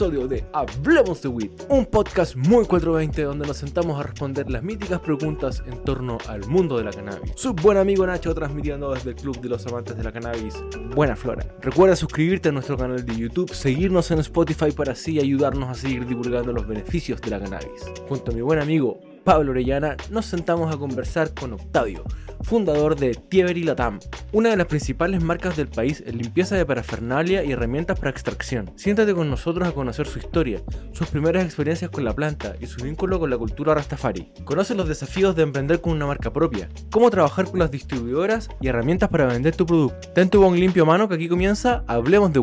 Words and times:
episodio 0.00 0.26
de 0.26 0.42
Hablemos 0.54 1.20
de 1.20 1.28
Weed, 1.28 1.50
un 1.68 1.84
podcast 1.84 2.34
muy 2.34 2.64
420 2.64 3.22
donde 3.22 3.46
nos 3.46 3.58
sentamos 3.58 4.00
a 4.00 4.02
responder 4.02 4.50
las 4.50 4.62
míticas 4.62 4.98
preguntas 5.00 5.62
en 5.66 5.76
torno 5.84 6.16
al 6.26 6.46
mundo 6.46 6.78
de 6.78 6.84
la 6.84 6.90
cannabis. 6.90 7.32
Su 7.36 7.52
buen 7.52 7.76
amigo 7.76 8.06
Nacho 8.06 8.34
transmitiendo 8.34 8.94
desde 8.94 9.10
el 9.10 9.16
Club 9.16 9.38
de 9.42 9.50
los 9.50 9.66
Amantes 9.66 9.98
de 9.98 10.02
la 10.02 10.10
Cannabis, 10.10 10.54
Buena 10.94 11.16
Flora. 11.16 11.44
Recuerda 11.60 11.96
suscribirte 11.96 12.48
a 12.48 12.52
nuestro 12.52 12.78
canal 12.78 13.04
de 13.04 13.14
YouTube, 13.14 13.52
seguirnos 13.52 14.10
en 14.10 14.20
Spotify 14.20 14.72
para 14.72 14.92
así 14.92 15.20
ayudarnos 15.20 15.68
a 15.68 15.74
seguir 15.74 16.06
divulgando 16.06 16.50
los 16.50 16.66
beneficios 16.66 17.20
de 17.20 17.28
la 17.28 17.38
cannabis. 17.38 17.84
Junto 18.08 18.30
a 18.30 18.34
mi 18.34 18.40
buen 18.40 18.58
amigo 18.58 19.09
Pablo 19.24 19.50
Orellana, 19.50 19.96
nos 20.10 20.26
sentamos 20.26 20.74
a 20.74 20.78
conversar 20.78 21.34
con 21.34 21.52
Octavio, 21.52 22.04
fundador 22.42 22.96
de 22.96 23.14
Tievery 23.14 23.62
Latam, 23.62 23.98
una 24.32 24.50
de 24.50 24.56
las 24.56 24.66
principales 24.66 25.22
marcas 25.22 25.56
del 25.56 25.68
país 25.68 26.02
en 26.06 26.18
limpieza 26.18 26.56
de 26.56 26.64
parafernalia 26.64 27.44
y 27.44 27.52
herramientas 27.52 27.98
para 27.98 28.10
extracción. 28.10 28.70
Siéntate 28.76 29.14
con 29.14 29.28
nosotros 29.28 29.68
a 29.68 29.72
conocer 29.72 30.06
su 30.06 30.18
historia, 30.18 30.62
sus 30.92 31.08
primeras 31.08 31.44
experiencias 31.44 31.90
con 31.90 32.04
la 32.04 32.14
planta 32.14 32.54
y 32.60 32.66
su 32.66 32.82
vínculo 32.82 33.20
con 33.20 33.30
la 33.30 33.38
cultura 33.38 33.74
Rastafari. 33.74 34.32
Conoce 34.44 34.74
los 34.74 34.88
desafíos 34.88 35.36
de 35.36 35.42
emprender 35.42 35.80
con 35.80 35.92
una 35.92 36.06
marca 36.06 36.32
propia, 36.32 36.68
cómo 36.90 37.10
trabajar 37.10 37.50
con 37.50 37.58
las 37.58 37.70
distribuidoras 37.70 38.48
y 38.60 38.68
herramientas 38.68 39.10
para 39.10 39.26
vender 39.26 39.54
tu 39.54 39.66
producto. 39.66 40.08
Ten 40.14 40.30
tu 40.30 40.40
bon 40.40 40.58
limpio 40.58 40.86
mano 40.86 41.08
que 41.08 41.16
aquí 41.16 41.28
comienza 41.28 41.84
Hablemos 41.86 42.32
de 42.32 42.40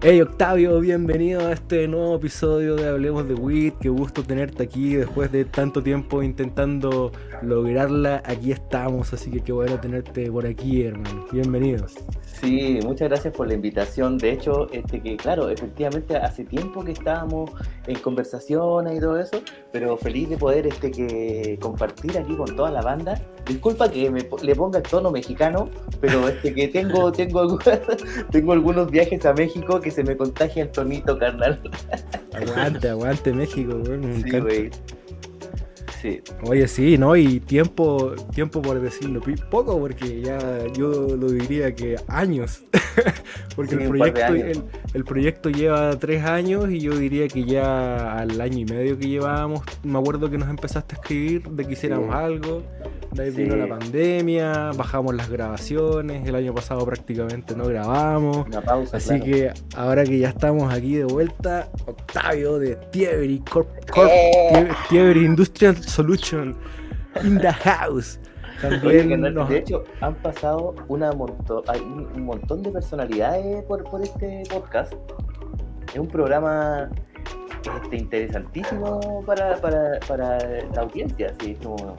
Hey 0.00 0.20
Octavio, 0.20 0.80
bienvenido 0.80 1.46
a 1.46 1.52
este 1.52 1.86
nuevo 1.86 2.16
episodio 2.16 2.74
de 2.74 2.88
Hablemos 2.88 3.28
de 3.28 3.34
WIT. 3.34 3.78
Qué 3.78 3.88
gusto 3.88 4.24
tenerte 4.24 4.64
aquí 4.64 4.94
después 4.94 5.30
de 5.30 5.44
tanto 5.44 5.82
tiempo 5.82 6.22
intentando 6.22 7.12
lograrla. 7.42 8.22
Aquí 8.24 8.50
estamos, 8.50 9.12
así 9.12 9.30
que 9.30 9.40
qué 9.40 9.52
bueno 9.52 9.78
tenerte 9.78 10.32
por 10.32 10.46
aquí, 10.46 10.82
hermano. 10.82 11.26
Bienvenidos. 11.30 11.94
Sí, 12.40 12.78
muchas 12.84 13.08
gracias 13.08 13.34
por 13.34 13.48
la 13.48 13.54
invitación. 13.54 14.16
De 14.16 14.30
hecho, 14.30 14.70
este 14.70 15.00
que 15.00 15.16
claro, 15.16 15.48
efectivamente 15.48 16.16
hace 16.16 16.44
tiempo 16.44 16.84
que 16.84 16.92
estábamos 16.92 17.50
en 17.86 17.98
conversaciones 17.98 18.96
y 18.96 19.00
todo 19.00 19.18
eso, 19.18 19.42
pero 19.72 19.96
feliz 19.96 20.28
de 20.28 20.36
poder 20.36 20.66
este 20.66 20.90
que 20.90 21.58
compartir 21.60 22.16
aquí 22.16 22.36
con 22.36 22.54
toda 22.54 22.70
la 22.70 22.82
banda. 22.82 23.20
Disculpa 23.44 23.90
que 23.90 24.10
me, 24.10 24.28
le 24.42 24.54
ponga 24.54 24.78
el 24.78 24.84
tono 24.84 25.10
mexicano, 25.10 25.68
pero 26.00 26.28
este 26.28 26.54
que 26.54 26.68
tengo 26.68 27.10
tengo 27.18 27.58
tengo 28.30 28.52
algunos 28.52 28.90
viajes 28.90 29.24
a 29.26 29.32
México 29.32 29.80
que 29.80 29.90
se 29.90 30.04
me 30.04 30.16
contagia 30.16 30.62
el 30.64 30.70
tonito, 30.70 31.18
carnal. 31.18 31.60
Aguante, 32.34 32.88
aguante 32.88 33.32
México, 33.32 33.80
güey. 33.84 34.70
Sí. 34.70 34.70
Oye, 36.44 36.68
sí, 36.68 36.96
¿no? 36.98 37.16
Y 37.16 37.40
tiempo, 37.40 38.14
tiempo 38.32 38.62
por 38.62 38.80
decirlo, 38.80 39.20
poco, 39.50 39.78
porque 39.78 40.20
ya 40.20 40.38
yo 40.76 41.16
lo 41.16 41.28
diría 41.28 41.74
que 41.74 41.96
años. 42.06 42.62
porque 43.56 43.74
el, 43.74 43.88
proyecto, 43.88 44.34
El, 44.94 45.04
proyecto 45.04 45.50
lleva 45.50 45.96
tres 45.98 46.24
años 46.24 46.70
y 46.70 46.80
yo 46.80 46.96
diría 46.96 47.28
que 47.28 47.44
ya 47.44 48.18
al 48.18 48.40
año 48.40 48.58
y 48.58 48.64
medio 48.64 48.98
que 48.98 49.08
llevábamos, 49.08 49.62
me 49.82 49.98
acuerdo 49.98 50.30
que 50.30 50.38
nos 50.38 50.48
empezaste 50.48 50.94
a 50.94 50.98
escribir 50.98 51.42
de 51.48 51.66
que 51.66 51.72
hiciéramos 51.72 52.14
algo. 52.14 52.62
De 53.12 53.24
ahí 53.24 53.30
vino 53.30 53.56
la 53.56 53.66
pandemia, 53.66 54.72
bajamos 54.76 55.14
las 55.14 55.30
grabaciones, 55.30 56.28
el 56.28 56.34
año 56.34 56.54
pasado 56.54 56.84
prácticamente 56.84 57.56
no 57.56 57.64
grabamos. 57.64 58.46
así 58.92 59.20
que 59.20 59.50
ahora 59.74 60.04
que 60.04 60.18
ya 60.18 60.28
estamos 60.28 60.72
aquí 60.72 60.96
de 60.96 61.04
vuelta, 61.04 61.70
Octavio 61.86 62.58
de 62.58 62.76
Tievery 62.76 63.40
Corp, 63.50 63.68
Corp 63.90 64.10
eh. 64.10 64.68
Industrial 65.16 65.76
Solution 65.88 66.56
in 67.24 67.38
the 67.38 67.52
house. 67.52 68.18
También 68.60 69.20
De 69.22 69.58
hecho, 69.58 69.84
han 70.00 70.14
pasado 70.16 70.74
una 70.88 71.10
hay 71.68 71.80
un 71.80 72.24
montón 72.24 72.62
de 72.62 72.70
personalidades 72.70 73.62
por, 73.64 73.84
por 73.84 74.02
este 74.02 74.42
podcast. 74.50 74.92
Es 75.92 75.98
un 75.98 76.08
programa 76.08 76.90
este, 77.82 77.96
interesantísimo 77.96 79.22
para, 79.24 79.56
para, 79.60 80.00
para 80.08 80.38
la 80.74 80.82
audiencia. 80.82 81.34
Así, 81.38 81.54
como, 81.62 81.96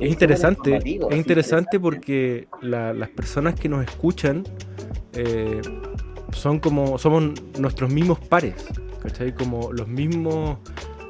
es 0.00 0.10
interesante, 0.10 0.76
es 0.76 1.16
interesante 1.16 1.78
porque 1.78 2.48
las 2.60 3.08
personas 3.10 3.54
que 3.54 3.68
nos 3.68 3.84
escuchan 3.84 4.44
eh, 5.12 5.60
son 6.32 6.58
como, 6.58 6.98
somos 6.98 7.32
nuestros 7.58 7.92
mismos 7.92 8.18
pares, 8.18 8.66
¿cachai? 9.02 9.34
Como 9.34 9.72
los 9.72 9.86
mismos 9.86 10.58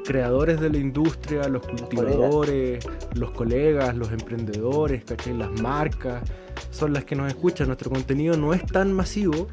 creadores 0.04 0.60
de 0.60 0.70
la 0.70 0.78
industria, 0.78 1.48
los 1.48 1.66
cultivadores, 1.66 2.86
los 3.14 3.30
colegas, 3.32 3.96
los 3.96 4.12
emprendedores, 4.12 5.04
¿cachai? 5.04 5.36
Las 5.36 5.50
marcas, 5.60 6.22
son 6.70 6.92
las 6.92 7.04
que 7.04 7.16
nos 7.16 7.28
escuchan. 7.28 7.66
Nuestro 7.68 7.90
contenido 7.90 8.36
no 8.36 8.54
es 8.54 8.64
tan 8.66 8.92
masivo, 8.92 9.48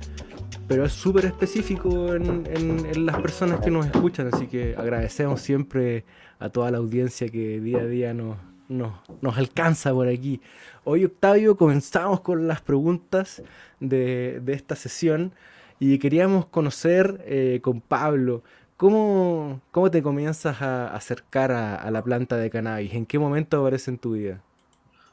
pero 0.68 0.86
es 0.86 0.94
súper 0.94 1.26
específico 1.26 2.14
en, 2.14 2.48
en, 2.48 3.06
las 3.06 3.20
personas 3.22 3.62
que 3.62 3.72
nos 3.72 3.86
escuchan, 3.86 4.30
así 4.32 4.48
que 4.48 4.76
agradecemos 4.78 5.42
siempre 5.42 6.06
a 6.40 6.50
toda 6.50 6.72
la 6.72 6.78
audiencia 6.78 7.28
que 7.30 7.60
día 7.60 7.80
a 7.80 7.86
día 7.86 8.14
nos, 8.14 8.38
nos, 8.68 8.94
nos 9.22 9.38
alcanza 9.38 9.94
por 9.94 10.08
aquí. 10.08 10.42
Hoy, 10.84 11.06
Octavio, 11.06 11.56
comenzamos 11.56 12.22
con 12.22 12.48
las 12.48 12.62
preguntas 12.62 13.42
de, 13.80 14.40
de 14.44 14.54
esta 14.54 14.76
sesión 14.76 15.34
y 15.80 15.98
queríamos 15.98 16.46
conocer 16.46 17.24
eh, 17.26 17.60
con 17.64 17.82
Pablo. 17.82 18.44
¿Cómo, 18.82 19.62
¿Cómo, 19.70 19.92
te 19.92 20.02
comienzas 20.02 20.60
a 20.64 20.88
acercar 20.88 21.52
a, 21.52 21.92
la 21.92 22.02
planta 22.02 22.38
de 22.38 22.50
cannabis? 22.50 22.96
¿En 22.96 23.06
qué 23.06 23.20
momento 23.20 23.60
aparece 23.60 23.92
en 23.92 24.00
tu 24.00 24.14
vida? 24.14 24.42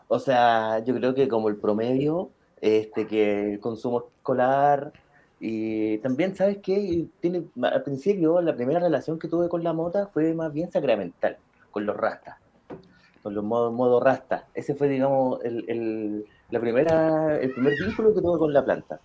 O 0.08 0.18
sea, 0.18 0.82
yo 0.86 0.94
creo 0.94 1.14
que 1.14 1.28
como 1.28 1.50
el 1.50 1.56
promedio, 1.56 2.30
este, 2.62 3.06
que 3.06 3.52
el 3.52 3.60
consumo 3.60 4.06
escolar 4.16 4.94
y 5.38 5.98
también, 5.98 6.34
¿sabes 6.34 6.60
qué? 6.62 7.08
Tiene, 7.20 7.44
al 7.60 7.82
principio, 7.82 8.40
la 8.40 8.56
primera 8.56 8.80
relación 8.80 9.18
que 9.18 9.28
tuve 9.28 9.50
con 9.50 9.62
la 9.62 9.74
mota 9.74 10.06
fue 10.06 10.32
más 10.32 10.50
bien 10.50 10.70
sacramental, 10.70 11.36
con 11.70 11.84
los 11.84 11.94
rastas 11.94 12.36
con 13.22 13.34
los 13.34 13.44
modos 13.44 13.74
modo 13.74 14.00
rasta. 14.00 14.46
Ese 14.54 14.74
fue, 14.74 14.88
digamos, 14.88 15.44
el, 15.44 16.24
la 16.48 16.60
primera, 16.60 17.38
el 17.38 17.52
primer 17.52 17.74
vínculo 17.78 18.14
que 18.14 18.22
tuve 18.22 18.38
con 18.38 18.54
la 18.54 18.64
planta. 18.64 19.00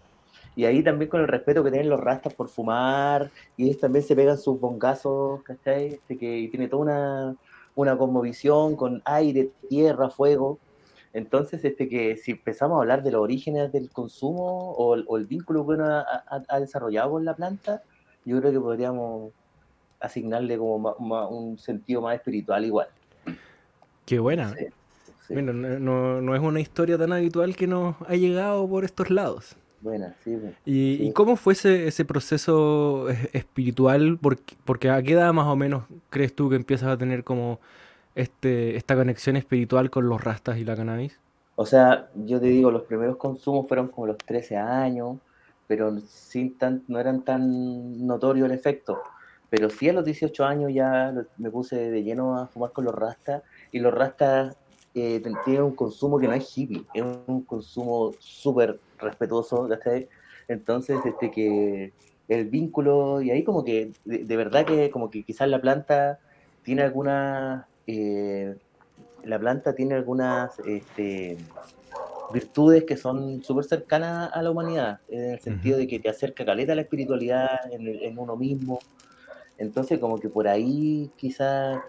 Y 0.55 0.65
ahí 0.65 0.83
también 0.83 1.09
con 1.09 1.21
el 1.21 1.27
respeto 1.27 1.63
que 1.63 1.71
tienen 1.71 1.89
los 1.89 1.99
rastas 1.99 2.33
por 2.33 2.49
fumar, 2.49 3.31
y 3.57 3.65
ellos 3.65 3.79
también 3.79 4.03
se 4.05 4.15
pegan 4.15 4.37
sus 4.37 4.59
bongazos, 4.59 5.41
¿cachai? 5.43 5.87
Este 5.87 6.17
que 6.17 6.47
tiene 6.51 6.67
toda 6.67 6.83
una, 6.83 7.35
una 7.75 7.97
cosmovisión 7.97 8.75
con 8.75 9.01
aire, 9.05 9.51
tierra, 9.69 10.09
fuego. 10.09 10.59
Entonces, 11.13 11.63
este 11.63 11.87
que 11.87 12.17
si 12.17 12.31
empezamos 12.31 12.77
a 12.77 12.81
hablar 12.81 13.03
de 13.03 13.11
los 13.11 13.21
orígenes 13.21 13.71
del 13.71 13.89
consumo 13.91 14.71
o, 14.71 15.17
el 15.17 15.25
vínculo 15.25 15.65
que 15.65 15.73
uno 15.73 15.85
ha, 15.85 16.59
desarrollado 16.59 17.11
con 17.11 17.25
la 17.25 17.35
planta, 17.35 17.83
yo 18.25 18.39
creo 18.39 18.51
que 18.51 18.59
podríamos 18.59 19.31
asignarle 19.99 20.57
como 20.57 20.93
un 21.29 21.57
sentido 21.57 22.01
más 22.01 22.15
espiritual 22.15 22.65
igual. 22.65 22.87
Qué 24.05 24.19
buena. 24.19 24.53
Bueno, 25.29 25.53
no, 25.53 26.35
es 26.35 26.41
una 26.41 26.59
historia 26.59 26.97
tan 26.97 27.13
habitual 27.13 27.55
que 27.55 27.67
nos 27.67 27.95
ha 28.07 28.15
llegado 28.15 28.67
por 28.67 28.83
estos 28.83 29.09
lados. 29.09 29.55
Buena, 29.83 30.15
sí. 30.23 30.39
¿Y, 30.65 31.11
cómo 31.11 31.35
fue 31.35 31.51
ese, 31.51 31.89
ese 31.89 32.05
proceso 32.05 33.09
espiritual? 33.33 34.17
Porque, 34.21 34.55
porque, 34.63 34.89
a 34.89 35.03
qué 35.03 35.11
edad 35.11 35.33
más 35.33 35.47
o 35.47 35.57
menos 35.57 35.83
crees 36.09 36.33
tú 36.33 36.49
que 36.49 36.55
empiezas 36.55 36.87
a 36.87 36.97
tener 36.97 37.25
como 37.25 37.59
este, 38.15 38.77
esta 38.77 38.95
conexión 38.95 39.35
espiritual 39.35 39.89
con 39.89 40.07
los 40.07 40.23
rastas 40.23 40.57
y 40.57 40.63
la 40.63 40.77
cannabis? 40.77 41.19
O 41.55 41.65
sea, 41.65 42.09
yo 42.15 42.39
te 42.39 42.45
digo, 42.45 42.71
los 42.71 42.83
primeros 42.83 43.17
consumos 43.17 43.67
fueron 43.67 43.89
como 43.89 44.07
los 44.07 44.17
13 44.19 44.55
años, 44.55 45.17
pero 45.67 45.99
sin 45.99 46.57
tan, 46.57 46.83
no 46.87 46.97
eran 46.97 47.25
tan 47.25 48.07
notorio 48.07 48.45
el 48.45 48.53
efecto. 48.53 49.01
Pero 49.49 49.69
sí 49.69 49.89
a 49.89 49.93
los 49.93 50.05
18 50.05 50.45
años 50.45 50.71
ya 50.73 51.13
me 51.37 51.51
puse 51.51 51.91
de 51.91 52.03
lleno 52.03 52.37
a 52.37 52.47
fumar 52.47 52.71
con 52.71 52.85
los 52.85 52.95
rastas 52.95 53.43
y 53.73 53.79
los 53.79 53.93
rastas 53.93 54.55
eh, 54.95 55.23
tienen 55.43 55.63
un 55.63 55.75
consumo 55.75 56.19
que 56.19 56.27
no 56.27 56.33
es 56.33 56.55
hippie, 56.55 56.83
es 56.93 57.03
un 57.27 57.43
consumo 57.43 58.11
súper 58.19 58.79
respetuoso, 58.99 59.67
Entonces, 60.47 60.99
este 61.05 61.31
que 61.31 61.91
el 62.27 62.45
vínculo, 62.45 63.21
y 63.21 63.31
ahí 63.31 63.43
como 63.43 63.63
que, 63.63 63.91
de, 64.05 64.37
verdad 64.37 64.65
que 64.65 64.91
como 64.91 65.09
que 65.09 65.23
quizás 65.23 65.49
la 65.49 65.59
planta 65.59 66.19
tiene 66.63 66.83
algunas, 66.83 67.65
eh, 67.87 68.55
la 69.23 69.39
planta 69.39 69.73
tiene 69.73 69.95
algunas 69.95 70.59
este, 70.59 71.37
virtudes 72.31 72.83
que 72.83 72.95
son 72.95 73.43
súper 73.43 73.65
cercanas 73.65 74.31
a 74.31 74.41
la 74.41 74.51
humanidad, 74.51 74.99
en 75.09 75.31
el 75.31 75.39
sentido 75.39 75.77
de 75.77 75.87
que 75.87 75.99
te 75.99 76.09
acerca 76.09 76.45
caleta 76.45 76.73
a 76.73 76.75
la 76.75 76.83
espiritualidad 76.83 77.71
en, 77.71 77.87
en 77.87 78.17
uno 78.17 78.35
mismo. 78.35 78.79
Entonces, 79.57 79.99
como 79.99 80.19
que 80.19 80.29
por 80.29 80.47
ahí 80.47 81.11
quizás 81.17 81.79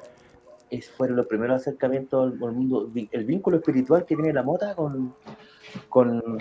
fueron 0.97 1.17
los 1.17 1.27
primeros 1.27 1.61
acercamientos 1.61 2.33
al, 2.33 2.53
mundo, 2.53 2.91
el 3.11 3.25
vínculo 3.25 3.59
espiritual 3.59 4.05
que 4.05 4.17
tiene 4.17 4.33
la 4.33 4.43
mota 4.43 4.75
con, 4.75 5.15
con, 5.89 6.39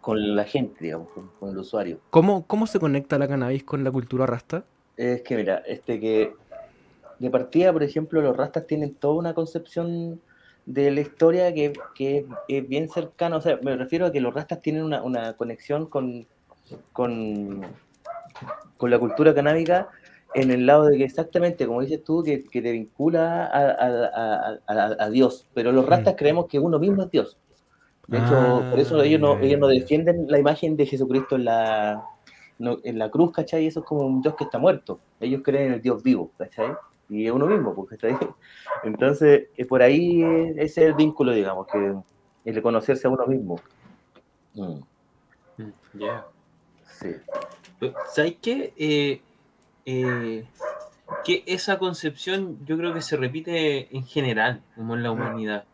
con 0.00 0.36
la 0.36 0.44
gente, 0.44 0.84
digamos, 0.84 1.08
con, 1.38 1.50
el 1.50 1.58
usuario. 1.58 2.00
¿Cómo, 2.10 2.46
¿Cómo 2.46 2.66
se 2.66 2.78
conecta 2.78 3.18
la 3.18 3.28
cannabis 3.28 3.64
con 3.64 3.84
la 3.84 3.90
cultura 3.90 4.26
rasta? 4.26 4.64
Es 4.96 5.22
que, 5.22 5.36
mira, 5.36 5.62
este 5.66 6.00
que 6.00 6.32
de 7.18 7.30
partida, 7.30 7.72
por 7.72 7.82
ejemplo, 7.82 8.20
los 8.20 8.36
rastas 8.36 8.66
tienen 8.66 8.94
toda 8.94 9.14
una 9.14 9.34
concepción 9.34 10.20
de 10.64 10.90
la 10.90 11.00
historia 11.00 11.54
que, 11.54 11.72
que 11.94 12.26
es 12.48 12.68
bien 12.68 12.88
cercana, 12.88 13.36
o 13.36 13.40
sea, 13.40 13.58
me 13.62 13.76
refiero 13.76 14.06
a 14.06 14.12
que 14.12 14.20
los 14.20 14.34
rastas 14.34 14.60
tienen 14.60 14.82
una, 14.82 15.02
una 15.02 15.34
conexión 15.34 15.86
con, 15.86 16.26
con, 16.92 17.64
con 18.76 18.90
la 18.90 18.98
cultura 18.98 19.34
canábica 19.34 19.90
en 20.36 20.50
el 20.50 20.66
lado 20.66 20.84
de 20.86 20.98
que 20.98 21.04
exactamente, 21.04 21.66
como 21.66 21.80
dices 21.80 22.04
tú, 22.04 22.22
que, 22.22 22.38
te 22.38 22.72
vincula 22.72 23.50
a, 24.66 25.10
Dios, 25.10 25.48
pero 25.54 25.72
los 25.72 25.86
rastas 25.86 26.14
mm. 26.14 26.16
creemos 26.16 26.46
que 26.46 26.58
uno 26.58 26.78
mismo 26.78 27.02
es 27.02 27.10
Dios. 27.10 27.38
De 28.06 28.18
hecho, 28.18 28.62
por 28.70 28.78
eso 28.78 29.02
ellos 29.02 29.20
no, 29.20 29.38
ellos 29.38 29.58
no 29.58 29.66
defienden 29.66 30.26
la 30.28 30.38
imagen 30.38 30.76
de 30.76 30.86
Jesucristo 30.86 31.36
en 31.36 31.46
la, 31.46 32.04
en 32.58 32.98
la 32.98 33.10
cruz, 33.10 33.32
¿cachai? 33.32 33.66
Eso 33.66 33.80
es 33.80 33.86
como 33.86 34.06
un 34.06 34.22
Dios 34.22 34.36
que 34.36 34.44
está 34.44 34.58
muerto. 34.58 35.00
Ellos 35.18 35.40
creen 35.42 35.68
en 35.68 35.72
el 35.72 35.82
Dios 35.82 36.02
vivo, 36.02 36.30
¿cachai? 36.38 36.72
Y 37.08 37.26
es 37.26 37.32
uno 37.32 37.46
mismo, 37.46 37.74
porque 37.74 37.94
está 37.94 38.08
ahí. 38.08 38.16
Entonces, 38.84 39.48
por 39.68 39.82
ahí 39.82 40.22
ese 40.56 40.64
es 40.64 40.78
el 40.78 40.94
vínculo, 40.94 41.32
digamos, 41.32 41.66
que 41.66 41.94
el 42.44 42.62
conocerse 42.62 43.06
a 43.06 43.10
uno 43.10 43.26
mismo. 43.26 43.58
Mm. 44.54 44.80
Mm, 45.56 45.72
ya. 45.94 46.26
Sí. 46.84 47.08
¿Sabes 48.12 48.36
qué? 48.40 48.72
Eh, 48.76 49.20
eh, 49.86 50.44
que 51.24 51.44
esa 51.46 51.78
concepción 51.78 52.58
yo 52.66 52.76
creo 52.76 52.92
que 52.92 53.00
se 53.00 53.16
repite 53.16 53.96
en 53.96 54.04
general, 54.04 54.62
como 54.74 54.96
en 54.96 55.02
la 55.02 55.12
humanidad, 55.12 55.64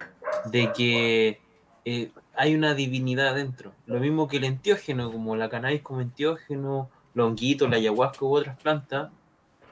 de 0.44 0.72
que 0.72 1.40
eh, 1.84 2.10
hay 2.34 2.54
una 2.54 2.74
divinidad 2.74 3.34
dentro. 3.34 3.72
Lo 3.86 3.98
mismo 3.98 4.28
que 4.28 4.36
el 4.36 4.44
entiógeno, 4.44 5.10
como 5.10 5.34
la 5.36 5.48
cannabis 5.48 5.82
como 5.82 6.00
entiógeno, 6.00 6.90
los 7.14 7.26
honguitos, 7.26 7.68
la 7.68 7.76
ayahuasca 7.76 8.24
u 8.24 8.36
otras 8.36 8.58
plantas, 8.58 9.10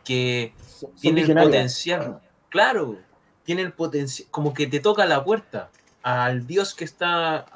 que 0.04 0.52
tienen 1.00 1.30
el 1.30 1.44
potencial. 1.44 2.20
Claro, 2.48 2.96
tiene 3.44 3.62
el 3.62 3.72
potencial, 3.72 4.28
como 4.30 4.54
que 4.54 4.66
te 4.66 4.80
toca 4.80 5.06
la 5.06 5.22
puerta 5.22 5.70
al 6.02 6.46
Dios 6.46 6.74
que 6.74 6.84
está 6.84 7.46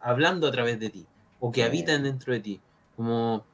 hablando 0.00 0.46
a 0.46 0.52
través 0.52 0.78
de 0.78 0.90
ti, 0.90 1.06
o 1.40 1.50
que 1.50 1.64
habita 1.64 1.98
dentro 1.98 2.32
de 2.32 2.40
ti. 2.40 2.60
Como 2.96 3.44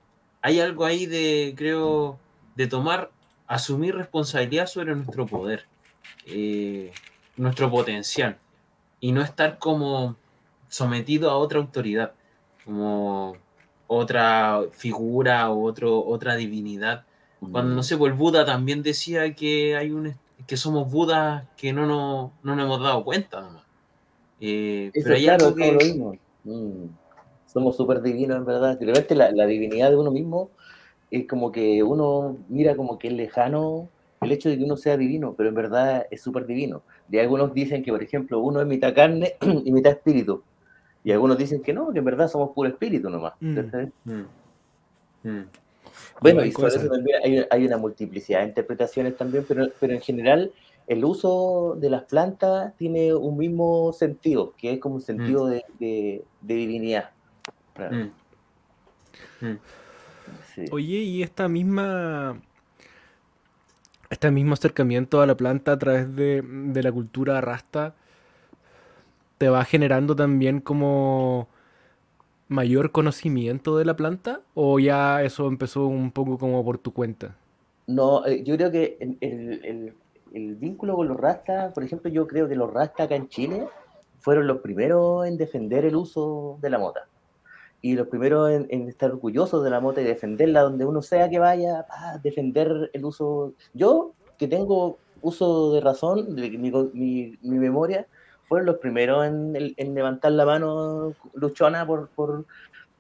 hay 0.43 0.61
algo 0.61 0.85
ahí 0.85 1.07
de, 1.07 1.55
creo, 1.57 2.19
de 2.55 2.67
tomar, 2.67 3.11
asumir 3.47 3.95
responsabilidad 3.95 4.67
sobre 4.67 4.95
nuestro 4.95 5.27
poder, 5.27 5.67
eh, 6.27 6.93
nuestro 7.37 7.71
potencial, 7.71 8.39
y 9.01 9.13
no 9.13 9.23
estar 9.23 9.59
como 9.59 10.17
sometido 10.69 11.31
a 11.31 11.37
otra 11.37 11.59
autoridad, 11.59 12.13
como 12.65 13.37
otra 13.87 14.63
figura 14.73 15.51
o 15.51 15.63
otro, 15.65 16.05
otra 16.05 16.37
divinidad. 16.37 17.05
Cuando 17.39 17.75
no 17.75 17.83
sé, 17.83 17.99
pues 17.99 18.13
el 18.13 18.19
Buda 18.19 18.47
también 18.47 18.83
decía 18.83 19.35
que 19.35 19.77
hay 19.77 19.91
un 19.91 20.15
que 20.47 20.57
somos 20.57 20.91
Budas 20.91 21.45
que 21.57 21.73
no, 21.73 21.87
no, 21.87 22.33
no 22.43 22.57
nos 22.57 22.65
hemos 22.65 22.83
dado 22.83 23.05
cuenta 23.05 23.41
nomás. 23.41 23.65
Eh, 24.41 24.91
pero 24.93 25.15
hay 25.15 25.29
algo 25.29 25.55
que... 25.55 26.19
Mm. 26.45 26.87
Somos 27.47 27.77
súper 27.77 28.03
divinos 28.03 28.37
en 28.37 28.45
verdad. 28.45 28.77
Realmente 28.81 29.15
la, 29.15 29.31
la 29.31 29.47
divinidad 29.47 29.91
de 29.91 29.97
uno 29.97 30.11
mismo 30.11 30.51
es 31.11 31.27
como 31.27 31.53
que 31.53 31.83
uno 31.83 32.37
mira 32.49 32.77
como 32.77 32.99
que 32.99 33.09
es 33.09 33.15
lejano 33.15 33.89
el 34.21 34.33
hecho 34.33 34.49
de 34.49 34.59
que 34.59 34.65
uno 34.65 34.77
sea 34.77 34.97
divino, 34.97 35.35
pero 35.37 35.49
en 35.49 35.55
verdad 35.55 36.07
es 36.11 36.23
súper 36.23 36.47
divino. 36.47 36.83
De 37.09 37.21
algunos 37.21 37.53
dicen 37.53 37.83
que, 37.83 37.93
por 37.93 38.03
ejemplo, 38.03 38.41
uno 38.41 38.61
es 38.61 38.67
mitad 38.67 38.95
carne 38.95 39.35
y 39.65 39.71
mitad 39.71 39.93
espíritu. 39.93 40.43
Y 41.05 41.13
algunos 41.13 41.37
dicen 41.37 41.63
que 41.63 41.73
no, 41.73 41.93
que 41.93 41.99
en 41.99 42.05
verdad 42.05 42.29
somos 42.29 42.51
puro 42.51 42.69
espíritu 42.69 43.11
nomás. 43.11 43.35
Mm. 43.41 43.59
Mm. 44.05 44.27
Mm. 45.23 45.49
Bueno, 46.21 46.45
y 46.45 46.53
sobre 46.53 46.69
eso 46.69 46.89
también 46.89 47.47
hay, 47.51 47.67
una 47.67 47.77
multiplicidad 47.77 48.41
de 48.41 48.47
interpretaciones 48.47 49.17
también, 49.17 49.45
pero, 49.47 49.67
pero 49.79 49.93
en 49.93 50.01
general 50.01 50.51
el 50.87 51.05
uso 51.05 51.77
de 51.79 51.91
las 51.91 52.05
plantas 52.05 52.75
tiene 52.77 53.15
un 53.15 53.37
mismo 53.37 53.93
sentido, 53.93 54.55
que 54.57 54.73
es 54.73 54.81
como 54.81 54.97
un 54.97 55.03
sentido 55.03 55.47
de, 55.47 56.25
divinidad. 56.41 57.11
Oye, 60.71 60.99
y 60.99 61.23
esta 61.23 61.49
misma 61.49 62.41
este 64.11 64.31
mismo 64.31 64.55
acercamiento 64.55 65.21
a 65.21 65.27
la 65.27 65.37
planta 65.37 65.73
a 65.73 65.79
través 65.79 66.15
de, 66.15 66.43
de 66.43 66.83
la 66.83 66.93
cultura 66.93 67.41
rasta 67.41 67.95
te 69.39 69.49
va 69.49 69.65
generando 69.65 70.15
también 70.15 70.61
como 70.61 71.49
mayor 72.49 72.93
conocimiento 72.93 73.77
de 73.77 73.85
la 73.85 73.97
planta 73.97 74.41
o 74.55 74.79
ya 74.79 75.23
eso 75.23 75.49
empezó 75.49 75.87
un 75.87 76.11
poco 76.11 76.39
como 76.39 76.65
por 76.65 76.79
tu 76.79 76.93
cuenta? 76.93 77.37
No, 77.87 78.25
eh, 78.27 78.43
yo 78.43 78.57
creo 78.57 78.71
que 78.71 78.97
el, 79.21 79.95
vínculo 80.57 80.97
con 80.97 81.09
los 81.09 81.17
rastas, 81.17 81.73
por 81.73 81.85
ejemplo, 81.85 82.11
yo 82.11 82.27
creo 82.27 82.49
que 82.49 82.57
los 82.57 82.73
rastas 82.73 83.07
acá 83.07 83.15
en 83.15 83.29
Chile 83.29 83.69
fueron 84.19 84.47
los 84.47 84.59
primeros 84.59 85.27
en 85.27 85.37
defender 85.37 85.85
el 85.85 85.95
uso 85.95 86.59
de 86.61 86.71
la 86.71 86.79
mota. 86.79 87.07
Y 87.85 87.97
los 87.97 88.09
primeros 88.09 88.51
en, 88.51 88.89
estar 88.89 89.11
orgullosos 89.11 89.63
de 89.63 89.69
la 89.69 89.79
mota 89.79 90.01
y 90.01 90.05
defenderla 90.05 90.63
donde 90.63 90.87
uno 90.87 91.03
sea 91.03 91.29
que 91.29 91.39
vaya, 91.39 91.85
defender 92.23 92.91
el 92.95 93.05
uso. 93.05 93.53
Yo, 93.75 94.13
que 94.39 94.49
tengo 94.49 94.97
uso 95.21 95.75
de 95.75 95.83
razón, 95.83 96.35
de 96.35 96.49
mi, 96.49 96.71
mi, 96.71 97.39
mi 97.43 97.59
memoria, 97.59 98.07
fueron 98.49 98.65
los 98.65 98.79
primeros 98.79 99.27
en, 99.27 99.95
levantar 99.95 100.33
la 100.33 100.47
mano 100.47 101.13
luchona 101.35 101.87
por, 101.87 102.09
por, 102.09 102.47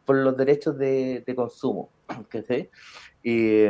los 0.07 0.37
derechos 0.37 0.77
de, 0.77 1.25
consumo. 1.35 1.89
Y 3.27 3.69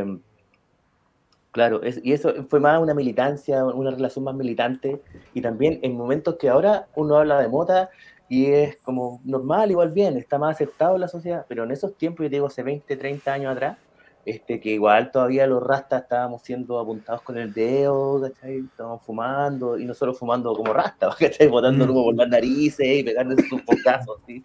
claro, 1.53 1.81
y 1.85 2.13
eso 2.13 2.35
fue 2.49 2.59
más 2.59 2.83
una 2.83 2.93
militancia, 2.93 3.65
una 3.65 3.93
relación 3.93 4.25
más 4.25 4.35
militante, 4.35 5.01
y 5.33 5.41
también 5.41 5.79
en 5.83 5.97
momentos 5.97 6.35
que 6.41 6.49
ahora 6.49 6.89
uno 6.97 7.19
habla 7.19 7.41
de 7.41 7.47
mota 7.47 7.89
y 8.29 8.47
es 8.47 8.77
como 8.77 9.21
normal, 9.25 9.71
igual 9.71 9.91
bien, 9.93 10.17
está 10.17 10.39
más 10.39 10.57
aceptado 10.57 10.95
en 10.95 11.03
la 11.03 11.09
sociedad, 11.09 11.45
pero 11.49 11.65
en 11.65 11.71
esos 11.71 11.95
tiempos, 11.97 12.25
yo 12.25 12.31
digo, 12.31 12.47
hace 12.47 12.63
20, 12.63 12.97
30 12.97 13.33
años 13.33 13.53
atrás, 13.53 13.79
este, 14.25 14.59
que 14.59 14.71
igual 14.71 15.11
todavía 15.11 15.47
los 15.47 15.63
rastas 15.63 16.05
estábamos 16.05 16.43
siendo 16.43 16.79
apuntados 16.79 17.21
con 17.21 17.37
el 17.37 17.53
dedo, 17.53 18.23
¿cachai? 18.23 18.59
Estábamos 18.61 19.03
fumando, 19.03 19.79
y 19.79 19.85
no 19.85 19.93
solo 19.93 20.15
fumando 20.15 20.55
como 20.55 20.73
rastas, 20.73 21.15
¿cachai? 21.17 21.49
Botando 21.49 21.87
como 21.87 22.05
por 22.05 22.15
las 22.15 22.29
narices 22.29 22.87
y 22.87 23.05
pegando 23.05 23.37
sus 23.43 23.61
potazos, 23.63 24.21
¿sí? 24.27 24.43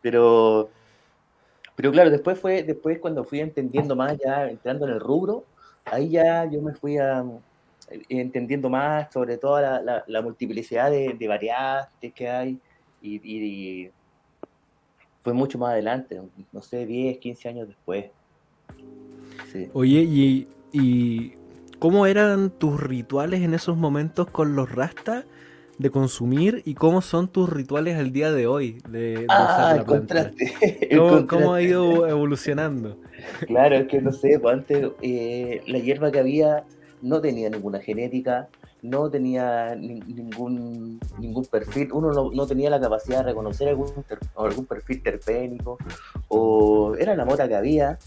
Pero, 0.00 0.70
pero 1.76 1.92
claro, 1.92 2.10
después 2.10 2.38
fue, 2.38 2.64
después 2.64 2.98
cuando 2.98 3.22
fui 3.22 3.40
entendiendo 3.40 3.94
más, 3.94 4.18
ya 4.18 4.48
entrando 4.48 4.86
en 4.86 4.94
el 4.94 5.00
rubro, 5.00 5.44
ahí 5.84 6.10
ya 6.10 6.44
yo 6.46 6.60
me 6.60 6.74
fui 6.74 6.98
a, 6.98 7.24
entendiendo 8.08 8.70
más 8.70 9.12
sobre 9.12 9.38
toda 9.38 9.80
la, 9.80 10.04
la, 10.06 10.22
multiplicidad 10.22 10.90
de, 10.90 11.14
de, 11.18 11.28
variantes 11.28 12.12
que 12.12 12.28
hay, 12.28 12.58
y, 13.00 13.20
y 13.24 13.90
fue 15.22 15.32
mucho 15.32 15.58
más 15.58 15.72
adelante, 15.72 16.20
no 16.52 16.62
sé, 16.62 16.84
10, 16.84 17.18
15 17.18 17.48
años 17.48 17.68
después. 17.68 18.06
Oye, 19.72 20.00
y, 20.02 20.48
y, 20.72 21.32
cómo 21.78 22.06
eran 22.06 22.50
tus 22.50 22.80
rituales 22.80 23.42
en 23.42 23.54
esos 23.54 23.76
momentos 23.76 24.28
con 24.28 24.56
los 24.56 24.70
rastas 24.70 25.24
de 25.78 25.90
consumir 25.90 26.62
y 26.64 26.74
cómo 26.74 27.02
son 27.02 27.28
tus 27.28 27.48
rituales 27.48 27.96
al 27.96 28.12
día 28.12 28.30
de 28.30 28.46
hoy 28.46 28.78
de, 28.88 29.26
ah, 29.28 29.82
contraste. 29.86 30.52
¿Cómo, 31.28 31.54
ha 31.54 31.62
ido 31.62 32.06
evolucionando? 32.08 32.98
Claro, 33.46 33.76
es 33.76 33.88
que 33.88 34.00
no 34.00 34.12
sé, 34.12 34.38
pues 34.38 34.54
antes 34.54 34.90
eh, 35.02 35.62
la 35.66 35.78
hierba 35.78 36.10
que 36.12 36.20
había 36.20 36.64
no 37.02 37.20
tenía 37.20 37.50
ninguna 37.50 37.80
genética, 37.80 38.48
no 38.82 39.10
tenía 39.10 39.74
ningún, 39.76 40.98
ningún 41.18 41.44
perfil, 41.46 41.92
uno 41.92 42.12
no, 42.12 42.30
no, 42.32 42.46
tenía 42.46 42.70
la 42.70 42.80
capacidad 42.80 43.18
de 43.18 43.24
reconocer 43.24 43.68
algún, 43.68 43.88
algún 44.36 44.66
perfil 44.66 45.02
terpénico, 45.02 45.78
o 46.28 46.94
era 46.96 47.14
la 47.14 47.24
mota 47.24 47.46
que 47.46 47.54
había, 47.54 47.98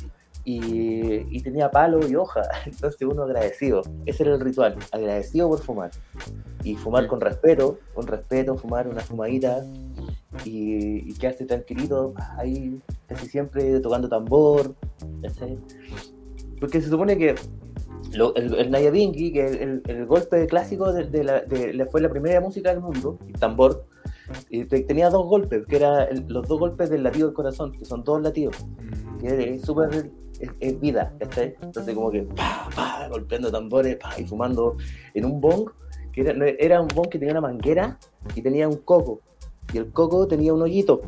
y, 0.46 1.42
tenía 1.42 1.72
palo 1.72 2.08
y 2.08 2.16
hoja, 2.16 2.42
entonces 2.66 3.02
uno 3.02 3.24
agradecido, 3.24 3.82
ese 4.06 4.24
era 4.24 4.36
el 4.36 4.42
ritual, 4.42 4.78
agradecido 4.92 5.50
por 5.50 5.60
fumar, 5.60 5.92
y 6.64 6.76
fumar 6.76 7.08
con 7.08 7.20
respeto, 7.20 7.80
con 7.94 8.08
respeto, 8.08 8.56
fumar 8.56 8.88
una 8.88 9.02
fumadita 9.02 9.66
y, 10.44 11.14
quedarse 11.16 11.46
tranquilito 11.46 12.14
ahí 12.38 12.80
casi 13.08 13.28
siempre 13.28 13.80
tocando 13.80 14.08
tambor, 14.08 14.76
porque 16.60 16.82
se 16.82 16.90
supone 16.90 17.18
que 17.18 17.36
el, 18.14 18.54
el 18.56 18.72
Nayabingi, 18.72 19.32
que 19.32 19.46
el, 19.46 19.82
el, 19.88 20.06
golpe 20.06 20.46
clásico 20.48 20.92
de, 20.94 21.24
la, 21.24 21.44
fue 21.92 22.02
la 22.02 22.10
primera 22.10 22.40
música 22.42 22.70
del 22.70 22.82
mundo, 22.82 23.20
el 23.28 23.40
tambor, 23.40 23.86
y 24.50 24.66
tenía 24.66 25.10
dos 25.10 25.26
golpes, 25.28 25.66
que 25.68 25.76
eran 25.76 26.26
los 26.28 26.48
dos 26.48 26.60
golpes 26.60 26.90
del 26.90 27.04
latido 27.04 27.28
del 27.28 27.36
corazón, 27.36 27.72
que 27.74 27.86
son 27.86 28.04
dos 28.04 28.22
latidos, 28.22 28.56
mm. 28.66 29.18
que 29.20 29.56
es 29.56 29.62
súper 29.62 30.12
es, 30.60 30.80
vida, 30.80 31.14
Entonces 31.20 31.96
como 31.96 32.12
que 32.12 32.24
pa, 32.24 32.70
pa, 32.76 33.08
golpeando 33.08 33.52
tambores 33.52 33.98
y 34.18 34.24
fumando 34.24 34.78
en 35.14 35.26
un 35.26 35.40
bong, 35.40 35.70
que 36.12 36.22
era, 36.22 36.34
era, 36.60 36.82
un 36.82 36.88
bong 36.90 37.08
que 37.10 37.20
tenía 37.20 37.34
una 37.34 37.42
manguera 37.42 37.98
y 38.36 38.42
tenía 38.42 38.68
un 38.68 38.78
coco, 38.78 39.22
y 39.74 39.78
el 39.78 39.92
coco 39.92 40.28
tenía 40.28 40.54
un 40.54 40.62
hoyito 40.62 41.02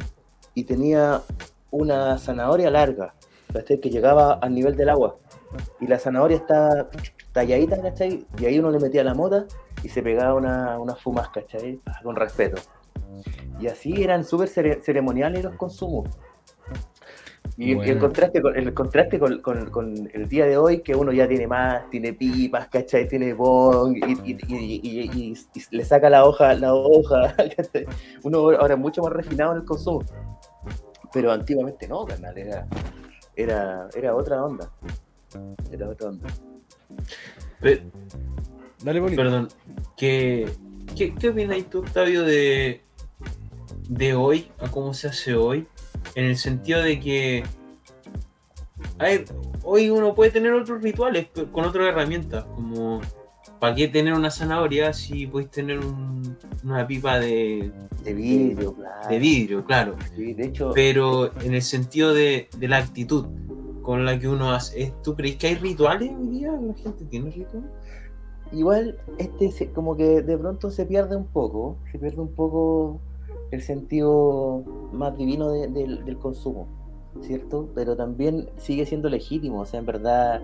y 0.53 0.63
tenía 0.63 1.21
una 1.71 2.17
zanahoria 2.17 2.71
larga, 2.71 3.13
que 3.65 3.89
llegaba 3.89 4.33
al 4.33 4.53
nivel 4.53 4.75
del 4.75 4.89
agua, 4.89 5.17
y 5.79 5.87
la 5.87 5.99
zanahoria 5.99 6.37
está 6.37 6.89
talladita, 7.31 7.81
¿cachai? 7.81 8.25
Y 8.39 8.45
ahí 8.45 8.59
uno 8.59 8.71
le 8.71 8.79
metía 8.79 9.03
la 9.03 9.13
mota 9.13 9.45
y 9.83 9.89
se 9.89 10.01
pegaba 10.01 10.33
una, 10.33 10.79
unas 10.79 10.99
fumas, 11.01 11.29
¿cachai? 11.29 11.79
Con 12.03 12.15
respeto. 12.15 12.61
Y 13.59 13.67
así 13.67 14.03
eran 14.03 14.23
súper 14.23 14.49
ceremoniales 14.49 15.43
los 15.43 15.55
consumos. 15.55 16.09
Y 17.59 17.71
el 17.71 17.97
contraste, 17.97 18.39
con, 18.39 18.55
el 18.55 18.71
contraste 18.73 19.17
con, 19.17 19.39
con, 19.41 20.09
el 20.13 20.27
día 20.27 20.45
de 20.45 20.57
hoy, 20.57 20.81
que 20.81 20.95
uno 20.95 21.11
ya 21.11 21.27
tiene 21.27 21.47
más, 21.47 21.89
tiene 21.89 22.13
pipas, 22.13 22.67
¿cachai? 22.67 23.07
Tiene 23.07 23.33
bong 23.33 23.97
y, 23.97 24.37
y, 24.45 25.33
y, 25.33 25.33
le 25.71 25.83
saca 25.83 26.07
la 26.09 26.25
hoja, 26.25 26.53
la 26.53 26.75
hoja, 26.75 27.35
Uno 28.23 28.51
ahora 28.51 28.75
es 28.75 28.79
mucho 28.79 29.01
más 29.01 29.11
refinado 29.11 29.53
en 29.53 29.57
el 29.59 29.65
consumo. 29.65 30.03
Pero 31.11 31.31
antiguamente 31.31 31.87
no, 31.87 32.05
carnal, 32.05 32.37
era, 32.37 32.67
era, 33.35 33.89
era 33.95 34.15
otra 34.15 34.43
onda. 34.43 34.69
Era 35.71 35.89
otra 35.89 36.09
onda. 36.09 36.27
Dale, 38.83 39.01
Perdón, 39.15 39.49
¿qué, 39.95 40.47
qué, 40.95 41.13
qué 41.15 41.29
opinas 41.29 41.69
tú, 41.69 41.79
Octavio, 41.79 42.23
de, 42.23 42.81
de 43.89 44.13
hoy 44.13 44.51
a 44.59 44.69
cómo 44.69 44.93
se 44.93 45.07
hace 45.07 45.35
hoy? 45.35 45.67
En 46.15 46.25
el 46.25 46.37
sentido 46.37 46.81
de 46.81 46.99
que 46.99 47.43
hoy 49.63 49.89
uno 49.89 50.15
puede 50.15 50.31
tener 50.31 50.53
otros 50.53 50.81
rituales 50.81 51.27
con 51.51 51.65
otras 51.65 51.87
herramientas, 51.87 52.45
como 52.55 53.01
¿para 53.59 53.75
qué 53.75 53.87
tener 53.87 54.13
una 54.13 54.31
zanahoria 54.31 54.93
si 54.93 55.27
podéis 55.27 55.51
tener 55.51 55.79
una 56.63 56.87
pipa 56.87 57.19
de, 57.19 57.71
de 58.03 58.13
vidrio, 58.13 58.73
claro? 58.73 59.09
De 59.09 59.19
vidrio, 59.19 59.65
claro. 59.65 59.95
de 60.15 60.45
hecho, 60.45 60.71
Pero 60.73 61.31
en 61.41 61.53
el 61.53 61.61
sentido 61.61 62.13
de, 62.13 62.49
de, 62.57 62.67
la 62.67 62.77
actitud 62.77 63.25
con 63.87 64.03
la 64.03 64.19
que 64.19 64.27
uno 64.27 64.51
hace. 64.51 64.93
¿Tú 65.01 65.15
crees 65.15 65.37
que 65.37 65.47
hay 65.47 65.55
rituales 65.55 66.11
hoy 66.11 66.27
día? 66.27 66.51
¿La 66.51 66.73
gente 66.73 67.05
tiene 67.05 67.31
rituales? 67.31 67.69
igual 68.51 68.97
este 69.17 69.71
como 69.71 69.95
que 69.95 70.21
de 70.21 70.37
pronto 70.37 70.71
se 70.71 70.85
pierde 70.85 71.15
un 71.15 71.25
poco, 71.27 71.77
se 71.89 71.97
pierde 71.97 72.19
un 72.19 72.33
poco 72.33 72.99
el 73.51 73.61
sentido 73.61 74.61
más 74.91 75.17
divino 75.17 75.51
del 75.51 76.17
consumo, 76.17 76.67
¿cierto? 77.21 77.69
Pero 77.75 77.95
también 77.95 78.49
sigue 78.57 78.85
siendo 78.85 79.07
legítimo, 79.07 79.61
o 79.61 79.65
sea, 79.65 79.79
en 79.79 79.85
verdad 79.85 80.41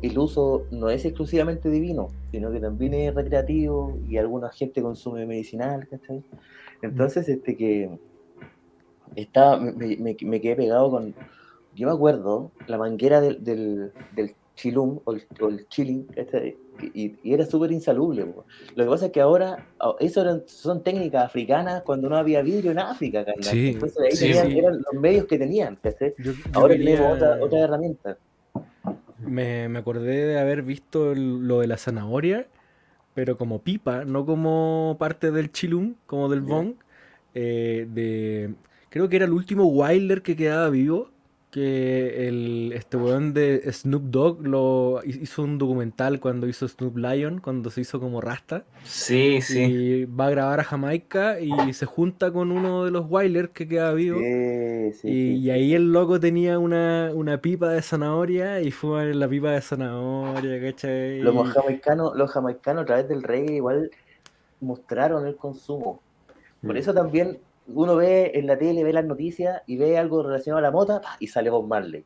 el 0.00 0.18
uso 0.18 0.64
no 0.70 0.88
es 0.88 1.04
exclusivamente 1.04 1.68
divino, 1.68 2.08
sino 2.30 2.50
que 2.50 2.60
también 2.60 2.94
es 2.94 3.14
recreativo 3.14 3.98
y 4.08 4.16
alguna 4.16 4.48
gente 4.48 4.80
consume 4.80 5.26
medicinal, 5.26 5.86
¿cachai? 5.86 6.24
Entonces, 6.80 7.28
este 7.28 7.58
que 7.58 7.98
estaba, 9.16 9.58
me, 9.58 10.16
quedé 10.16 10.56
pegado 10.56 10.90
con, 10.90 11.14
yo 11.76 11.86
me 11.88 11.94
acuerdo, 11.94 12.50
la 12.66 12.78
manguera 12.78 13.20
del, 13.20 13.44
del, 13.44 13.92
del 14.14 14.34
chilum 14.54 14.98
o 15.04 15.12
el, 15.12 15.22
o 15.40 15.48
el 15.48 15.68
chilling, 15.68 16.08
este, 16.16 16.56
y, 16.94 17.14
era 17.22 17.44
súper 17.44 17.70
insalubre. 17.70 18.24
Lo 18.74 18.84
que 18.84 18.90
pasa 18.90 19.06
es 19.06 19.12
que 19.12 19.20
ahora, 19.20 19.66
oh, 19.80 19.96
eso 20.00 20.42
son 20.46 20.82
técnicas 20.82 21.26
africanas 21.26 21.82
cuando 21.82 22.08
no 22.08 22.16
había 22.16 22.42
vidrio 22.42 22.72
en 22.72 22.78
África, 22.78 23.24
Entonces 23.26 23.98
ahí 24.00 24.18
tenían, 24.18 24.50
eran 24.50 24.82
los 24.90 25.00
medios 25.00 25.26
que 25.26 25.38
tenían. 25.38 25.78
ahora 26.54 26.74
tenemos 26.74 27.14
otra, 27.14 27.38
otra 27.40 27.58
herramienta. 27.60 28.16
Me, 29.18 29.68
me, 29.68 29.78
acordé 29.78 30.26
de 30.26 30.38
haber 30.38 30.62
visto 30.62 31.14
lo 31.14 31.60
de 31.60 31.66
la 31.66 31.76
zanahoria, 31.76 32.46
pero 33.14 33.36
como 33.36 33.60
pipa, 33.60 34.04
no 34.04 34.24
como 34.24 34.96
parte 34.98 35.30
del 35.30 35.52
chilum, 35.52 35.94
como 36.06 36.28
del 36.30 36.40
bong. 36.40 36.74
Eh, 37.34 37.86
de, 37.92 38.54
creo 38.88 39.10
que 39.10 39.16
era 39.16 39.26
el 39.26 39.32
último 39.32 39.66
Wilder 39.66 40.22
que 40.22 40.36
quedaba 40.36 40.70
vivo 40.70 41.10
que 41.56 42.28
el, 42.28 42.72
este 42.74 42.98
weón 42.98 43.32
de 43.32 43.62
Snoop 43.72 44.02
Dogg 44.10 44.46
lo 44.46 45.00
hizo 45.06 45.42
un 45.42 45.56
documental 45.56 46.20
cuando 46.20 46.46
hizo 46.46 46.68
Snoop 46.68 46.98
Lion, 46.98 47.40
cuando 47.40 47.70
se 47.70 47.80
hizo 47.80 47.98
como 47.98 48.20
Rasta. 48.20 48.64
Sí, 48.84 49.40
sí. 49.40 49.62
Y 49.62 50.04
va 50.04 50.26
a 50.26 50.30
grabar 50.30 50.60
a 50.60 50.64
Jamaica 50.64 51.40
y 51.40 51.72
se 51.72 51.86
junta 51.86 52.30
con 52.30 52.52
uno 52.52 52.84
de 52.84 52.90
los 52.90 53.10
Wailers 53.10 53.48
que 53.54 53.66
queda 53.66 53.94
vivo. 53.94 54.18
Sí, 54.18 54.92
sí, 55.00 55.08
y, 55.38 55.48
ahí 55.48 55.72
el 55.72 55.94
loco 55.94 56.20
tenía 56.20 56.58
una, 56.58 57.10
una 57.14 57.40
pipa 57.40 57.70
de 57.70 57.80
zanahoria 57.80 58.60
y 58.60 58.70
fue 58.70 59.12
en 59.12 59.18
la 59.18 59.26
pipa 59.26 59.52
de 59.52 59.62
zanahoria, 59.62 60.60
¿cachai? 60.60 61.22
Los 61.22 61.54
jamaicanos, 61.54 62.14
los 62.16 62.30
jamaicanos 62.32 62.82
a 62.82 62.84
través 62.84 63.08
del 63.08 63.22
rey 63.22 63.46
igual 63.52 63.90
mostraron 64.60 65.26
el 65.26 65.36
consumo. 65.36 66.02
Por 66.60 66.74
mm. 66.74 66.76
eso 66.76 66.92
también 66.92 67.38
uno 67.68 67.96
ve 67.96 68.32
en 68.34 68.46
la 68.46 68.58
tele, 68.58 68.84
ve 68.84 68.92
las 68.92 69.04
noticias 69.04 69.62
y 69.66 69.76
ve 69.76 69.98
algo 69.98 70.22
relacionado 70.22 70.58
a 70.58 70.62
la 70.62 70.70
mota 70.70 71.00
y 71.18 71.26
sale 71.28 71.50
Bob 71.50 71.66
Marley. 71.66 72.04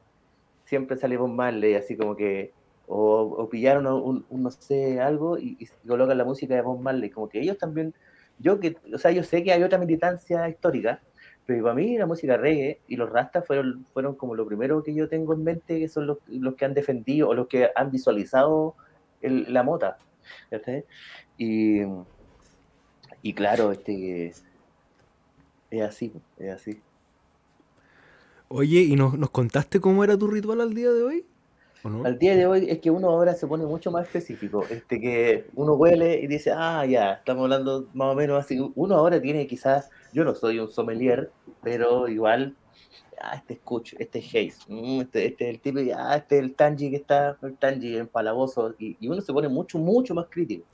Siempre 0.65 0.97
sale 0.97 1.17
Bob 1.17 1.31
Marley, 1.31 1.75
así 1.75 1.97
como 1.97 2.17
que, 2.17 2.53
o, 2.87 3.49
pillaron 3.51 3.87
un, 3.87 4.25
no 4.31 4.51
sé, 4.51 5.01
algo 5.01 5.39
y, 5.39 5.69
colocan 5.87 6.17
la 6.19 6.25
música 6.25 6.55
de 6.55 6.63
Bob 6.63 6.81
Marley. 6.81 7.11
Como 7.11 7.29
que 7.29 7.41
ellos 7.41 7.59
también, 7.59 7.95
yo 8.39 8.59
que, 8.61 8.77
o 8.93 8.99
sea, 8.99 9.11
yo 9.11 9.23
sé 9.23 9.43
que 9.43 9.53
hay 9.53 9.63
otra 9.63 9.79
militancia 9.79 10.49
histórica, 10.49 11.01
pero 11.47 11.63
para 11.65 11.75
mí 11.75 11.99
la 11.99 12.07
música 12.07 12.37
reggae 12.37 12.81
y 12.87 12.97
los 12.97 13.11
rastas 13.11 13.47
fueron, 13.47 13.87
fueron 13.93 14.15
como 14.15 14.35
lo 14.35 14.47
primero 14.47 14.83
que 14.83 14.95
yo 14.95 15.09
tengo 15.09 15.35
en 15.35 15.45
mente, 15.45 15.79
que 15.79 15.89
son 15.89 16.07
los, 16.07 16.19
los 16.29 16.55
que 16.55 16.65
han 16.65 16.75
defendido 16.75 17.29
o 17.29 17.35
los 17.35 17.49
que 17.49 17.71
han 17.75 17.91
visualizado 17.91 18.77
la 19.21 19.63
mota. 19.63 19.99
Y, 21.37 21.81
y 23.23 23.33
claro, 23.35 23.73
este 23.73 24.33
es 25.71 25.83
así, 25.83 26.13
es 26.39 26.51
así. 26.53 26.81
Oye, 28.49 28.81
¿y 28.81 28.97
nos, 28.97 29.31
contaste 29.31 29.81
cómo 29.81 30.03
era 30.03 30.19
tu 30.19 30.27
ritual 30.27 30.61
al 30.61 30.75
día 30.75 30.91
de 30.91 31.03
hoy? 31.05 31.27
Al 32.05 32.19
día 32.19 32.37
de 32.37 32.47
hoy 32.47 32.69
es 32.69 32.81
que 32.81 32.91
uno 32.91 33.09
ahora 33.09 33.33
se 33.35 33.47
pone 33.47 33.65
mucho 33.65 33.91
más 33.91 34.07
específico. 34.07 34.65
Este 34.69 35.01
que 35.01 35.47
uno 35.55 35.75
huele 35.75 36.21
y 36.21 36.27
dice, 36.27 36.53
ah, 36.55 36.85
ya, 36.85 37.13
estamos 37.13 37.45
hablando 37.45 37.89
más 37.95 38.13
o 38.13 38.15
menos 38.15 38.45
así. 38.45 38.59
Uno 38.75 38.97
ahora 38.97 39.23
tiene 39.23 39.47
quizás, 39.47 39.89
yo 40.13 40.25
no 40.25 40.35
soy 40.35 40.59
un 40.59 40.69
sommelier, 40.69 41.31
pero 41.63 42.09
igual, 42.09 42.57
ah, 43.21 43.37
este 43.37 43.55
escucho, 43.55 43.97
este 43.99 44.19
es 44.19 44.27
Haze, 44.27 44.65
mm, 44.69 45.01
este, 45.03 45.27
este, 45.27 45.45
es 45.45 45.55
el 45.55 45.61
tipo, 45.61 45.79
ah, 45.97 46.17
este 46.17 46.39
es 46.39 46.43
el 46.43 46.55
Tanji 46.55 46.91
que 46.91 46.97
está, 46.97 47.39
el 47.43 47.57
Tanji 47.57 47.97
empalagoso, 47.97 48.75
y, 48.79 48.97
y 49.01 49.09
uno 49.09 49.21
se 49.21 49.33
pone 49.33 49.49
mucho, 49.49 49.79
mucho 49.79 50.15
más 50.15 50.27
crítico. 50.29 50.67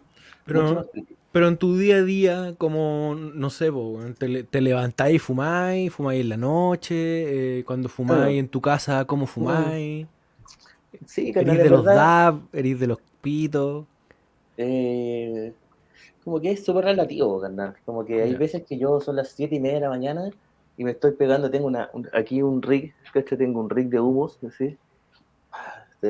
Pero, 0.47 0.89
pero 1.33 1.49
en 1.49 1.57
tu 1.57 1.77
día 1.77 1.97
a 1.97 2.03
día, 2.03 2.55
como, 2.57 3.15
no 3.17 3.51
sé, 3.51 3.71
te, 4.19 4.45
te 4.45 4.61
levantáis 4.61 5.17
y 5.17 5.19
fumáis, 5.19 5.93
fumáis 5.93 6.21
en 6.21 6.29
la 6.29 6.37
noche, 6.37 7.59
eh, 7.59 7.65
cuando 7.65 7.89
fumáis 7.89 8.39
en 8.39 8.49
tu 8.49 8.61
casa, 8.61 9.05
¿cómo 9.05 9.27
fumáis? 9.27 10.07
Sí, 11.05 11.33
¿Erís 11.35 11.59
de, 11.59 11.71
los 11.71 11.85
DAB? 11.85 12.41
¿Erís 12.53 12.81
de 12.81 12.87
los 12.87 12.99
pitos? 13.21 13.85
Eh, 14.57 15.53
como 16.25 16.41
que 16.41 16.53
es 16.53 16.65
súper 16.65 16.87
relativo, 16.87 17.41
carnal. 17.41 17.75
Como 17.85 18.05
que 18.05 18.23
hay 18.23 18.35
veces 18.35 18.63
que 18.65 18.79
yo 18.79 19.01
son 19.01 19.17
las 19.17 19.29
7 19.31 19.57
y 19.57 19.61
media 19.61 19.75
de 19.75 19.81
la 19.83 19.89
mañana 19.91 20.31
y 20.77 20.85
me 20.85 20.93
estoy 20.93 21.13
pegando, 21.13 21.51
tengo 21.51 21.67
una, 21.67 21.91
aquí 22.13 22.43
un 22.43 22.63
rig, 22.63 22.95
que 23.13 23.19
este 23.19 23.37
tengo 23.37 23.61
un 23.61 23.71
rig 23.71 23.89
de 23.89 24.01
humos, 24.01 24.39
¿sí? 24.57 24.77
¿sí? 26.01 26.09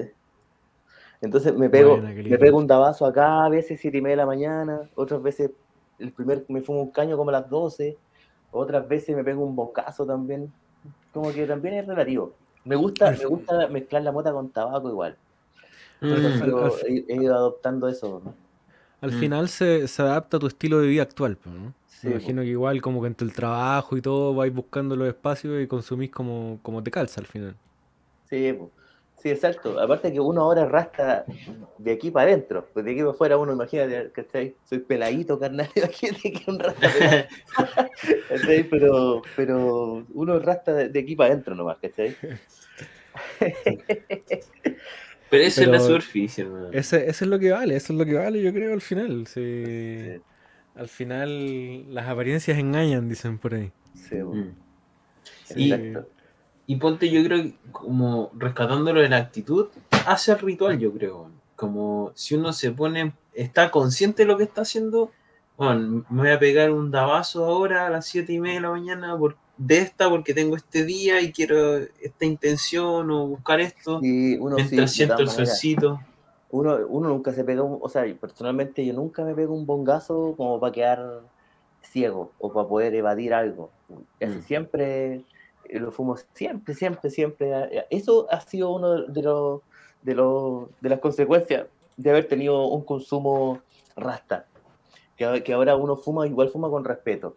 Entonces 1.20 1.54
me 1.54 1.70
pego, 1.70 1.96
me 1.96 2.38
pego 2.38 2.58
un 2.58 2.66
tabazo 2.66 3.06
acá, 3.06 3.44
a 3.44 3.48
veces 3.48 3.80
siete 3.80 3.98
y 3.98 4.00
media 4.00 4.12
de 4.12 4.22
la 4.22 4.26
mañana, 4.26 4.80
otras 4.94 5.22
veces 5.22 5.50
el 5.98 6.12
primer 6.12 6.44
me 6.48 6.60
fumo 6.60 6.82
un 6.82 6.90
caño 6.90 7.16
como 7.16 7.30
a 7.30 7.32
las 7.32 7.48
12, 7.48 7.96
otras 8.50 8.86
veces 8.86 9.16
me 9.16 9.24
pego 9.24 9.44
un 9.44 9.56
bocazo 9.56 10.06
también. 10.06 10.52
Como 11.12 11.32
que 11.32 11.46
también 11.46 11.74
es 11.74 11.86
relativo. 11.86 12.34
Me 12.64 12.76
gusta, 12.76 13.10
me 13.12 13.24
gusta 13.24 13.68
mezclar 13.68 14.02
la 14.02 14.12
mota 14.12 14.32
con 14.32 14.50
tabaco 14.50 14.88
igual. 14.90 15.16
Mm. 16.00 16.12
he, 17.08 17.14
ido 17.14 17.34
adoptando 17.34 17.88
eso. 17.88 18.22
Al 19.00 19.12
mm. 19.12 19.18
final 19.18 19.48
se, 19.48 19.88
se, 19.88 20.02
adapta 20.02 20.36
a 20.36 20.40
tu 20.40 20.46
estilo 20.46 20.80
de 20.80 20.88
vida 20.88 21.02
actual, 21.02 21.38
¿no? 21.44 21.72
me 22.02 22.10
imagino 22.10 22.42
que 22.42 22.48
igual 22.48 22.82
como 22.82 23.00
que 23.00 23.08
entre 23.08 23.26
el 23.26 23.32
trabajo 23.32 23.96
y 23.96 24.02
todo 24.02 24.34
vais 24.34 24.52
buscando 24.52 24.94
los 24.96 25.08
espacios 25.08 25.62
y 25.62 25.66
consumís 25.66 26.10
como, 26.10 26.58
como 26.62 26.82
te 26.82 26.90
calza 26.90 27.20
al 27.20 27.26
final. 27.26 27.56
Sí, 28.28 28.52
pues. 28.52 28.70
Sí, 29.18 29.30
exacto. 29.30 29.80
Aparte 29.80 30.12
que 30.12 30.20
uno 30.20 30.42
ahora 30.42 30.62
arrastra 30.62 31.24
de 31.78 31.92
aquí 31.92 32.10
para 32.10 32.30
adentro. 32.30 32.68
Pues 32.72 32.84
de 32.84 32.92
aquí 32.92 33.00
para 33.00 33.12
afuera 33.12 33.38
uno, 33.38 33.52
imagínate, 33.52 34.10
¿cachai? 34.12 34.54
Soy 34.64 34.80
peladito, 34.80 35.38
carnal, 35.38 35.68
imagínate 35.76 36.32
que 36.32 36.50
un 36.50 36.58
rasta 36.58 37.28
pero, 38.70 39.22
pero 39.34 40.06
uno 40.12 40.34
arrastra 40.34 40.74
de, 40.74 41.00
aquí 41.00 41.16
para 41.16 41.32
adentro 41.32 41.54
nomás, 41.54 41.78
¿cachai? 41.78 42.16
Pero 45.28 45.42
esa 45.42 45.62
es 45.62 45.68
la 45.68 45.80
superficie, 45.80 46.44
¿no? 46.44 46.70
Ese, 46.70 47.08
eso 47.10 47.24
es 47.24 47.28
lo 47.30 47.38
que 47.38 47.50
vale, 47.50 47.74
eso 47.74 47.92
es 47.92 47.98
lo 47.98 48.04
que 48.04 48.14
vale, 48.14 48.40
yo 48.40 48.52
creo, 48.52 48.72
al 48.72 48.80
final. 48.80 49.26
Sí. 49.26 50.20
Al 50.76 50.88
final 50.88 51.92
las 51.92 52.06
apariencias 52.06 52.58
engañan, 52.58 53.08
dicen 53.08 53.38
por 53.38 53.54
ahí. 53.54 53.72
Sí, 53.94 54.20
bueno. 54.20 54.54
Exacto. 55.48 55.60
Y 55.60 56.15
ponte, 56.74 57.08
yo 57.08 57.22
creo, 57.22 57.52
como 57.70 58.32
rescatándolo 58.34 59.00
de 59.00 59.08
la 59.08 59.18
actitud, 59.18 59.68
hace 60.04 60.32
el 60.32 60.40
ritual, 60.40 60.78
yo 60.80 60.92
creo. 60.92 61.30
Como 61.54 62.10
si 62.14 62.34
uno 62.34 62.52
se 62.52 62.72
pone, 62.72 63.14
está 63.32 63.70
consciente 63.70 64.22
de 64.22 64.26
lo 64.26 64.36
que 64.36 64.42
está 64.42 64.62
haciendo, 64.62 65.12
bueno, 65.56 66.04
me 66.10 66.22
voy 66.22 66.30
a 66.30 66.38
pegar 66.40 66.72
un 66.72 66.90
dabazo 66.90 67.44
ahora 67.44 67.86
a 67.86 67.90
las 67.90 68.06
siete 68.06 68.32
y 68.32 68.40
media 68.40 68.56
de 68.56 68.60
la 68.62 68.70
mañana 68.70 69.16
por, 69.16 69.36
de 69.56 69.78
esta 69.78 70.10
porque 70.10 70.34
tengo 70.34 70.56
este 70.56 70.84
día 70.84 71.20
y 71.20 71.32
quiero 71.32 71.76
esta 71.76 72.24
intención 72.24 73.10
o 73.10 73.28
buscar 73.28 73.60
esto. 73.60 74.00
Y 74.02 74.36
uno 74.36 74.56
mientras 74.56 74.90
siento 74.92 75.22
el 75.22 75.28
solcito. 75.28 76.00
Uno, 76.50 76.78
uno 76.88 77.08
nunca 77.08 77.32
se 77.32 77.44
pega, 77.44 77.62
un, 77.62 77.78
o 77.80 77.88
sea, 77.88 78.04
personalmente 78.20 78.84
yo 78.84 78.92
nunca 78.92 79.24
me 79.24 79.34
pego 79.34 79.54
un 79.54 79.66
bongazo 79.66 80.34
como 80.36 80.60
para 80.60 80.72
quedar 80.72 81.22
ciego 81.82 82.32
o 82.38 82.52
para 82.52 82.68
poder 82.68 82.94
evadir 82.94 83.34
algo. 83.34 83.70
Mm. 84.20 84.40
Siempre 84.42 85.24
lo 85.72 85.90
fumo 85.92 86.16
siempre, 86.34 86.74
siempre, 86.74 87.10
siempre. 87.10 87.86
Eso 87.90 88.26
ha 88.30 88.40
sido 88.40 88.70
uno 88.70 89.02
de 89.02 89.22
los 89.22 89.62
de, 90.02 90.14
los, 90.14 90.68
de 90.80 90.88
las 90.88 91.00
consecuencias 91.00 91.66
de 91.96 92.10
haber 92.10 92.28
tenido 92.28 92.66
un 92.68 92.84
consumo 92.84 93.60
rasta. 93.96 94.46
Que, 95.16 95.42
que 95.42 95.52
ahora 95.52 95.76
uno 95.76 95.96
fuma, 95.96 96.26
igual 96.26 96.48
fuma 96.48 96.70
con 96.70 96.84
respeto. 96.84 97.36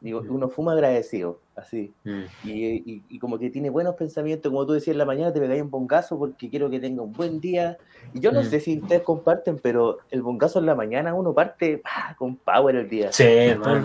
Digo, 0.00 0.22
mm. 0.22 0.34
uno 0.34 0.48
fuma 0.48 0.72
agradecido, 0.72 1.40
así. 1.54 1.92
Mm. 2.04 2.22
Y, 2.44 3.02
y, 3.08 3.18
como 3.18 3.38
que 3.38 3.50
tiene 3.50 3.70
buenos 3.70 3.94
pensamientos, 3.94 4.50
como 4.50 4.66
tú 4.66 4.72
decías 4.72 4.94
en 4.94 4.98
la 4.98 5.04
mañana, 5.04 5.32
te 5.32 5.40
pegáis 5.40 5.62
un 5.62 5.70
bongazo 5.70 6.18
porque 6.18 6.48
quiero 6.48 6.70
que 6.70 6.80
tenga 6.80 7.02
un 7.02 7.12
buen 7.12 7.40
día. 7.40 7.76
Y 8.14 8.20
yo 8.20 8.32
no 8.32 8.40
mm. 8.40 8.44
sé 8.44 8.60
si 8.60 8.78
ustedes 8.78 9.02
comparten, 9.02 9.58
pero 9.58 9.98
el 10.10 10.22
bongazo 10.22 10.58
en 10.58 10.66
la 10.66 10.74
mañana 10.74 11.14
uno 11.14 11.34
parte 11.34 11.82
con 12.16 12.36
power 12.36 12.76
el 12.76 12.88
día. 12.88 13.12
Sí, 13.12 13.24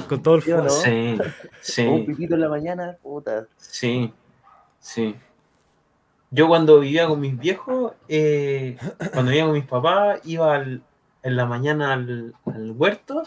con, 0.07 0.23
todo 0.23 0.35
el 0.35 0.41
fuego. 0.41 0.69
Sí, 0.69 1.17
sí. 1.61 1.85
un 1.85 2.05
pipito 2.05 2.35
en 2.35 2.41
la 2.41 2.49
mañana, 2.49 2.97
puta. 3.01 3.47
Sí, 3.57 4.13
sí. 4.79 5.15
Yo 6.31 6.47
cuando 6.47 6.79
vivía 6.79 7.07
con 7.07 7.19
mis 7.19 7.37
viejos, 7.37 7.93
eh, 8.07 8.77
cuando 9.13 9.31
vivía 9.31 9.45
con 9.45 9.53
mis 9.53 9.65
papás, 9.65 10.19
iba 10.25 10.57
en 11.25 11.35
la 11.35 11.45
mañana 11.45 11.93
al, 11.93 12.33
huerto, 12.45 13.23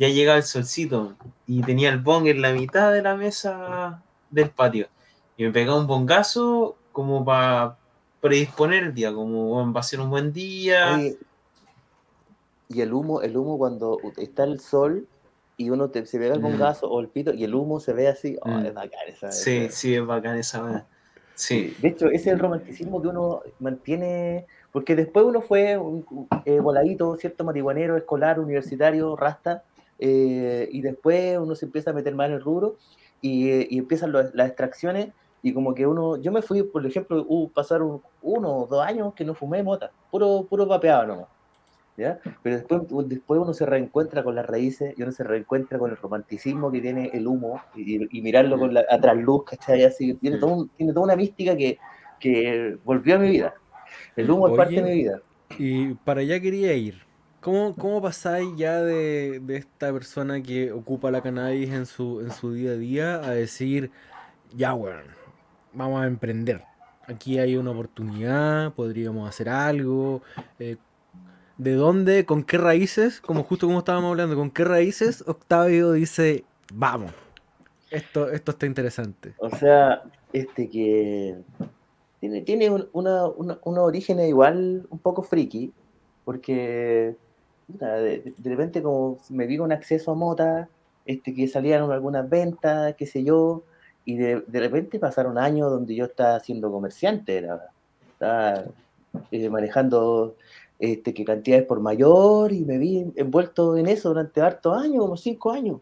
ya 0.00 0.08
llegaba 0.08 0.38
el 0.38 0.44
solcito 0.44 1.14
y 1.46 1.60
tenía 1.60 1.90
el 1.90 1.98
bong 1.98 2.26
en 2.26 2.40
la 2.40 2.52
mitad 2.52 2.90
de 2.90 3.02
la 3.02 3.16
mesa 3.16 4.02
del 4.30 4.48
patio. 4.48 4.88
Y 5.36 5.44
me 5.44 5.50
pegaba 5.50 5.78
un 5.78 5.86
bongazo 5.86 6.76
como 6.90 7.22
para 7.22 7.76
predisponer 8.22 8.84
el 8.84 8.94
día, 8.94 9.12
como 9.12 9.70
va 9.70 9.80
a 9.80 9.82
ser 9.82 10.00
un 10.00 10.08
buen 10.08 10.32
día. 10.32 10.98
y 12.70 12.80
el 12.80 12.94
humo, 12.94 13.20
el 13.20 13.36
humo 13.36 13.58
cuando 13.58 13.98
está 14.16 14.44
el 14.44 14.58
sol 14.58 15.06
y 15.58 15.68
uno 15.68 15.90
se 15.92 16.18
pega 16.18 16.32
el 16.32 16.40
mm. 16.40 16.44
bongazo 16.44 16.88
o 16.88 16.98
el 17.00 17.08
pito 17.08 17.34
y 17.34 17.44
el 17.44 17.54
humo 17.54 17.78
se 17.78 17.92
ve 17.92 18.08
así, 18.08 18.38
oh, 18.40 18.48
mm. 18.48 18.66
es 18.66 18.74
bacán 18.74 19.00
esa. 19.06 19.32
Sí, 19.32 19.68
sí, 19.68 19.94
es 19.96 20.06
bacán 20.06 20.38
esa. 20.38 20.86
Sí. 21.34 21.76
De 21.78 21.88
hecho, 21.88 22.06
ese 22.06 22.16
es 22.16 22.26
el 22.28 22.38
romanticismo 22.38 23.02
que 23.02 23.08
uno 23.08 23.42
mantiene, 23.58 24.46
porque 24.72 24.96
después 24.96 25.26
uno 25.26 25.42
fue 25.42 25.78
eh, 26.46 26.60
voladito, 26.60 27.16
cierto 27.16 27.44
marihuanero, 27.44 27.98
escolar, 27.98 28.40
universitario, 28.40 29.14
rasta, 29.14 29.62
eh, 30.00 30.68
y 30.72 30.80
después 30.80 31.38
uno 31.38 31.54
se 31.54 31.66
empieza 31.66 31.90
a 31.90 31.94
meter 31.94 32.14
más 32.14 32.28
en 32.28 32.34
el 32.34 32.40
rubro 32.40 32.76
y, 33.20 33.76
empiezan 33.76 34.12
las 34.12 34.48
extracciones 34.48 35.10
y 35.42 35.52
como 35.52 35.74
que 35.74 35.86
uno, 35.86 36.16
yo 36.16 36.32
me 36.32 36.42
fui, 36.42 36.62
por 36.62 36.84
ejemplo, 36.84 37.24
uh, 37.26 37.48
pasaron 37.50 38.02
uno 38.22 38.56
o 38.56 38.66
dos 38.66 38.84
años 38.84 39.14
que 39.14 39.24
no 39.24 39.34
fumé 39.34 39.62
mota, 39.62 39.90
puro, 40.10 40.46
puro 40.48 40.66
vapeado 40.66 41.06
nomás. 41.06 41.28
Pero 42.42 42.56
después, 42.56 43.08
después 43.08 43.40
uno 43.40 43.52
se 43.52 43.66
reencuentra 43.66 44.22
con 44.22 44.34
las 44.34 44.46
raíces 44.46 44.94
y 44.96 45.02
uno 45.02 45.12
se 45.12 45.22
reencuentra 45.22 45.78
con 45.78 45.90
el 45.90 45.96
romanticismo 45.96 46.70
que 46.72 46.80
tiene 46.80 47.10
el 47.12 47.26
humo 47.26 47.60
y, 47.76 48.22
mirarlo 48.22 48.58
con 48.58 48.72
la 48.72 48.84
trasluz, 49.00 49.44
¿cachai? 49.44 49.84
Así, 49.84 50.14
tiene, 50.14 50.38
todo 50.38 50.68
tiene 50.76 50.92
toda 50.92 51.04
una 51.04 51.16
mística 51.16 51.56
que, 51.56 51.78
que, 52.18 52.78
volvió 52.84 53.16
a 53.16 53.18
mi 53.18 53.28
vida. 53.30 53.54
El 54.16 54.30
humo 54.30 54.48
es 54.48 54.56
parte 54.56 54.76
de 54.76 54.82
mi 54.82 54.92
vida. 54.92 55.20
Y 55.58 55.94
para 55.94 56.20
allá 56.20 56.40
quería 56.40 56.72
ir. 56.74 57.09
¿Cómo, 57.40 57.74
cómo 57.74 58.02
pasáis 58.02 58.48
ya 58.56 58.82
de, 58.82 59.40
de, 59.40 59.56
esta 59.56 59.92
persona 59.92 60.42
que 60.42 60.72
ocupa 60.72 61.10
la 61.10 61.22
cannabis 61.22 61.70
en 61.70 61.86
su, 61.86 62.20
en 62.20 62.30
su 62.32 62.52
día 62.52 62.72
a 62.72 62.76
día 62.76 63.14
a 63.16 63.30
decir, 63.30 63.90
ya, 64.54 64.72
bueno, 64.72 65.00
vamos 65.72 66.02
a 66.02 66.06
emprender? 66.06 66.64
Aquí 67.06 67.38
hay 67.38 67.56
una 67.56 67.70
oportunidad, 67.70 68.74
podríamos 68.74 69.28
hacer 69.28 69.48
algo. 69.48 70.22
Eh, 70.58 70.76
de 71.60 71.74
dónde, 71.74 72.24
con 72.24 72.42
qué 72.42 72.56
raíces, 72.56 73.20
como 73.20 73.42
justo 73.42 73.66
como 73.66 73.80
estábamos 73.80 74.10
hablando, 74.10 74.34
con 74.34 74.50
qué 74.50 74.64
raíces 74.64 75.22
Octavio 75.26 75.92
dice, 75.92 76.44
vamos, 76.72 77.12
esto, 77.90 78.30
esto 78.30 78.52
está 78.52 78.64
interesante. 78.64 79.34
O 79.38 79.50
sea, 79.50 80.02
este 80.32 80.70
que 80.70 81.36
tiene, 82.20 82.42
tiene 82.42 82.70
una, 82.92 83.26
una, 83.26 83.82
origen 83.82 84.20
igual 84.20 84.86
un 84.88 84.98
poco 85.00 85.22
friki, 85.22 85.72
porque 86.24 87.16
de, 87.78 88.34
repente 88.44 88.82
como 88.82 89.18
me 89.30 89.46
vi 89.46 89.58
un 89.58 89.72
acceso 89.72 90.12
a 90.12 90.14
mota, 90.14 90.68
este 91.06 91.34
que 91.34 91.48
salían 91.48 91.90
algunas 91.90 92.28
ventas, 92.28 92.94
qué 92.96 93.06
sé 93.06 93.24
yo, 93.24 93.64
y 94.04 94.16
de, 94.16 94.42
repente 94.52 94.98
pasaron 94.98 95.38
años 95.38 95.70
donde 95.70 95.94
yo 95.94 96.06
estaba 96.06 96.40
siendo 96.40 96.70
comerciante, 96.70 97.38
era, 97.38 97.70
estaba 98.12 98.64
eh, 99.30 99.48
manejando 99.48 100.36
este, 100.78 101.14
que 101.14 101.24
cantidades 101.24 101.64
por 101.66 101.80
mayor 101.80 102.52
y 102.52 102.64
me 102.64 102.78
vi 102.78 103.12
envuelto 103.16 103.76
en 103.76 103.86
eso 103.86 104.08
durante 104.10 104.40
hartos 104.40 104.82
años, 104.82 105.00
como 105.00 105.16
cinco 105.16 105.50
años. 105.52 105.80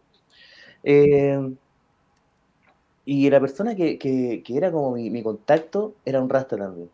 Eh, 0.83 1.55
y 3.05 3.29
la 3.29 3.39
persona 3.39 3.75
que, 3.75 3.97
que, 3.97 4.43
que 4.43 4.57
era 4.57 4.71
como 4.71 4.91
mi, 4.91 5.09
mi, 5.09 5.23
contacto 5.23 5.95
era 6.05 6.21
un 6.21 6.29
rasta 6.29 6.57
también. 6.57 6.89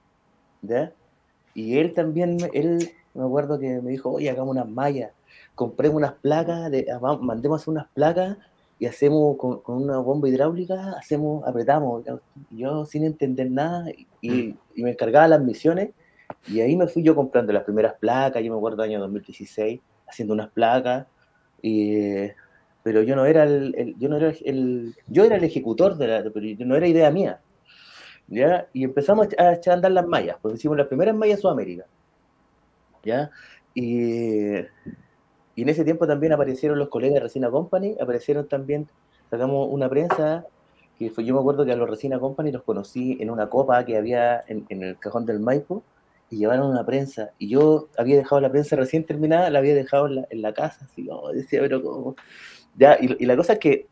¿ya? 0.61 0.93
Y 1.53 1.77
él 1.77 1.93
también, 1.93 2.37
él 2.53 2.91
me 3.15 3.23
acuerdo 3.23 3.59
que 3.59 3.81
me 3.81 3.91
dijo, 3.91 4.11
oye, 4.11 4.29
hagamos 4.29 4.51
unas 4.55 4.69
mallas, 4.69 5.11
compremos 5.55 5.97
unas 5.97 6.13
placas, 6.13 6.69
de, 6.69 6.87
mandemos 7.21 7.67
unas 7.67 7.87
placas 7.87 8.37
y 8.77 8.85
hacemos 8.85 9.37
con, 9.37 9.61
con, 9.61 9.83
una 9.83 9.97
bomba 9.99 10.27
hidráulica, 10.29 10.95
hacemos, 10.99 11.47
apretamos. 11.47 12.03
Yo 12.51 12.85
sin 12.85 13.05
entender 13.05 13.49
nada 13.49 13.89
y, 14.21 14.55
y 14.75 14.83
me 14.83 14.91
encargaba 14.91 15.27
las 15.27 15.41
misiones 15.41 15.91
y 16.47 16.61
ahí 16.61 16.75
me 16.75 16.87
fui 16.87 17.03
yo 17.03 17.15
comprando 17.15 17.53
las 17.53 17.63
primeras 17.63 17.95
placas, 17.95 18.43
yo 18.43 18.51
me 18.51 18.57
acuerdo 18.57 18.81
del 18.81 18.91
año 18.91 18.99
2016, 19.01 19.79
haciendo 20.07 20.33
unas 20.33 20.49
placas, 20.49 21.07
pero 22.83 23.01
yo 23.01 23.15
no 23.15 23.25
era 23.25 23.43
el, 23.43 23.95
yo 23.97 24.09
no 24.09 24.17
era 24.17 24.29
el, 24.29 24.95
yo 25.07 25.23
era 25.23 25.37
el 25.37 25.43
ejecutor 25.43 25.97
de 25.97 26.07
la, 26.07 26.23
pero 26.31 26.45
no 26.65 26.75
era 26.75 26.87
idea 26.87 27.09
mía. 27.09 27.39
¿ya? 28.27 28.67
Y 28.73 28.83
empezamos 28.83 29.27
a 29.37 29.53
echar 29.53 29.71
a 29.71 29.75
andar 29.75 29.91
las 29.91 30.07
mallas, 30.07 30.37
pues 30.41 30.55
hicimos 30.55 30.77
las 30.77 30.87
primeras 30.87 31.15
mallas 31.15 31.39
Sudamérica. 31.39 31.85
¿Ya? 33.05 33.31
Y, 33.73 34.55
y 35.55 35.61
en 35.61 35.69
ese 35.69 35.85
tiempo 35.85 36.05
también 36.07 36.33
aparecieron 36.33 36.77
los 36.77 36.89
colegas 36.89 37.15
de 37.15 37.19
Resina 37.21 37.49
Company, 37.49 37.95
aparecieron 37.99 38.47
también, 38.47 38.87
sacamos 39.29 39.67
una 39.71 39.89
prensa 39.89 40.45
que 40.97 41.09
fue, 41.09 41.25
yo 41.25 41.33
me 41.33 41.39
acuerdo 41.39 41.65
que 41.65 41.71
a 41.71 41.75
los 41.75 41.89
Resina 41.89 42.19
Company 42.19 42.51
los 42.51 42.63
conocí 42.63 43.17
en 43.19 43.29
una 43.29 43.49
copa 43.49 43.83
que 43.85 43.97
había 43.97 44.43
en, 44.47 44.65
el 44.69 44.97
cajón 44.97 45.25
del 45.25 45.39
Maipo, 45.39 45.83
y 46.29 46.37
llevaron 46.37 46.71
una 46.71 46.85
prensa. 46.85 47.31
Y 47.37 47.49
yo 47.49 47.87
había 47.97 48.17
dejado 48.17 48.41
la 48.41 48.49
prensa 48.49 48.75
recién 48.75 49.03
terminada, 49.05 49.49
la 49.49 49.59
había 49.59 49.75
dejado 49.75 50.07
en 50.07 50.15
la, 50.15 50.27
en 50.29 50.41
la 50.41 50.53
casa, 50.53 50.85
así 50.85 51.05
como 51.05 51.31
decía, 51.31 51.61
pero 51.61 51.83
como... 51.83 52.15
Ya, 52.77 52.97
y, 52.99 53.25
la 53.25 53.37
cosa 53.37 53.53
es 53.53 53.59
que, 53.59 53.87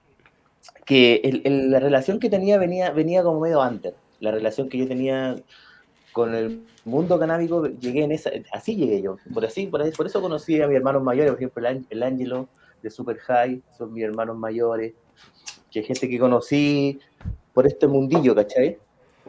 que 0.85 1.41
la 1.45 1.79
relación 1.79 2.19
que 2.19 2.29
tenía 2.29 2.57
venía, 2.57 2.91
venía 2.91 3.23
como 3.23 3.39
medio 3.39 3.61
antes. 3.61 3.93
La 4.19 4.31
relación 4.31 4.67
que 4.67 4.77
yo 4.77 4.87
tenía 4.87 5.35
con 6.13 6.33
el 6.35 6.65
mundo 6.85 7.19
canábico, 7.19 7.65
llegué 7.65 8.03
en 8.03 8.11
esa, 8.13 8.31
así 8.53 8.75
llegué 8.75 9.01
yo, 9.01 9.17
por 9.33 9.45
así, 9.45 9.67
por, 9.67 9.91
por 9.93 10.05
eso 10.05 10.21
conocí 10.21 10.61
a 10.61 10.67
mis 10.67 10.77
hermanos 10.77 11.03
mayores, 11.03 11.31
por 11.31 11.39
ejemplo, 11.39 11.67
el, 11.67 11.85
el 11.89 12.03
Ángelo 12.03 12.47
de 12.81 12.89
Super 12.89 13.17
High, 13.17 13.61
son 13.77 13.91
mis 13.93 14.03
hermanos 14.03 14.37
mayores, 14.37 14.93
que 15.71 15.79
hay 15.79 15.85
gente 15.85 16.07
que 16.07 16.19
conocí 16.19 16.99
por 17.53 17.67
este 17.67 17.87
mundillo, 17.87 18.35
¿cachai? 18.35 18.77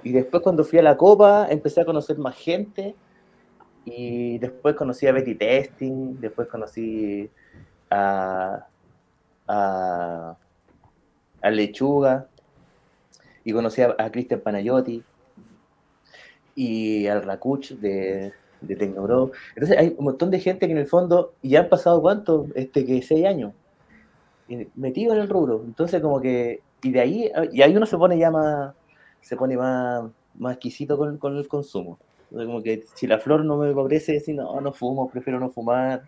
Y 0.03 0.13
después 0.13 0.43
cuando 0.43 0.65
fui 0.65 0.79
a 0.79 0.83
la 0.83 0.97
Copa 0.97 1.49
empecé 1.51 1.81
a 1.81 1.85
conocer 1.85 2.19
más 2.19 2.37
gente 2.37 2.95
y 3.85 4.39
después 4.39 4.75
conocí 4.75 5.07
a 5.07 5.13
Betty 5.13 5.35
Testing, 5.35 6.21
después 6.21 6.49
conocí 6.49 7.31
a, 7.91 8.67
a, 9.47 10.37
Lechuga 11.51 12.27
y 13.45 13.53
conocí 13.53 13.83
a, 13.83 14.11
Cristian 14.11 14.41
Panayotti 14.41 15.03
y 16.55 17.07
al 17.07 17.23
Rakuch 17.23 17.73
de, 17.73 18.33
de 18.61 18.77
Tecnobro. 18.77 19.33
Entonces 19.55 19.79
hay 19.79 19.95
un 19.97 20.05
montón 20.05 20.31
de 20.31 20.41
gente 20.41 20.67
que 20.67 20.73
en 20.73 20.79
el 20.79 20.87
fondo, 20.87 21.35
ya 21.43 21.61
han 21.61 21.69
pasado 21.69 22.01
cuánto, 22.01 22.47
este, 22.55 22.85
que 22.85 23.03
seis 23.03 23.27
años, 23.27 23.53
metido 24.75 25.15
en 25.15 25.21
el 25.21 25.29
rubro. 25.29 25.63
Entonces 25.65 26.01
como 26.01 26.21
que, 26.21 26.61
y 26.83 26.93
de 26.93 27.01
ahí, 27.01 27.33
y 27.53 27.63
ahí 27.63 27.77
uno 27.77 27.87
se 27.87 27.97
pone 27.97 28.19
ya 28.19 28.31
más 28.31 28.75
se 29.25 29.37
pone 29.37 29.57
más, 29.57 30.05
más 30.35 30.53
exquisito 30.55 30.99
con, 30.99 31.17
con 31.19 31.37
el 31.37 31.49
consumo. 31.49 31.99
como 32.31 32.63
que 32.63 32.85
si 32.95 33.07
la 33.07 33.19
flor 33.19 33.45
no 33.45 33.57
me 33.57 33.73
parece 33.75 34.13
decir, 34.13 34.35
no, 34.35 34.61
no 34.61 34.73
fumo, 34.73 35.09
prefiero 35.09 35.41
no 35.41 35.51
fumar. 35.51 36.03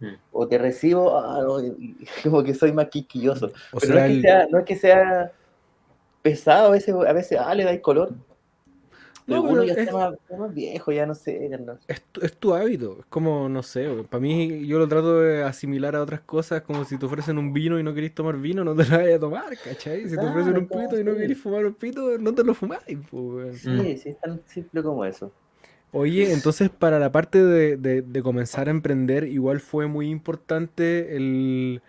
Hmm. 0.00 0.14
O 0.32 0.48
te 0.48 0.58
recibo, 0.58 1.16
ah, 1.18 1.42
como 2.22 2.42
que 2.42 2.54
soy 2.54 2.72
más 2.72 2.88
quisquilloso. 2.88 3.50
Pero 3.80 3.94
no, 3.94 4.00
es 4.00 4.14
que 4.14 4.20
sea, 4.22 4.46
no 4.50 4.58
es 4.58 4.64
que 4.64 4.76
sea 4.76 5.32
pesado, 6.22 6.68
a 6.68 6.70
veces, 6.70 6.94
a 6.94 7.12
veces 7.12 7.38
ah, 7.38 7.54
le 7.54 7.64
dais 7.64 7.80
color. 7.80 8.14
No, 9.26 9.42
uno 9.42 9.64
ya 9.64 9.72
es, 9.72 9.78
está 9.78 10.14
más, 10.38 10.54
viejo, 10.54 10.92
ya 10.92 11.04
no 11.04 11.14
sé. 11.14 11.50
Es, 11.88 12.32
tu, 12.38 12.54
hábito, 12.54 12.98
es 13.00 13.06
como, 13.06 13.48
no 13.48 13.62
sé, 13.62 13.88
para 14.08 14.20
mí 14.20 14.66
yo 14.66 14.78
lo 14.78 14.86
trato 14.86 15.20
de 15.20 15.42
asimilar 15.42 15.96
a 15.96 16.02
otras 16.02 16.20
cosas, 16.20 16.62
como 16.62 16.84
si 16.84 16.96
te 16.96 17.06
ofrecen 17.06 17.36
un 17.36 17.52
vino 17.52 17.78
y 17.78 17.82
no 17.82 17.92
querés 17.92 18.14
tomar 18.14 18.36
vino, 18.36 18.62
no 18.62 18.74
te 18.76 18.84
lo 18.84 18.96
vayas 18.96 19.16
a 19.16 19.20
tomar, 19.20 19.58
¿cachai? 19.58 20.08
Si 20.08 20.16
te 20.16 20.24
ofrecen 20.24 20.56
un 20.56 20.68
pito 20.68 20.98
y 20.98 21.02
no 21.02 21.16
querés 21.16 21.38
fumar 21.38 21.66
un 21.66 21.74
pito, 21.74 22.18
no 22.18 22.32
te 22.34 22.44
lo 22.44 22.54
fumáis. 22.54 22.98
Pues, 23.10 23.62
sí, 23.62 23.96
sí, 23.96 24.10
es 24.10 24.20
tan 24.20 24.40
simple 24.46 24.82
como 24.82 25.04
eso. 25.04 25.32
Oye, 25.92 26.32
entonces 26.32 26.68
para 26.68 26.98
la 26.98 27.10
parte 27.10 27.42
de, 27.42 27.76
de, 27.76 28.22
comenzar 28.22 28.68
a 28.68 28.70
emprender, 28.70 29.24
igual 29.24 29.60
fue 29.60 29.86
muy 29.86 30.10
importante 30.10 31.16
el, 31.16 31.80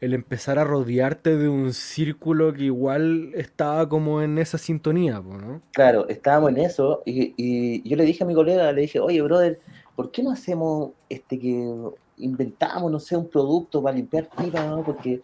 el 0.00 0.14
empezar 0.14 0.58
a 0.58 0.64
rodearte 0.64 1.36
de 1.36 1.48
un 1.48 1.74
círculo 1.74 2.54
que 2.54 2.64
igual 2.64 3.32
estaba 3.34 3.88
como 3.88 4.22
en 4.22 4.38
esa 4.38 4.56
sintonía, 4.56 5.20
¿no? 5.20 5.60
Claro, 5.72 6.08
estábamos 6.08 6.50
en 6.50 6.58
eso 6.58 7.02
y, 7.04 7.86
yo 7.88 7.96
le 7.96 8.04
dije 8.04 8.24
a 8.24 8.26
mi 8.26 8.34
colega, 8.34 8.72
le 8.72 8.82
dije, 8.82 8.98
oye, 8.98 9.20
brother, 9.20 9.58
¿por 9.94 10.10
qué 10.10 10.22
no 10.22 10.30
hacemos 10.30 10.92
este 11.08 11.38
que 11.38 11.74
inventamos, 12.16 12.90
no 12.90 12.98
sé, 12.98 13.16
un 13.16 13.28
producto 13.28 13.82
para 13.82 13.96
limpiar 13.96 14.28
pipas, 14.28 14.66
¿no? 14.66 14.82
Porque 14.82 15.20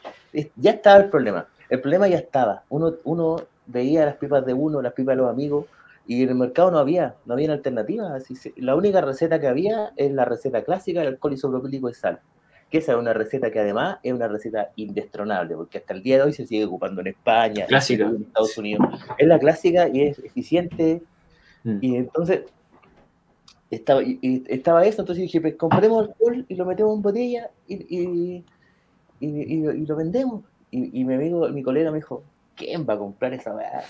ya 0.57 0.73
estaba 0.73 1.05
el 1.05 1.11
problema, 1.11 1.47
el 1.71 1.81
problema 1.81 2.09
ya 2.09 2.19
estaba. 2.19 2.65
Uno, 2.69 2.95
uno 3.05 3.37
veía 3.67 4.05
las 4.05 4.17
pipas 4.17 4.45
de 4.45 4.53
uno, 4.53 4.83
las 4.83 4.93
pipas 4.93 5.17
de 5.17 5.23
los 5.23 5.31
amigos, 5.31 5.67
y 6.07 6.23
en 6.23 6.29
el 6.29 6.35
mercado 6.35 6.71
no 6.71 6.79
había, 6.79 7.15
no 7.25 7.35
había 7.35 7.51
alternativas. 7.53 8.25
La 8.57 8.77
única 8.77 9.01
receta 9.01 9.41
que 9.41 9.49
había 9.49 9.93
es 9.97 10.13
la 10.13 10.25
receta 10.25 10.63
clásica, 10.63 11.01
el 11.01 11.09
alcohol 11.09 11.33
isopropílico 11.33 11.89
y 11.89 11.95
sal 11.95 12.21
que 12.71 12.79
esa 12.79 12.93
es 12.93 12.99
una 12.99 13.13
receta 13.13 13.51
que 13.51 13.61
además 13.61 13.99
es 14.03 14.13
una 14.13 14.29
receta 14.29 14.71
indestronable, 14.77 15.55
porque 15.55 15.79
hasta 15.79 15.95
el 15.95 16.03
día 16.03 16.17
de 16.17 16.23
hoy 16.23 16.33
se 16.33 16.47
sigue 16.47 16.65
ocupando 16.65 17.01
en 17.01 17.09
España, 17.09 17.67
en 17.69 17.77
Estados 17.77 18.59
Unidos. 18.59 18.87
Es 19.19 19.27
la 19.27 19.39
clásica 19.39 19.89
y 19.89 20.03
es 20.03 20.19
eficiente. 20.19 21.03
Mm. 21.65 21.79
Y 21.81 21.97
entonces 21.97 22.43
estaba, 23.71 24.03
estaba 24.03 24.85
eso, 24.85 25.03
entonces 25.03 25.23
dije, 25.23 25.41
pues 25.41 25.55
compremos 25.55 26.09
alcohol 26.09 26.45
y 26.49 26.55
lo 26.55 26.65
metemos 26.65 26.97
en 26.97 27.03
botella 27.03 27.51
y, 27.69 28.45
y 29.21 29.87
lo 29.87 29.97
vendemos. 29.97 30.43
Y, 30.71 31.05
mi 31.05 31.15
amigo, 31.15 31.49
mi 31.49 31.63
colega 31.63 31.91
me 31.91 31.99
dijo, 31.99 32.23
¿quién 32.57 32.87
va 32.89 32.95
a 32.95 32.99
comprar 32.99 33.35
esa 33.35 33.55
weá? 33.55 33.85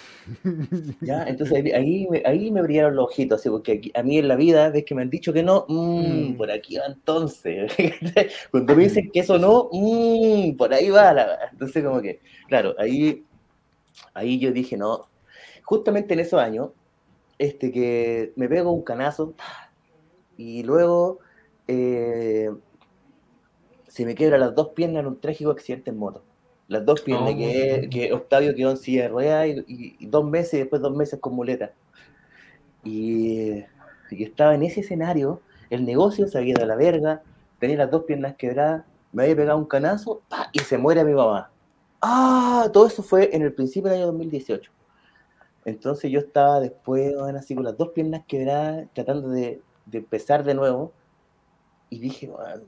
¿Ya? 1.00 1.24
Entonces 1.24 1.64
ahí, 1.74 2.06
ahí 2.24 2.50
me 2.50 2.62
brillaron 2.62 2.96
los 2.96 3.06
ojitos, 3.06 3.40
así, 3.40 3.48
porque 3.48 3.90
a 3.94 4.02
mí 4.02 4.18
en 4.18 4.28
la 4.28 4.36
vida, 4.36 4.68
ves 4.70 4.84
que 4.84 4.94
me 4.94 5.02
han 5.02 5.10
dicho 5.10 5.32
que 5.32 5.42
no, 5.42 5.64
mmm, 5.68 6.36
por 6.36 6.50
aquí 6.50 6.76
va 6.76 6.86
entonces. 6.86 7.72
Cuando 8.50 8.76
me 8.76 8.84
dicen 8.84 9.10
que 9.10 9.20
eso 9.20 9.38
no, 9.38 9.70
mmm, 9.72 10.56
por 10.56 10.74
ahí 10.74 10.90
va 10.90 11.12
la 11.12 11.38
Entonces 11.50 11.84
como 11.84 12.02
que, 12.02 12.20
claro, 12.48 12.74
ahí, 12.78 13.24
ahí 14.14 14.38
yo 14.38 14.52
dije, 14.52 14.76
no, 14.76 15.08
justamente 15.64 16.14
en 16.14 16.20
esos 16.20 16.40
años, 16.40 16.70
este 17.38 17.70
que 17.70 18.32
me 18.36 18.48
pego 18.48 18.72
un 18.72 18.82
canazo 18.82 19.34
y 20.36 20.62
luego 20.62 21.20
eh, 21.68 22.50
se 23.86 24.04
me 24.04 24.14
quiebran 24.14 24.40
las 24.40 24.54
dos 24.54 24.70
piernas 24.70 25.00
en 25.00 25.06
un 25.06 25.20
trágico 25.20 25.50
accidente 25.50 25.90
en 25.90 25.98
moto 25.98 26.22
las 26.68 26.84
dos 26.84 27.00
piernas, 27.00 27.34
que, 27.34 27.88
que, 27.90 28.12
Octavio 28.12 28.54
quedó 28.54 28.70
en 28.70 28.76
silla 28.76 29.02
de 29.02 29.08
ruedas 29.08 29.46
y, 29.66 30.06
dos 30.06 30.24
meses, 30.24 30.54
y 30.54 30.58
después 30.58 30.82
dos 30.82 30.96
meses 30.96 31.20
con 31.20 31.34
muleta. 31.34 31.72
Y, 32.82 33.64
estaba 34.10 34.54
en 34.54 34.62
ese 34.62 34.80
escenario, 34.80 35.40
el 35.70 35.84
negocio 35.84 36.28
se 36.28 36.38
había 36.38 36.52
ido 36.52 36.62
a 36.62 36.66
la 36.66 36.76
verga, 36.76 37.22
tenía 37.58 37.76
las 37.76 37.90
dos 37.90 38.04
piernas 38.04 38.36
quebradas, 38.36 38.84
me 39.12 39.24
había 39.24 39.36
pegado 39.36 39.58
un 39.58 39.64
canazo 39.64 40.22
y 40.52 40.60
se 40.60 40.78
muere 40.78 41.04
mi 41.04 41.14
mamá. 41.14 41.50
Ah, 42.00 42.68
todo 42.72 42.86
eso 42.86 43.02
fue 43.02 43.34
en 43.34 43.42
el 43.42 43.52
principio 43.52 43.90
del 43.90 44.00
año 44.00 44.06
2018. 44.06 44.70
Entonces 45.64 46.10
yo 46.10 46.20
estaba 46.20 46.60
después, 46.60 47.14
así 47.36 47.54
con 47.54 47.64
las 47.64 47.76
dos 47.76 47.88
piernas 47.88 48.22
quebradas, 48.28 48.86
tratando 48.92 49.30
de, 49.30 49.60
de 49.86 49.98
empezar 49.98 50.44
de 50.44 50.54
nuevo, 50.54 50.92
y 51.90 51.98
dije, 51.98 52.28
bueno, 52.28 52.62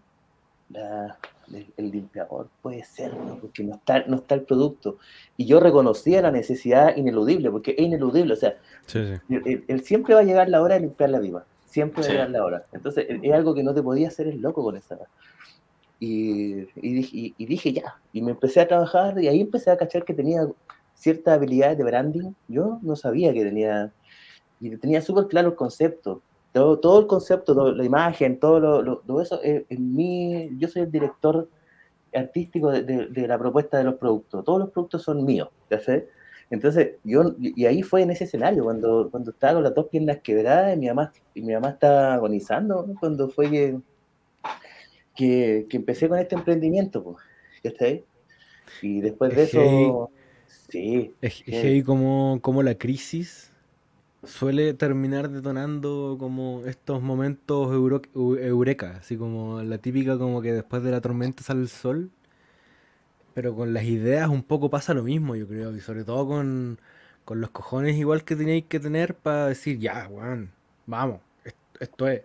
la, 0.70 1.18
el, 1.76 1.90
limpiador 1.90 2.48
puede 2.62 2.84
ser, 2.84 3.12
porque 3.40 3.64
no 3.64 3.74
está, 3.74 4.04
no 4.06 4.16
está 4.16 4.34
el 4.34 4.42
producto. 4.42 4.98
Y 5.37 5.46
yo 5.46 5.61
reconocía 5.61 6.22
la 6.22 6.30
necesidad 6.30 6.96
ineludible, 6.96 7.50
porque 7.50 7.72
es 7.76 7.80
ineludible, 7.80 8.34
o 8.34 8.37
sea, 8.37 8.56
Él, 8.94 9.82
siempre 9.84 10.14
va 10.14 10.20
a 10.20 10.24
llegar 10.24 10.48
la 10.48 10.62
hora 10.62 10.74
de 10.74 10.82
limpiar 10.82 11.11
la 11.11 11.18
viva, 11.18 11.44
siempre 11.66 12.02
va 12.02 12.08
a 12.08 12.11
llegar 12.11 12.30
la 12.30 12.44
hora. 12.44 12.66
Entonces, 12.72 13.06
es 13.08 13.32
algo 13.32 13.54
que 13.54 13.62
no 13.62 13.74
te 13.74 13.82
podía 13.82 14.08
hacer 14.08 14.28
el 14.28 14.40
loco 14.40 14.62
con 14.62 14.76
esa. 14.76 14.98
Y, 16.00 16.61
y, 16.76 17.34
y, 17.37 17.46
dije 17.46 17.72
ya, 17.72 17.96
y 18.12 18.22
me 18.22 18.32
empecé 18.32 18.61
a 18.61 18.68
trabajar, 18.68 19.20
y 19.20 19.28
ahí 19.28 19.40
empecé 19.40 19.70
a 19.70 19.76
cachar 19.76 20.04
que 20.04 20.14
tenía 20.14 20.46
ciertas 20.94 21.34
habilidades 21.34 21.78
de 21.78 21.84
branding. 21.84 22.32
Yo 22.46 22.78
no 22.82 22.96
sabía 22.96 23.32
que 23.32 23.44
tenía, 23.44 23.92
y 24.61 24.76
tenía 24.76 25.02
súper 25.02 25.26
claro 25.26 25.48
el 25.48 25.54
concepto 25.54 26.22
todo, 26.52 27.00
el 27.00 27.06
concepto, 27.06 27.72
la 27.72 27.84
imagen, 27.84 28.38
todo, 28.38 28.82
lo, 28.82 29.20
eso, 29.20 29.40
en 29.42 29.94
mí, 29.94 30.50
yo 30.58 30.68
soy 30.68 30.82
el 30.82 30.90
director 30.90 31.48
artístico 32.14 32.70
de, 32.70 33.26
la 33.26 33.38
propuesta 33.38 33.78
de 33.78 33.84
los 33.84 33.94
productos. 33.94 34.44
Todos 34.44 34.61
los 34.61 34.70
productos 34.70 35.02
son 35.02 35.24
míos, 35.24 35.48
¿ya 35.70 35.80
sé? 35.80 36.08
Entonces, 36.50 36.92
yo, 37.04 37.34
y 37.38 37.66
ahí 37.66 37.82
fue 37.82 38.02
en 38.02 38.11
ese 38.11 38.24
escenario, 38.24 38.64
cuando, 38.64 39.11
cuando 39.11 39.32
estaba 39.32 39.54
con 39.54 39.64
las 39.64 39.74
dos 39.74 39.88
piernas 39.88 40.18
quebradas 40.22 40.74
y 40.74 40.78
mi 40.78 40.87
mamá, 40.87 41.12
y 41.34 41.42
mi 41.42 41.52
mamá 41.52 41.70
estaba 41.70 42.14
agonizando, 42.14 42.87
cuando 42.98 43.28
fue 43.28 43.50
que, 43.50 43.78
que, 45.14 45.76
empecé 45.76 46.08
con 46.08 46.18
este 46.18 46.37
emprendimiento, 46.37 47.04
pues, 47.04 47.16
¿ya 47.62 47.70
está 47.70 47.87
Y 48.80 49.00
después 49.02 49.37
de 49.37 49.42
eso, 49.42 50.11
sí. 50.70 51.14
Es, 51.20 51.42
es 51.46 51.84
como, 51.84 52.38
como 52.40 52.62
la 52.62 52.76
crisis 52.76 53.52
suele 54.24 54.74
terminar 54.74 55.31
detonando 55.31 56.16
como 56.18 56.62
estos 56.66 57.02
momentos 57.02 57.72
eureka, 57.72 58.96
así 58.98 59.16
como 59.16 59.62
la 59.62 59.78
típica 59.78 60.18
como 60.18 60.42
que 60.42 60.52
después 60.52 60.83
de 60.83 60.90
la 60.90 61.00
tormenta 61.00 61.42
sale 61.42 61.61
el 61.61 61.68
sol, 61.68 62.11
pero 63.35 63.54
con 63.54 63.72
las 63.74 63.85
ideas 63.85 64.28
un 64.28 64.42
poco 64.42 64.70
pasa 64.70 64.94
lo 64.94 65.04
mismo, 65.04 65.37
yo 65.37 65.46
creo, 65.46 65.74
y 65.76 65.81
sobre 65.81 66.04
todo 66.04 66.26
con, 66.26 66.81
los 67.31 67.50
cojones 67.50 67.96
igual 67.96 68.24
que 68.24 68.37
tenéis 68.37 68.64
que 68.68 68.81
tener 68.81 69.14
para 69.14 69.46
decir, 69.46 69.78
ya, 69.78 70.09
weón, 70.09 70.50
vamos, 70.87 71.20
esto 71.81 72.09
es. 72.09 72.22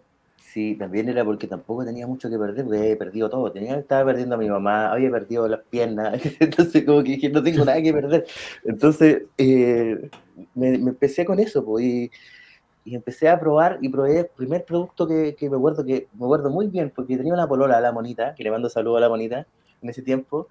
Sí, 0.54 0.76
también 0.76 1.10
era 1.10 1.26
porque 1.26 1.48
tampoco 1.48 1.84
tenía 1.84 2.06
mucho 2.06 2.30
que 2.30 2.38
perder, 2.38 2.64
porque 2.66 2.80
había 2.80 2.98
perdido 3.00 3.28
todo. 3.28 3.52
Tenía, 3.52 3.76
estaba 3.76 4.06
perdiendo 4.06 4.36
a 4.36 4.38
mi 4.38 4.48
mamá, 4.48 4.92
había 4.92 5.10
perdido 5.10 5.48
las 5.48 5.62
piernas, 5.62 6.22
entonces 6.40 6.86
como 6.86 7.02
que 7.04 7.14
dije, 7.14 7.30
no 7.30 7.42
tengo 7.42 7.66
nada 7.66 7.82
que 7.82 7.92
perder. 7.92 8.28
Entonces 8.64 9.24
eh, 9.40 10.12
me, 10.54 10.76
empecé 10.76 11.26
con 11.26 11.40
eso, 11.40 11.66
pues, 11.66 11.84
y, 11.84 12.12
empecé 12.86 13.30
a 13.30 13.40
probar 13.40 13.80
y 13.82 13.90
probé 13.90 14.20
el 14.20 14.28
primer 14.28 14.64
producto 14.64 15.08
que, 15.08 15.36
me 15.42 15.58
acuerdo 15.58 15.84
que 15.84 16.08
me 16.14 16.26
acuerdo 16.26 16.52
muy 16.52 16.68
bien, 16.68 16.92
porque 16.96 17.18
tenía 17.18 17.34
una 17.34 17.48
polola 17.48 17.82
la 17.82 17.92
monita, 17.92 18.36
que 18.36 18.44
le 18.44 18.52
mando 18.52 18.70
saludo 18.70 18.98
a 18.98 19.02
la 19.02 19.10
monita 19.10 19.48
en 19.82 19.90
ese 19.90 20.04
tiempo. 20.04 20.50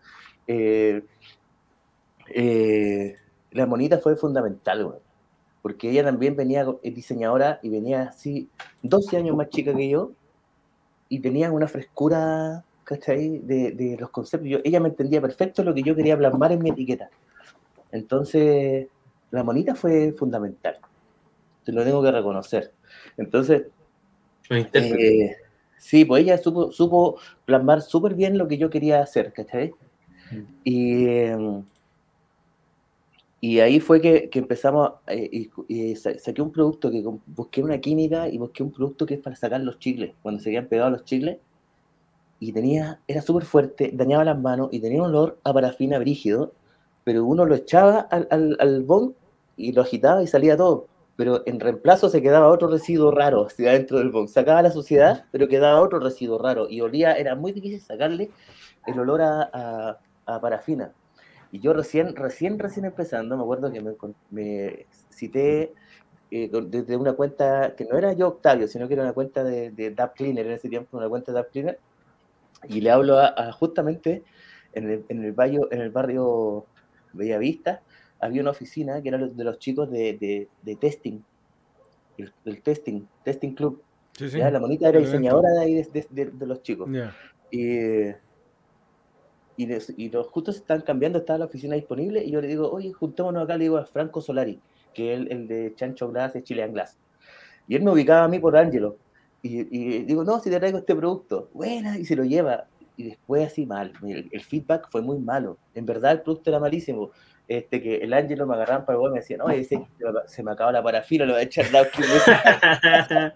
Eh, 0.49 1.05
eh, 2.35 3.17
la 3.53 3.67
monita 3.67 3.99
fue 3.99 4.17
fundamental, 4.17 4.85
güey 4.85 5.12
porque 5.63 5.91
ella 5.91 6.05
también 6.05 6.37
venía 6.37 6.67
diseñadora 6.83 7.61
y 7.63 7.71
venía 7.71 8.03
así 8.03 8.49
12 8.83 9.17
años 9.17 9.37
más 9.37 9.49
chica 9.49 9.75
que 9.75 9.89
yo 9.89 10.13
y 11.09 11.21
tenía 11.21 11.53
una 11.53 11.69
frescura, 11.69 12.65
¿cachai? 12.85 13.39
De, 13.39 13.71
de 13.73 13.97
los 13.99 14.11
conceptos. 14.11 14.61
ella 14.65 14.81
me 14.81 14.89
entendía 14.89 15.21
perfecto 15.21 15.63
lo 15.63 15.73
que 15.73 15.83
yo 15.83 15.95
quería 15.95 16.19
plasmar 16.19 16.53
en 16.53 16.63
mi 16.63 16.71
etiqueta. 16.71 17.11
Entonces, 17.93 18.89
la 19.31 19.45
monita 19.45 19.75
fue 19.75 20.13
fundamental. 20.13 20.79
Te 21.65 21.73
lo 21.73 21.85
tengo 21.85 22.03
que 22.03 22.11
reconocer. 22.11 22.73
Entonces, 23.17 23.65
eh, 24.51 25.37
sí, 25.79 26.05
pues 26.05 26.23
ella 26.23 26.39
supo, 26.39 26.73
supo 26.73 27.19
plasmar 27.45 27.83
súper 27.83 28.15
bien 28.15 28.37
lo 28.37 28.49
que 28.49 28.59
yo 28.59 28.71
quería 28.71 29.01
hacer, 29.01 29.33
¿cachai? 29.33 29.73
Mm. 30.31 30.43
Y, 30.65 31.07
em, 31.07 31.65
y 33.45 33.59
ahí 33.59 33.81
fue 33.81 34.01
que, 34.01 34.31
empezamos, 34.35 34.93
eh, 35.09 35.49
y, 35.69 35.97
saqué 35.97 36.41
un 36.41 36.53
producto 36.53 36.93
que 36.93 37.03
busqué 37.27 37.61
una 37.61 37.81
química 37.81 38.29
y 38.29 38.39
busqué 38.39 38.63
un 38.63 38.71
producto 38.71 39.05
que 39.05 39.15
es 39.15 39.21
para 39.21 39.35
sacar 39.35 39.61
los 39.63 39.81
chicles, 39.81 40.15
cuando 40.23 40.41
se 40.41 40.51
habían 40.51 40.69
pegado 40.69 40.91
los 40.91 41.05
chicles, 41.05 41.39
y 42.39 42.53
tenía, 42.53 43.01
era 43.09 43.21
súper 43.21 43.45
fuerte, 43.45 43.91
dañaba 43.93 44.25
las 44.25 44.39
manos 44.39 44.69
y 44.71 44.79
tenía 44.79 45.03
un 45.03 45.09
olor 45.09 45.41
a 45.43 45.53
parafina 45.53 45.99
brígido, 45.99 46.53
pero 47.03 47.25
uno 47.25 47.45
lo 47.45 47.57
echaba 47.57 47.99
al, 48.13 48.29
al, 48.31 48.57
al 48.61 48.85
bon 48.85 49.17
y 49.57 49.73
lo 49.73 49.83
agitaba 49.83 50.23
y 50.23 50.29
salía 50.29 50.57
todo, 50.57 50.87
pero 51.17 51.43
en 51.45 51.59
reemplazo 51.59 52.11
se 52.11 52.23
quedaba 52.23 52.47
otro 52.47 52.69
residuo 52.69 53.11
raro 53.11 53.47
hacia 53.47 53.73
dentro 53.73 53.99
del 53.99 54.11
bon, 54.11 54.29
sacaba 54.29 54.63
la 54.63 54.71
suciedad, 54.71 55.25
pero 55.33 55.49
quedaba 55.49 55.81
otro 55.81 55.99
residuo 55.99 56.39
raro, 56.39 56.69
y 56.71 56.81
olía, 56.81 57.15
era 57.15 57.35
muy 57.35 57.51
difícil 57.51 57.81
sacarle 57.81 58.31
el 58.87 59.01
olor 59.01 59.21
a, 59.23 59.99
a 60.27 60.41
parafina. 60.41 60.93
Y 61.53 61.61
yo 61.61 61.75
recién, 61.75 62.17
recién, 62.17 62.59
recién 62.59 62.87
empezando, 62.87 63.37
me 63.37 63.43
acuerdo 63.43 63.71
que 63.71 63.83
me, 64.31 64.87
cité 65.11 65.75
eh, 66.31 66.51
desde 66.67 66.97
una 66.97 67.13
cuenta 67.13 67.77
que 67.77 67.85
no 67.85 67.99
era 67.99 68.15
yo 68.15 68.29
Octavio, 68.29 68.67
sino 68.67 68.89
que 68.89 68.95
era 68.95 69.03
una 69.03 69.13
cuenta 69.13 69.45
de, 69.45 69.71
de 69.71 69.95
Cleaner 70.17 70.47
en 70.47 70.53
ese 70.53 70.71
tiempo, 70.71 70.97
una 70.97 71.11
cuenta 71.11 71.31
de 71.31 71.37
Dap 71.37 71.51
Cleaner, 71.51 71.79
y 72.69 72.81
le 72.81 72.91
hablo 72.91 73.19
a, 73.19 73.53
justamente 73.53 74.23
en 74.73 74.91
el, 74.91 75.05
en 75.11 75.25
el, 75.25 75.33
barrio, 75.33 75.69
en 75.71 75.83
el 75.83 75.91
barrio 75.91 76.65
Bellavista, 77.13 77.83
había 78.19 78.41
una 78.41 78.53
oficina 78.53 79.03
que 79.03 79.09
era 79.09 79.19
de 79.19 79.45
los 79.45 79.59
chicos 79.59 79.91
de, 79.91 80.49
de, 80.63 80.77
testing, 80.77 81.21
el, 82.17 82.63
testing, 82.63 83.07
testing 83.25 83.53
club. 83.55 83.83
La 84.19 84.61
monita 84.61 84.89
era 84.89 85.01
diseñadora 85.01 85.51
de 85.51 85.61
ahí 85.61 85.75
de, 85.75 86.47
los 86.47 86.63
chicos. 86.63 86.89
Y 87.51 88.11
y, 89.97 90.09
los 90.11 90.27
justos 90.29 90.57
están 90.57 90.83
cambiando, 90.83 91.19
está 91.19 91.39
la 91.39 91.47
oficina 91.47 91.75
disponible, 91.75 92.23
y 92.25 92.31
yo 92.31 92.41
le 92.41 92.49
digo, 92.49 92.71
oye, 92.71 92.93
juntémonos 92.93 93.45
acá, 93.45 93.57
le 93.57 93.65
digo 93.65 93.77
a 93.77 93.85
Franco 93.85 94.21
Solari, 94.21 94.61
que 94.95 95.15
es 95.15 95.21
el, 95.31 95.49
de 95.49 95.73
Chancho 95.75 96.11
Glass, 96.11 96.35
de 96.35 96.43
Chilean 96.43 96.73
Glass. 96.73 96.97
Y 97.69 97.77
él 97.77 97.83
me 97.83 97.91
ubicaba 97.91 98.25
a 98.25 98.29
mí 98.29 98.39
por 98.39 98.57
Ángelo. 98.57 98.97
Y, 99.43 99.65
digo, 100.05 100.25
no, 100.25 100.39
si 100.39 100.51
te 100.51 100.59
traigo 100.59 100.79
este 100.79 100.95
producto, 100.95 101.49
buena, 101.53 101.99
y 101.99 102.05
se 102.05 102.15
lo 102.15 102.25
lleva. 102.25 102.67
y 102.97 103.05
después 103.05 103.47
así 103.47 103.67
mal. 103.67 103.93
El, 104.03 104.41
feedback 104.43 104.89
fue 104.91 105.03
muy 105.03 105.19
malo. 105.19 105.59
En 105.75 105.85
verdad 105.87 106.13
el 106.13 106.21
producto 106.23 106.51
era 106.51 106.61
malísimo. 106.61 107.11
Este, 107.49 107.83
que 107.83 107.97
el 107.97 108.13
Ángelo 108.13 108.47
me 108.47 108.55
agarraban 108.55 108.87
para 108.87 108.99
el 108.99 109.05
y 109.05 109.11
me 109.11 109.19
decían, 109.19 109.41
oye, 109.41 109.65
se, 109.65 109.85
se 110.27 110.43
me 110.45 110.53
acaba 110.53 110.71
la 110.71 110.83
parafina, 110.83 111.27
lo 111.27 111.33
voy 111.33 111.43
a 111.43 111.45
echar 111.45 111.67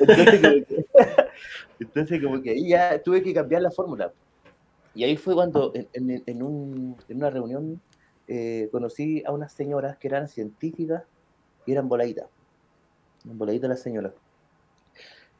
entonces, 0.00 0.40
como 0.40 0.62
que, 0.66 0.86
entonces, 1.80 2.22
como 2.22 2.42
que 2.42 2.50
ahí 2.50 2.68
ya 2.68 3.02
tuve 3.02 3.22
que 3.22 3.32
cambiar 3.32 3.62
la 3.62 3.70
fórmula. 3.70 4.12
Y 4.94 5.04
ahí 5.04 5.16
fue 5.16 5.34
cuando 5.34 5.72
en, 5.74 5.88
en, 5.92 6.22
en, 6.26 6.42
un, 6.42 6.96
en 7.08 7.16
una 7.16 7.30
reunión 7.30 7.80
eh, 8.32 8.68
conocí 8.70 9.24
a 9.26 9.32
unas 9.32 9.52
señoras 9.52 9.96
que 9.98 10.06
eran 10.06 10.28
científicas 10.28 11.02
y 11.66 11.72
eran 11.72 11.88
voladitas. 11.88 12.26
Voladitas 13.24 13.68
las 13.68 13.80
señoras. 13.80 14.12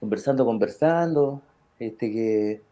Conversando, 0.00 0.44
conversando, 0.44 1.40
este, 1.78 2.10
que 2.10 2.62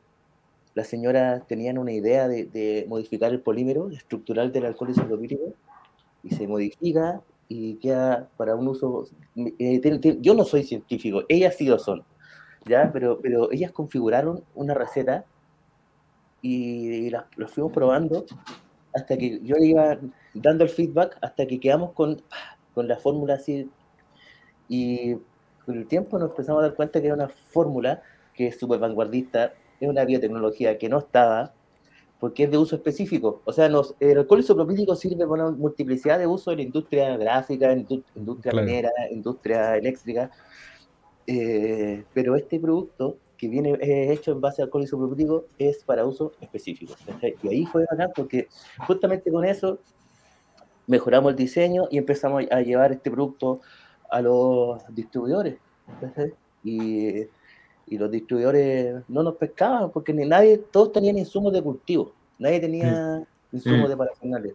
las 0.75 0.89
señoras 0.89 1.47
tenían 1.47 1.79
una 1.79 1.93
idea 1.93 2.27
de, 2.27 2.85
modificar 2.89 3.31
el 3.33 3.41
polímero 3.41 3.91
estructural 3.91 4.51
del 4.51 4.67
alcohol 4.67 4.91
isopropílico 4.91 5.55
y 6.25 6.31
se 6.31 6.49
modifica 6.49 7.23
y 7.47 7.75
queda 7.77 8.29
para 8.37 8.57
un 8.57 8.67
uso. 8.67 9.05
Eh, 9.37 9.81
yo 10.21 10.35
no 10.35 10.45
soy 10.45 10.65
científico, 10.65 11.23
ellas 11.29 11.55
sí 11.57 11.67
lo 11.67 11.79
son, 11.79 12.03
¿ya? 12.67 12.91
Pero, 12.93 13.21
pero 13.21 13.53
ellas 13.53 13.71
configuraron 13.71 14.43
una 14.57 14.75
receta 14.75 15.25
y 16.43 17.11
la, 17.11 17.27
lo 17.37 17.49
fuimos 17.49 17.73
probando 17.73 18.25
hasta 18.95 19.17
que 19.17 19.41
yo 19.43 19.57
iba 19.57 19.99
dando 20.35 20.65
el 20.65 20.71
feedback 20.71 21.19
hasta 21.21 21.47
que 21.47 21.61
quedamos 21.61 21.93
con, 21.93 22.23
con 22.75 22.89
la 22.89 22.97
fórmula 22.97 23.35
así. 23.35 23.71
Y 24.69 25.15
con 25.65 25.77
el 25.77 25.87
tiempo 25.87 26.19
nos 26.19 26.31
empezamos 26.31 26.61
a 26.61 26.69
dar 26.69 26.75
cuenta 26.75 27.01
que 27.01 27.07
era 27.07 27.15
una 27.15 27.29
fórmula 27.29 28.03
que 28.35 28.49
es 28.49 28.59
súper 28.59 28.79
vanguardista, 28.79 29.53
es 29.81 29.89
una 29.89 30.05
biotecnología 30.05 30.79
que 30.79 30.89
no 30.89 30.99
estaba, 30.99 31.53
porque 32.21 32.45
es 32.45 32.51
de 32.51 32.59
uso 32.59 32.77
específico. 32.77 33.43
O 33.45 33.53
sea, 33.53 33.69
nos, 33.69 33.95
el 34.01 34.19
alcohol 34.19 34.41
isopropílico 34.41 34.95
sirve 34.95 35.27
para 35.27 35.47
una 35.47 35.51
multiplicidad 35.51 36.19
de 36.19 36.27
uso 36.27 36.51
en 36.53 36.59
la 36.59 36.63
industria 36.65 37.17
gráfica, 37.17 37.73
en 37.73 37.87
industria 38.15 38.53
minera, 38.53 38.91
industria 39.11 39.77
eléctrica. 39.77 40.31
Eh, 41.27 42.05
pero 42.15 42.37
este 42.37 42.59
producto 42.59 43.19
que 43.39 43.49
viene 43.49 43.79
hecho 43.81 44.33
en 44.33 44.41
base 44.41 44.61
al 44.61 44.67
alcohol 44.67 44.85
isopropílico 44.85 45.47
es 45.59 45.83
para 45.85 46.05
uso 46.05 46.33
específico. 46.41 46.95
Y 47.43 47.49
ahí 47.49 47.67
fue 47.67 47.87
bacán 47.91 48.11
porque 48.15 48.49
justamente 48.87 49.31
con 49.31 49.45
eso 49.45 49.79
mejoramos 50.87 51.31
el 51.31 51.37
diseño 51.37 51.85
y 51.91 51.99
empezamos 51.99 52.45
a 52.51 52.61
llevar 52.61 52.93
este 52.93 53.11
producto 53.11 53.61
a 54.11 54.21
los 54.21 54.83
distribuidores. 54.95 55.57
Y 56.65 57.29
y 57.91 57.99
los 57.99 58.11
distribuidores 58.11 59.03
no 59.09 59.23
nos 59.23 59.37
pescaban 59.37 59.91
porque 59.91 60.13
ni 60.13 60.27
nadie, 60.27 60.59
todos 60.59 60.93
tenían 60.93 61.19
insumos 61.19 61.53
de 61.53 61.63
cultivo, 61.63 62.13
nadie 62.39 62.61
tenía 62.61 63.21
mm. 63.21 63.57
insumos 63.57 63.87
mm. 63.87 63.89
de 63.89 63.97
parafinales. 63.97 64.55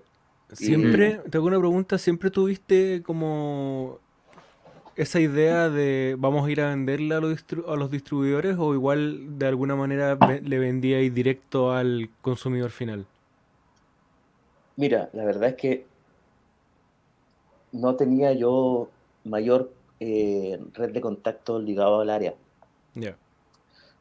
Siempre, 0.52 1.20
te 1.30 1.38
hago 1.38 1.48
una 1.48 1.60
pregunta, 1.60 1.98
¿siempre 1.98 2.30
tuviste 2.30 3.02
como 3.02 4.00
esa 4.96 5.20
idea 5.20 5.70
de 5.70 6.16
vamos 6.18 6.48
a 6.48 6.52
ir 6.52 6.62
a 6.62 6.70
venderla 6.70 7.18
a 7.18 7.20
los, 7.20 7.46
a 7.68 7.76
los 7.76 7.92
distribuidores 7.92 8.58
o 8.60 8.74
igual 8.74 9.38
de 9.40 9.48
alguna 9.48 9.76
manera 9.76 10.18
le 10.42 10.60
vendíais 10.60 11.14
directo 11.14 11.72
al 11.72 12.10
consumidor 12.22 12.72
final? 12.72 13.06
Mira, 14.76 15.10
la 15.14 15.26
verdad 15.26 15.50
es 15.50 15.56
que 15.56 15.86
no 17.72 17.96
tenía 17.96 18.34
yo 18.34 18.90
mayor 19.24 19.72
eh, 20.00 20.60
red 20.74 20.92
de 20.92 21.02
contacto 21.02 21.60
ligado 21.60 22.02
al 22.02 22.10
área. 22.10 22.34
Ya 22.96 23.16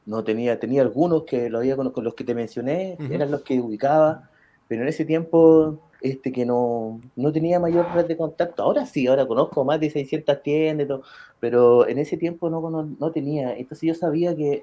no 0.06 0.24
tenía, 0.24 0.58
tenía 0.58 0.82
algunos 0.82 1.24
que 1.24 1.48
lo 1.48 1.58
había 1.58 1.76
con, 1.76 1.92
los 1.96 2.14
que 2.14 2.24
te 2.24 2.34
mencioné, 2.34 2.96
eran 3.10 3.30
los 3.30 3.42
que 3.42 3.60
ubicaba, 3.60 4.28
pero 4.68 4.82
en 4.82 4.88
ese 4.88 5.04
tiempo 5.04 5.78
este 6.02 6.32
que 6.32 6.44
no, 6.44 7.00
no 7.16 7.32
tenía 7.32 7.60
mayor 7.60 7.86
red 7.94 8.06
de 8.06 8.16
contacto. 8.16 8.62
Ahora 8.62 8.86
sí, 8.86 9.06
ahora 9.06 9.26
conozco 9.26 9.64
más 9.64 9.80
de 9.80 9.90
600 9.90 10.42
tiendas, 10.42 11.00
pero 11.40 11.86
en 11.86 11.98
ese 11.98 12.16
tiempo 12.16 12.50
no, 12.50 12.60
no, 12.98 13.10
tenía. 13.12 13.56
Entonces 13.56 13.86
yo 13.88 13.94
sabía 13.94 14.34
que, 14.36 14.62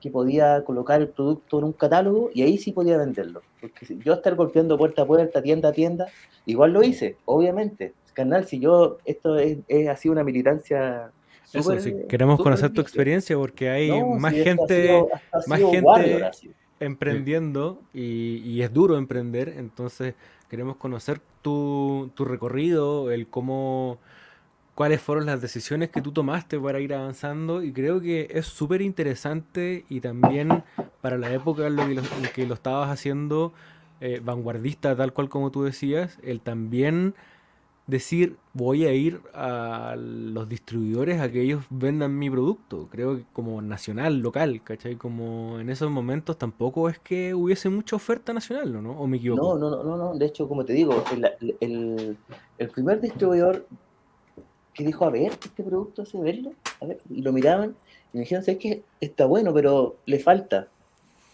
que, 0.00 0.10
podía 0.10 0.64
colocar 0.64 1.00
el 1.00 1.08
producto 1.08 1.58
en 1.58 1.64
un 1.64 1.72
catálogo 1.72 2.30
y 2.32 2.42
ahí 2.42 2.58
sí 2.58 2.72
podía 2.72 2.96
venderlo. 2.96 3.42
Porque 3.60 3.86
yo 4.04 4.14
estar 4.14 4.34
golpeando 4.34 4.78
puerta 4.78 5.02
a 5.02 5.06
puerta, 5.06 5.42
tienda 5.42 5.68
a 5.70 5.72
tienda, 5.72 6.06
igual 6.46 6.72
lo 6.72 6.82
hice, 6.82 7.16
obviamente. 7.24 7.94
Canal, 8.14 8.46
si 8.46 8.58
yo, 8.58 8.98
esto 9.04 9.38
es, 9.38 9.58
es 9.68 9.88
así 9.88 10.08
una 10.08 10.24
militancia 10.24 11.12
eso, 11.52 11.80
si 11.80 11.94
queremos 12.08 12.40
conocer 12.40 12.70
tu 12.72 12.80
experiencia 12.80 13.36
porque 13.36 13.70
hay 13.70 13.90
más 14.18 14.34
gente, 14.34 15.02
más 15.46 15.60
gente 15.60 16.30
emprendiendo 16.80 17.80
y, 17.94 18.60
es 18.60 18.72
duro 18.72 18.96
emprender, 18.96 19.54
entonces 19.56 20.14
queremos 20.48 20.76
conocer 20.76 21.20
tu, 21.42 22.10
tu 22.14 22.24
recorrido, 22.24 23.10
el 23.10 23.28
cómo, 23.28 23.98
cuáles 24.74 25.00
fueron 25.00 25.26
las 25.26 25.40
decisiones 25.40 25.90
que 25.90 26.00
tú 26.00 26.12
tomaste 26.12 26.58
para 26.58 26.78
ir 26.78 26.94
avanzando 26.94 27.64
y 27.64 27.72
creo 27.72 28.00
que 28.00 28.28
es 28.30 28.46
súper 28.46 28.80
interesante 28.80 29.84
y 29.88 30.00
también 30.00 30.62
para 31.00 31.18
la 31.18 31.32
época 31.32 31.66
en, 31.66 31.76
lo 31.76 31.84
que, 32.32 32.46
lo, 32.46 32.54
estabas 32.54 32.88
haciendo 32.88 33.52
eh, 34.00 34.20
vanguardista, 34.24 34.94
tal 34.94 35.12
cual 35.12 35.28
como 35.28 35.50
tú 35.50 35.64
decías, 35.64 36.18
el 36.22 36.40
también 36.40 37.14
decir 37.88 38.36
voy 38.52 38.84
a 38.84 38.92
ir 38.92 39.20
a 39.34 39.96
los 39.96 40.48
distribuidores 40.48 41.20
a 41.20 41.32
que 41.32 41.40
ellos 41.40 41.64
vendan 41.70 42.16
mi 42.16 42.30
producto. 42.30 42.86
Creo 42.90 43.16
que 43.16 43.24
como 43.32 43.60
nacional, 43.62 44.18
local, 44.18 44.62
¿cachai? 44.62 44.96
Como 44.96 45.58
en 45.58 45.70
esos 45.70 45.90
momentos 45.90 46.36
tampoco 46.36 46.88
es 46.88 46.98
que 46.98 47.34
hubiese 47.34 47.70
mucha 47.70 47.96
oferta 47.96 48.32
nacional, 48.32 48.80
¿no? 48.82 48.92
¿O 48.92 49.06
me 49.06 49.16
equivoco? 49.16 49.58
No, 49.58 49.70
no, 49.70 49.82
no, 49.82 49.96
no. 49.96 50.14
De 50.14 50.26
hecho, 50.26 50.46
como 50.46 50.64
te 50.64 50.74
digo, 50.74 51.02
el, 51.60 52.16
el, 52.58 52.68
primer 52.68 53.00
distribuidor 53.00 53.66
que 54.74 54.84
dijo, 54.84 55.06
a 55.06 55.10
ver, 55.10 55.32
este 55.32 55.62
producto, 55.62 56.02
hace 56.02 56.20
verlo, 56.20 56.52
a 56.80 56.86
ver, 56.86 57.00
y 57.08 57.22
lo 57.22 57.32
miraban 57.32 57.74
y 58.12 58.18
me 58.18 58.20
dijeron, 58.20 58.44
¿sabes 58.44 58.60
que 58.60 58.82
Está 59.00 59.24
bueno, 59.24 59.52
pero 59.54 59.96
le 60.04 60.18
falta. 60.18 60.68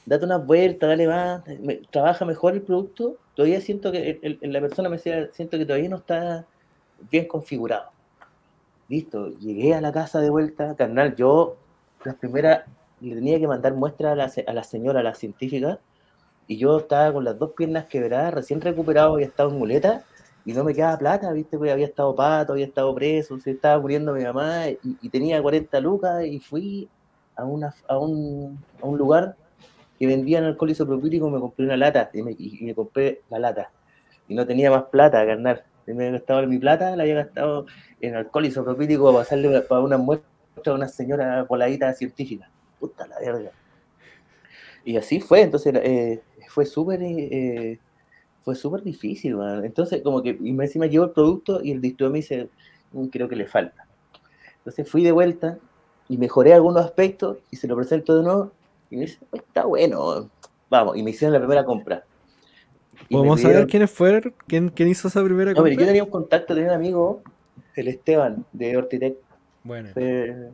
Date 0.06 0.24
una 0.24 0.38
vuelta, 0.38 0.86
dale 0.86 1.08
más, 1.08 1.42
trabaja 1.90 2.24
mejor 2.24 2.54
el 2.54 2.62
producto 2.62 3.16
todavía 3.34 3.60
siento 3.60 3.92
que 3.92 4.38
la 4.40 4.60
persona 4.60 4.88
me 4.88 4.96
decía, 4.96 5.28
siento 5.32 5.58
que 5.58 5.66
todavía 5.66 5.88
no 5.88 5.96
está 5.96 6.46
bien 7.10 7.26
configurado. 7.26 7.90
Listo, 8.88 9.30
llegué 9.38 9.74
a 9.74 9.80
la 9.80 9.92
casa 9.92 10.20
de 10.20 10.30
vuelta, 10.30 10.76
carnal, 10.76 11.16
yo 11.16 11.56
la 12.04 12.14
primera 12.14 12.66
le 13.00 13.14
tenía 13.14 13.38
que 13.38 13.46
mandar 13.46 13.74
muestra 13.74 14.12
a 14.12 14.14
la, 14.14 14.30
a 14.46 14.52
la 14.52 14.64
señora, 14.64 15.00
a 15.00 15.02
la 15.02 15.14
científica, 15.14 15.78
y 16.46 16.58
yo 16.58 16.78
estaba 16.78 17.12
con 17.12 17.24
las 17.24 17.38
dos 17.38 17.52
piernas 17.52 17.86
quebradas, 17.86 18.34
recién 18.34 18.60
recuperado, 18.60 19.14
había 19.14 19.26
estado 19.26 19.50
en 19.50 19.58
muleta, 19.58 20.04
y 20.44 20.52
no 20.52 20.62
me 20.62 20.74
quedaba 20.74 20.98
plata, 20.98 21.32
viste, 21.32 21.56
porque 21.56 21.72
había 21.72 21.86
estado 21.86 22.14
pato, 22.14 22.52
había 22.52 22.66
estado 22.66 22.94
preso, 22.94 23.40
se 23.40 23.52
estaba 23.52 23.80
muriendo 23.80 24.12
mi 24.12 24.24
mamá, 24.24 24.68
y, 24.68 25.08
tenía 25.08 25.40
40 25.40 25.80
lucas, 25.80 26.24
y 26.24 26.38
fui 26.40 26.88
a, 27.36 27.44
una, 27.44 27.74
a, 27.88 27.98
un, 27.98 28.62
a 28.82 28.86
un 28.86 28.98
lugar 28.98 29.36
que 29.98 30.06
vendían 30.06 30.44
alcohol 30.44 30.70
isopropílico, 30.70 31.30
me 31.30 31.40
compré 31.40 31.64
una 31.64 31.76
lata 31.76 32.10
y 32.12 32.22
me, 32.22 32.74
compré 32.74 33.22
la 33.30 33.38
lata. 33.38 33.70
Y 34.28 34.34
no 34.34 34.46
tenía 34.46 34.70
más 34.70 34.84
plata, 34.84 35.24
carnal. 35.26 35.62
Me 35.86 35.92
había 35.92 36.12
gastado 36.12 36.46
mi 36.46 36.58
plata, 36.58 36.96
la 36.96 37.02
había 37.02 37.16
gastado 37.16 37.66
en 38.00 38.14
alcohol 38.14 38.46
isopropílico 38.46 39.04
para 39.04 39.18
pasarle 39.18 39.60
para 39.62 39.82
una 39.82 39.98
muestra 39.98 40.26
a 40.66 40.72
una 40.72 40.88
señora 40.88 41.44
poladita 41.46 41.92
científica. 41.92 42.50
Puta 42.80 43.06
la 43.06 43.18
verga. 43.20 43.50
Y 44.84 44.96
así 44.96 45.20
fue, 45.20 45.42
entonces 45.42 45.74
eh, 45.76 46.22
fue 46.48 46.66
súper 46.66 47.00
eh, 47.02 47.78
fue 48.42 48.54
súper 48.54 48.82
difícil, 48.82 49.36
Entonces, 49.62 50.02
como 50.02 50.22
que 50.22 50.36
y 50.38 50.52
me 50.52 50.64
encima 50.64 50.86
llegó 50.86 51.04
el 51.04 51.12
producto 51.12 51.62
y 51.62 51.72
el 51.72 51.80
distribuidor 51.80 52.12
me 52.12 52.18
dice, 52.18 52.48
creo 53.10 53.28
que 53.28 53.36
le 53.36 53.46
falta. 53.46 53.86
Entonces 54.58 54.88
fui 54.88 55.02
de 55.02 55.12
vuelta 55.12 55.58
y 56.08 56.18
mejoré 56.18 56.52
algunos 56.52 56.84
aspectos 56.84 57.38
y 57.50 57.56
se 57.56 57.66
lo 57.66 57.76
presento 57.76 58.16
de 58.16 58.22
nuevo 58.22 58.52
y 58.94 58.96
me 58.96 59.06
dice, 59.06 59.18
pues, 59.28 59.42
está 59.42 59.64
bueno, 59.64 60.30
vamos, 60.70 60.96
y 60.96 61.02
me 61.02 61.10
hicieron 61.10 61.32
la 61.32 61.40
primera 61.40 61.64
compra. 61.64 62.04
¿Podemos 63.10 63.40
saber 63.40 63.66
quiénes 63.66 63.90
fueron? 63.90 64.34
¿Quién, 64.46 64.68
¿Quién, 64.68 64.88
hizo 64.88 65.08
esa 65.08 65.22
primera 65.22 65.52
compra? 65.52 65.72
yo 65.72 65.84
tenía 65.84 66.04
un 66.04 66.10
contacto, 66.10 66.54
tenía 66.54 66.70
un 66.70 66.76
amigo, 66.76 67.22
el 67.74 67.88
Esteban, 67.88 68.46
de 68.52 68.76
Ortitec. 68.76 69.16
Bueno. 69.64 69.90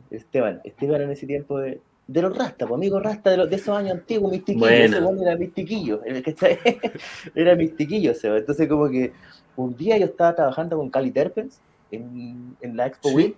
Esteban, 0.09 0.61
Esteban 0.63 1.01
en 1.01 1.11
ese 1.11 1.27
tiempo 1.27 1.59
de, 1.59 1.81
de 2.07 2.21
los 2.21 2.35
Rasta, 2.35 2.65
pues 2.65 2.77
amigo 2.77 2.99
Rasta 2.99 3.29
de, 3.29 3.37
los, 3.37 3.49
de 3.49 3.57
esos 3.57 3.77
años 3.77 3.93
antiguos, 3.93 4.31
mis 4.31 4.43
tiquillos, 4.43 5.01
bueno. 5.01 5.21
era 5.21 5.35
mis 5.35 5.53
tiquillos, 5.53 5.99
era 7.35 7.55
mis 7.55 7.75
tiquillos, 7.75 8.23
entonces 8.23 8.67
como 8.67 8.89
que 8.89 9.11
un 9.57 9.75
día 9.75 9.97
yo 9.97 10.05
estaba 10.05 10.33
trabajando 10.33 10.77
con 10.77 10.89
Cali 10.89 11.11
Terpens 11.11 11.59
en, 11.91 12.55
en 12.61 12.77
la 12.77 12.87
Expo 12.87 13.09
¿Sí? 13.09 13.35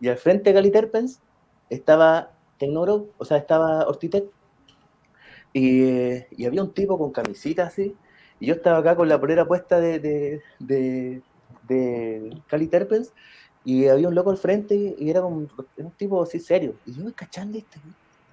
y 0.00 0.08
al 0.08 0.18
frente 0.18 0.50
de 0.50 0.54
Cali 0.54 0.70
Terpens 0.70 1.20
estaba 1.70 2.30
Tecnoro, 2.58 3.08
o 3.18 3.24
sea, 3.24 3.36
estaba 3.38 3.86
Ortitec, 3.86 4.24
y, 5.58 6.44
había 6.44 6.62
un 6.62 6.72
tipo 6.72 6.98
con 6.98 7.12
camisita 7.12 7.64
así, 7.64 7.94
y 8.38 8.46
yo 8.46 8.54
estaba 8.54 8.78
acá 8.78 8.94
con 8.94 9.08
la 9.08 9.18
polera 9.18 9.46
puesta 9.46 9.80
de, 9.80 9.98
de, 9.98 11.22
de, 11.66 12.42
Cali 12.46 12.70
y 13.64 13.86
había 13.86 14.08
un 14.08 14.14
loco 14.14 14.30
al 14.30 14.36
frente 14.36 14.94
y 14.98 15.10
era 15.10 15.22
como 15.22 15.38
un 15.38 15.90
tipo 15.96 16.22
así 16.22 16.38
serio. 16.38 16.74
Y 16.84 16.92
yo 16.92 17.04
me 17.04 17.12
cachando 17.12 17.58
este, 17.58 17.80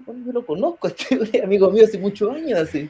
yo 0.05 0.31
lo 0.33 0.45
conozco, 0.45 0.87
este 1.09 1.41
amigo 1.43 1.71
mío 1.71 1.85
hace 1.85 1.97
muchos 1.97 2.29
años, 2.35 2.59
así. 2.59 2.89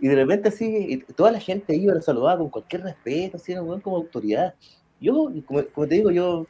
Y 0.00 0.08
de 0.08 0.16
repente 0.16 0.48
así, 0.48 1.04
toda 1.14 1.30
la 1.30 1.40
gente 1.40 1.76
iba 1.76 1.94
a 1.94 2.02
saludar 2.02 2.38
con 2.38 2.50
cualquier 2.50 2.82
respeto, 2.82 3.36
así, 3.36 3.54
como 3.54 3.96
autoridad. 3.96 4.54
Yo, 5.00 5.32
como, 5.46 5.86
te 5.86 5.94
digo, 5.94 6.10
yo 6.10 6.46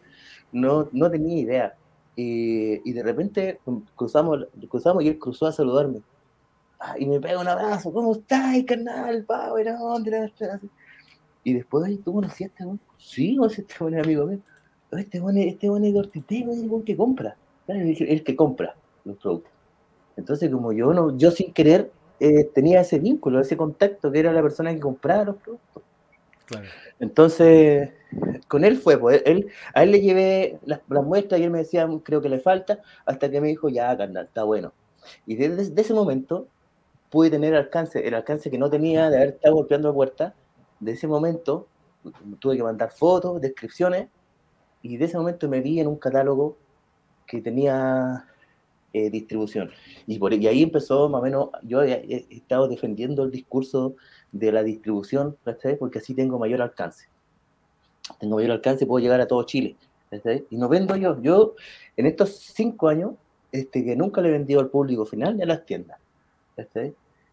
no, 0.52 0.88
no 0.90 1.10
tenía 1.10 1.38
idea. 1.38 1.74
y 2.16 2.92
de 2.92 3.02
repente 3.02 3.60
cruzamos, 3.94 4.46
cruzamos 4.68 5.04
y 5.04 5.08
él 5.08 5.18
cruzó 5.18 5.46
a 5.46 5.52
saludarme. 5.52 6.00
Y 6.98 7.06
me 7.06 7.20
pega 7.20 7.40
un 7.40 7.48
abrazo, 7.48 7.92
¿cómo 7.92 8.12
estás, 8.12 8.56
carnal? 8.66 9.24
Pa, 9.24 9.48
¿dónde? 9.48 10.32
Y 11.44 11.54
después, 11.54 11.84
ahí, 11.84 11.96
¿tú 11.98 12.14
conocías 12.14 12.50
a 12.50 12.52
este 12.52 12.64
buen? 12.64 12.80
Sí, 12.98 13.36
conocí 13.36 13.60
a 13.60 13.64
este 13.64 13.74
buen 13.80 13.98
amigo 13.98 14.26
mío. 14.26 14.38
Este 14.92 15.20
buen, 15.20 15.38
este 15.38 15.68
buen 15.68 15.84
es 15.84 15.92
el 15.94 16.68
buen 16.68 16.82
que 16.82 16.96
compra. 16.96 17.36
El, 17.68 18.24
que 18.24 18.36
compra 18.36 18.74
los 19.04 19.16
productos. 19.16 19.52
Entonces, 20.16 20.50
como 20.50 20.72
yo 20.72 20.92
no, 20.92 21.16
yo 21.16 21.30
sin 21.30 21.52
querer 21.52 21.92
eh, 22.18 22.44
tenía 22.44 22.80
ese 22.80 22.98
vínculo, 22.98 23.40
ese 23.40 23.56
contacto, 23.56 24.10
que 24.10 24.18
era 24.18 24.32
la 24.32 24.42
persona 24.42 24.74
que 24.74 24.80
compraba 24.80 25.24
los 25.24 25.36
productos. 25.36 25.82
Claro. 26.46 26.66
Entonces, 26.98 27.90
con 28.48 28.64
él 28.64 28.76
fue, 28.76 28.98
pues, 28.98 29.22
él, 29.24 29.48
a 29.74 29.82
él 29.82 29.92
le 29.92 30.00
llevé 30.00 30.58
las, 30.64 30.80
muestras 30.88 31.40
y 31.40 31.44
él 31.44 31.50
me 31.50 31.58
decía, 31.58 31.88
creo 32.02 32.20
que 32.20 32.28
le 32.28 32.40
falta, 32.40 32.80
hasta 33.06 33.30
que 33.30 33.40
me 33.40 33.48
dijo, 33.48 33.68
ya, 33.68 33.96
carnal, 33.96 34.26
está 34.26 34.42
bueno. 34.42 34.72
Y 35.26 35.36
desde, 35.36 35.80
ese 35.80 35.94
momento 35.94 36.48
pude 37.10 37.30
tener 37.30 37.54
alcance, 37.54 38.06
el 38.06 38.14
alcance 38.14 38.50
que 38.50 38.58
no 38.58 38.70
tenía 38.70 39.10
de 39.10 39.16
haber 39.16 39.28
estado 39.30 39.54
golpeando 39.56 39.88
la 39.88 39.94
puerta. 39.94 40.34
De 40.78 40.92
ese 40.92 41.06
momento 41.06 41.66
tuve 42.38 42.56
que 42.56 42.62
mandar 42.62 42.90
fotos, 42.90 43.40
descripciones, 43.40 44.08
y 44.82 44.96
de 44.96 45.04
ese 45.04 45.18
momento 45.18 45.48
me 45.48 45.60
vi 45.60 45.80
en 45.80 45.88
un 45.88 45.96
catálogo 45.96 46.56
que 47.26 47.42
tenía 47.42 48.24
eh, 48.92 49.10
distribución. 49.10 49.70
Y, 50.06 50.18
por, 50.18 50.32
y 50.32 50.46
ahí 50.46 50.62
empezó 50.62 51.08
más 51.08 51.20
o 51.20 51.24
menos, 51.24 51.48
yo 51.62 51.82
he, 51.82 52.26
estado 52.30 52.68
defendiendo 52.68 53.24
el 53.24 53.30
discurso 53.30 53.96
de 54.32 54.52
la 54.52 54.62
distribución, 54.62 55.36
porque 55.78 55.98
así 55.98 56.14
tengo 56.14 56.38
mayor 56.38 56.62
alcance. 56.62 57.08
Tengo 58.18 58.36
mayor 58.36 58.52
alcance, 58.52 58.86
puedo 58.86 59.02
llegar 59.02 59.20
a 59.20 59.26
todo 59.26 59.42
Chile. 59.44 59.76
Y 60.50 60.56
no 60.56 60.68
vendo 60.68 60.96
yo. 60.96 61.20
Yo, 61.22 61.54
en 61.96 62.06
estos 62.06 62.34
cinco 62.36 62.88
años, 62.88 63.12
este, 63.52 63.84
que 63.84 63.94
nunca 63.94 64.20
le 64.20 64.28
he 64.28 64.32
vendido 64.32 64.60
al 64.60 64.68
público 64.68 65.04
final 65.04 65.36
ni 65.36 65.42
a 65.42 65.46
las 65.46 65.64
tiendas. 65.64 65.98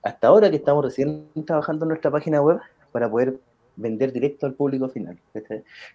Hasta 0.03 0.27
ahora 0.27 0.49
que 0.49 0.58
estamos 0.58 0.84
recién 0.84 1.27
trabajando 1.45 1.86
en 1.86 1.89
nuestra 1.89 2.12
página 2.12 2.41
web 2.41 2.60
para 2.91 3.10
poder 3.10 3.39
vender 3.75 4.12
directo 4.12 4.45
al 4.45 4.53
público 4.53 4.89
final. 4.89 5.17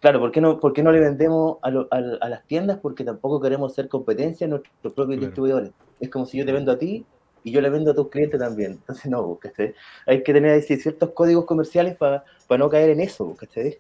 Claro, 0.01 0.21
¿por 0.21 0.33
qué 0.33 0.41
no, 0.41 0.61
por 0.61 0.73
qué 0.73 0.83
no 0.83 0.93
le 0.93 1.01
vendemos 1.01 1.59
a, 1.63 1.69
a, 1.69 2.29
las 2.29 2.47
tiendas? 2.47 2.79
Porque 2.79 3.05
tampoco 3.05 3.41
queremos 3.41 3.75
ser 3.75 3.89
competencia 3.89 4.45
en 4.45 4.51
nuestros 4.51 4.93
propios 4.95 5.21
distribuidores. 5.21 5.71
Es 6.01 6.09
como 6.09 6.27
si 6.27 6.39
yo 6.39 6.47
te 6.47 6.53
vendo 6.53 6.73
a 6.73 6.79
ti 6.79 7.05
y 7.45 7.51
yo 7.51 7.61
le 7.61 7.71
vendo 7.71 7.91
a 7.91 7.95
tus 7.95 8.09
clientes 8.09 8.39
también. 8.39 8.73
Entonces, 8.73 9.11
no, 9.11 9.37
¿cachai? 9.37 9.75
Hay 10.07 10.23
que 10.23 10.33
tener 10.33 10.63
ciertos 10.63 11.11
códigos 11.11 11.45
comerciales 11.45 11.97
para 11.97 12.25
no 12.51 12.71
caer 12.71 12.91
en 12.91 13.01
eso, 13.01 13.35
¿cachai? 13.37 13.79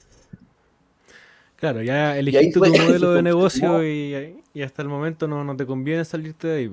Claro, 1.57 1.81
ya 1.81 2.18
elegiste 2.18 2.59
tu 2.59 2.61
modelo 2.66 3.12
de 3.12 3.22
negocio 3.22 3.87
y, 3.87 4.42
y, 4.52 4.62
hasta 4.62 4.83
el 4.83 4.88
momento 4.88 5.28
no, 5.28 5.44
no 5.44 5.57
te 5.57 5.64
conviene 5.64 6.05
salirte 6.05 6.48
de 6.48 6.59
ahí. 6.59 6.68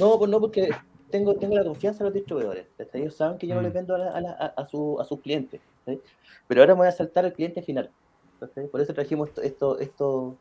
No, 0.00 0.18
pues 0.18 0.28
no, 0.28 0.40
porque 0.40 0.70
tengo, 1.14 1.36
tengo 1.36 1.54
la 1.54 1.62
confianza 1.62 2.02
en 2.02 2.06
los 2.06 2.14
distribuidores. 2.14 2.66
Ellos 2.92 3.14
saben 3.14 3.38
que 3.38 3.46
yo 3.46 3.54
no 3.54 3.62
les 3.62 3.70
mm. 3.70 3.74
vendo 3.74 3.94
a, 3.94 4.18
a, 4.18 4.46
a, 4.46 4.66
su, 4.66 5.00
a 5.00 5.04
sus 5.04 5.20
clientes. 5.20 5.60
Pero 6.48 6.60
ahora 6.60 6.74
me 6.74 6.78
voy 6.78 6.88
a 6.88 6.92
saltar 6.92 7.24
al 7.24 7.32
cliente 7.32 7.62
final. 7.62 7.88
Por 8.72 8.80
eso 8.80 8.92
trajimos 8.92 9.28
esto, 9.40 9.78
esto, 9.78 10.36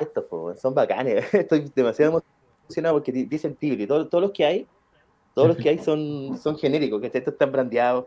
esto, 0.00 0.56
son 0.56 0.74
bacanes. 0.74 1.22
Estoy 1.34 1.70
demasiado 1.74 2.22
emocionado 2.64 2.96
porque 2.96 3.12
dicen 3.12 3.56
Tigre. 3.56 3.86
Todos, 3.86 4.08
todos 4.08 4.22
los 4.22 4.32
que 4.32 4.46
hay, 4.46 4.66
todos 5.34 5.48
los 5.48 5.58
que 5.58 5.68
hay 5.68 5.78
son, 5.78 6.38
son 6.38 6.56
genéricos, 6.56 6.98
que 6.98 7.08
estos 7.08 7.34
están 7.34 7.52
brandeados. 7.52 8.06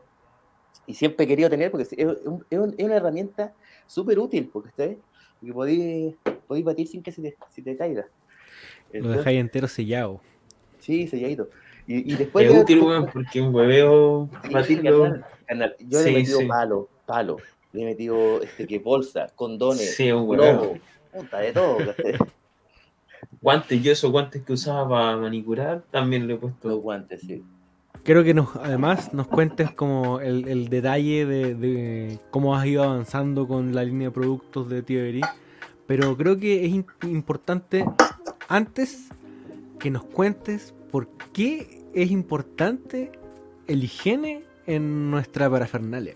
Y 0.88 0.95
siempre 0.95 1.26
he 1.26 1.28
querido 1.28 1.48
tener 1.48 1.69
porque 1.69 1.84
es, 1.95 2.58
una 2.80 2.95
herramienta 2.95 3.54
súper 3.86 4.17
útil, 4.17 4.50
porque, 4.52 4.98
porque 5.39 5.54
podéis, 5.54 6.15
podéis 6.48 6.65
batir 6.65 6.88
sin 6.88 7.04
que 7.04 7.12
se 7.12 7.22
te, 7.22 7.38
se 7.52 7.62
te 7.62 7.78
caiga. 7.78 8.08
Lo 8.93 9.10
dejáis 9.10 9.39
entero 9.39 9.67
sellado. 9.67 10.22
Sí, 10.80 11.08
selladito. 11.08 11.50
Y, 11.89 12.13
y 12.13 12.15
después. 12.15 12.45
Es 12.45 12.56
útil, 12.56 12.86
porque 13.12 13.41
un 13.41 13.54
hueveo. 13.54 14.30
Yo 15.88 16.02
le 16.04 16.10
he 16.10 16.13
metido 16.13 16.47
palo, 16.47 16.88
palo. 17.08 17.38
Le 17.73 17.82
he 17.82 17.86
metido 17.86 18.43
este, 18.43 18.67
que 18.67 18.78
bolsa, 18.78 19.28
condones, 19.36 19.95
sí, 19.95 20.12
un 20.12 20.30
huevo. 20.30 20.78
Punta 21.12 21.39
de 21.39 21.52
todo. 21.52 21.78
guantes, 23.41 23.82
yo 23.82 23.91
esos 23.91 24.12
guantes 24.12 24.43
que 24.43 24.54
usaba 24.54 24.88
para 24.88 25.17
manicurar, 25.17 25.82
también 25.89 26.28
le 26.28 26.36
he 26.36 26.38
puesto. 26.38 26.69
Los 26.69 26.80
guantes, 26.80 27.21
sí. 27.21 27.43
Quiero 28.04 28.23
que 28.23 28.36
nos, 28.36 28.56
además 28.58 29.12
nos 29.12 29.28
cuentes 29.28 29.71
como 29.71 30.19
el, 30.19 30.47
el 30.47 30.69
detalle 30.69 31.25
de, 31.25 31.56
de, 31.56 32.19
cómo 32.30 32.56
has 32.56 32.67
ido 32.67 32.84
avanzando 32.84 33.47
con 33.47 33.73
la 33.73 33.84
línea 33.84 34.10
de 34.10 34.13
productos 34.13 34.69
de 34.69 34.84
Tiberi. 34.84 35.21
Pero 35.88 36.15
creo 36.15 36.38
que 36.38 36.65
es 36.65 36.71
importante 37.02 37.84
antes 38.47 39.10
que 39.80 39.89
nos 39.89 40.04
cuentes 40.04 40.75
por 40.91 41.08
qué 41.34 41.79
es 41.93 42.12
importante 42.12 43.12
el 43.67 43.84
higiene 43.84 44.43
en 44.65 45.12
nuestra 45.12 45.49
parafernalia. 45.49 46.15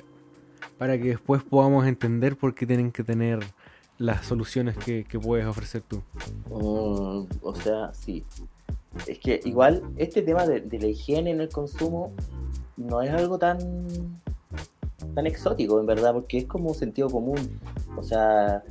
Para 0.77 0.97
que 0.97 1.09
después 1.09 1.43
podamos 1.43 1.85
entender 1.85 2.35
por 2.35 2.53
qué 2.55 2.65
tienen 2.65 2.91
que 2.91 3.03
tener 3.03 3.39
las 3.97 4.25
soluciones 4.25 4.77
que, 4.77 5.05
puedes 5.21 5.45
ofrecer 5.45 5.81
tú. 5.81 6.01
Mm, 6.49 7.25
o 7.41 7.55
sea, 7.55 7.93
sí. 7.93 8.25
Es 9.07 9.19
que 9.19 9.39
igual 9.45 9.83
este 9.97 10.21
tema 10.21 10.45
de, 10.45 10.61
la 10.79 10.87
higiene 10.87 11.31
en 11.31 11.41
el 11.41 11.49
consumo 11.49 12.11
no 12.77 13.01
es 13.01 13.11
algo 13.11 13.37
tan 13.37 13.57
tan 15.15 15.25
exótico 15.27 15.79
en 15.79 15.85
verdad 15.85 16.13
porque 16.13 16.37
es 16.39 16.45
como 16.45 16.69
un 16.69 16.75
sentido 16.75 17.09
común 17.09 17.59
o 17.97 18.03
sea 18.03 18.63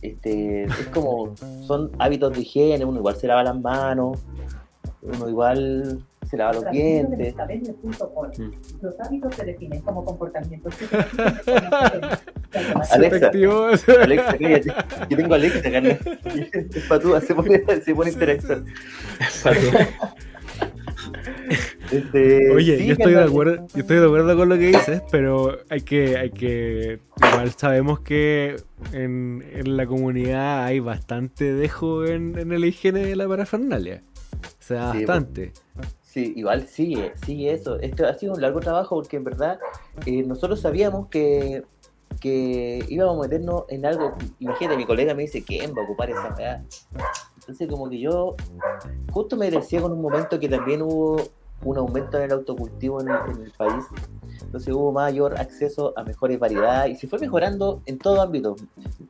este 0.00 0.64
es 0.64 0.86
como 0.92 1.34
son 1.66 1.90
hábitos 1.98 2.34
de 2.34 2.42
higiene 2.42 2.84
uno 2.84 2.98
igual 2.98 3.16
se 3.16 3.26
lava 3.26 3.42
las 3.42 3.60
manos 3.60 4.18
uno 5.02 5.28
igual 5.28 6.04
se 6.32 6.38
lava 6.38 6.54
los 6.54 6.70
dientes. 6.70 7.34
Mm. 7.34 8.50
Los 8.80 9.00
hábitos 9.00 9.34
se 9.34 9.44
definen 9.44 9.82
como 9.82 10.02
comportamientos. 10.02 10.74
Alexa, 12.90 13.30
Alexa, 14.00 14.38
Yo 15.10 15.16
tengo 15.16 15.34
Alexa, 15.34 15.70
carnal. 15.70 15.98
Es 16.74 16.84
patúa, 16.88 17.20
se 17.20 17.34
pone, 17.34 17.62
se 17.84 17.94
pone 17.94 18.10
interesante. 18.10 18.72
Este, 21.90 22.50
Oye, 22.50 22.86
yo 22.86 22.92
estoy 22.94 23.12
de 23.12 23.22
acuerdo, 23.22 23.66
yo 23.74 23.80
estoy 23.80 23.98
de 23.98 24.06
acuerdo 24.06 24.34
con 24.34 24.48
lo 24.48 24.54
que 24.54 24.68
dices, 24.68 25.02
pero 25.10 25.58
hay 25.68 25.82
que, 25.82 26.16
hay 26.16 26.30
que, 26.30 27.00
igual 27.16 27.50
sabemos 27.50 28.00
que 28.00 28.56
en, 28.94 29.44
en 29.52 29.76
la 29.76 29.84
comunidad 29.84 30.64
hay 30.64 30.80
bastante 30.80 31.52
dejo 31.52 32.06
en, 32.06 32.38
en 32.38 32.58
la 32.58 32.66
higiene 32.66 33.04
de 33.04 33.14
la 33.14 33.28
parafernalia. 33.28 34.02
O 34.42 34.64
sea, 34.64 34.86
bastante. 34.86 35.52
Sí, 36.12 36.34
igual 36.36 36.68
sigue, 36.68 37.14
sigue 37.24 37.54
eso. 37.54 37.78
Esto 37.80 38.06
ha 38.06 38.12
sido 38.12 38.34
un 38.34 38.42
largo 38.42 38.60
trabajo 38.60 38.96
porque 38.96 39.16
en 39.16 39.24
verdad 39.24 39.58
eh, 40.04 40.22
nosotros 40.22 40.60
sabíamos 40.60 41.08
que, 41.08 41.64
que 42.20 42.84
íbamos 42.86 43.16
a 43.16 43.28
meternos 43.30 43.64
en 43.70 43.86
algo. 43.86 44.14
Imagínate, 44.38 44.76
mi 44.76 44.84
colega 44.84 45.14
me 45.14 45.22
dice, 45.22 45.42
¿quién 45.42 45.74
va 45.74 45.80
a 45.80 45.84
ocupar 45.86 46.10
esa 46.10 46.34
weá? 46.36 46.62
Entonces 47.38 47.66
como 47.66 47.88
que 47.88 47.98
yo 47.98 48.36
justo 49.10 49.38
me 49.38 49.50
decía 49.50 49.80
con 49.80 49.90
un 49.92 50.02
momento 50.02 50.38
que 50.38 50.50
también 50.50 50.82
hubo 50.82 51.16
un 51.64 51.78
aumento 51.78 52.18
en 52.18 52.24
el 52.24 52.32
autocultivo 52.32 53.00
en 53.00 53.08
el, 53.08 53.50
país. 53.52 53.82
Entonces 54.44 54.74
hubo 54.74 54.92
mayor 54.92 55.38
acceso 55.38 55.92
a 55.96 56.04
mejores 56.04 56.38
variedades 56.38 56.92
y 56.92 57.00
se 57.00 57.08
fue 57.08 57.18
mejorando 57.18 57.82
en 57.86 57.98
todo 57.98 58.20
ámbito. 58.20 58.56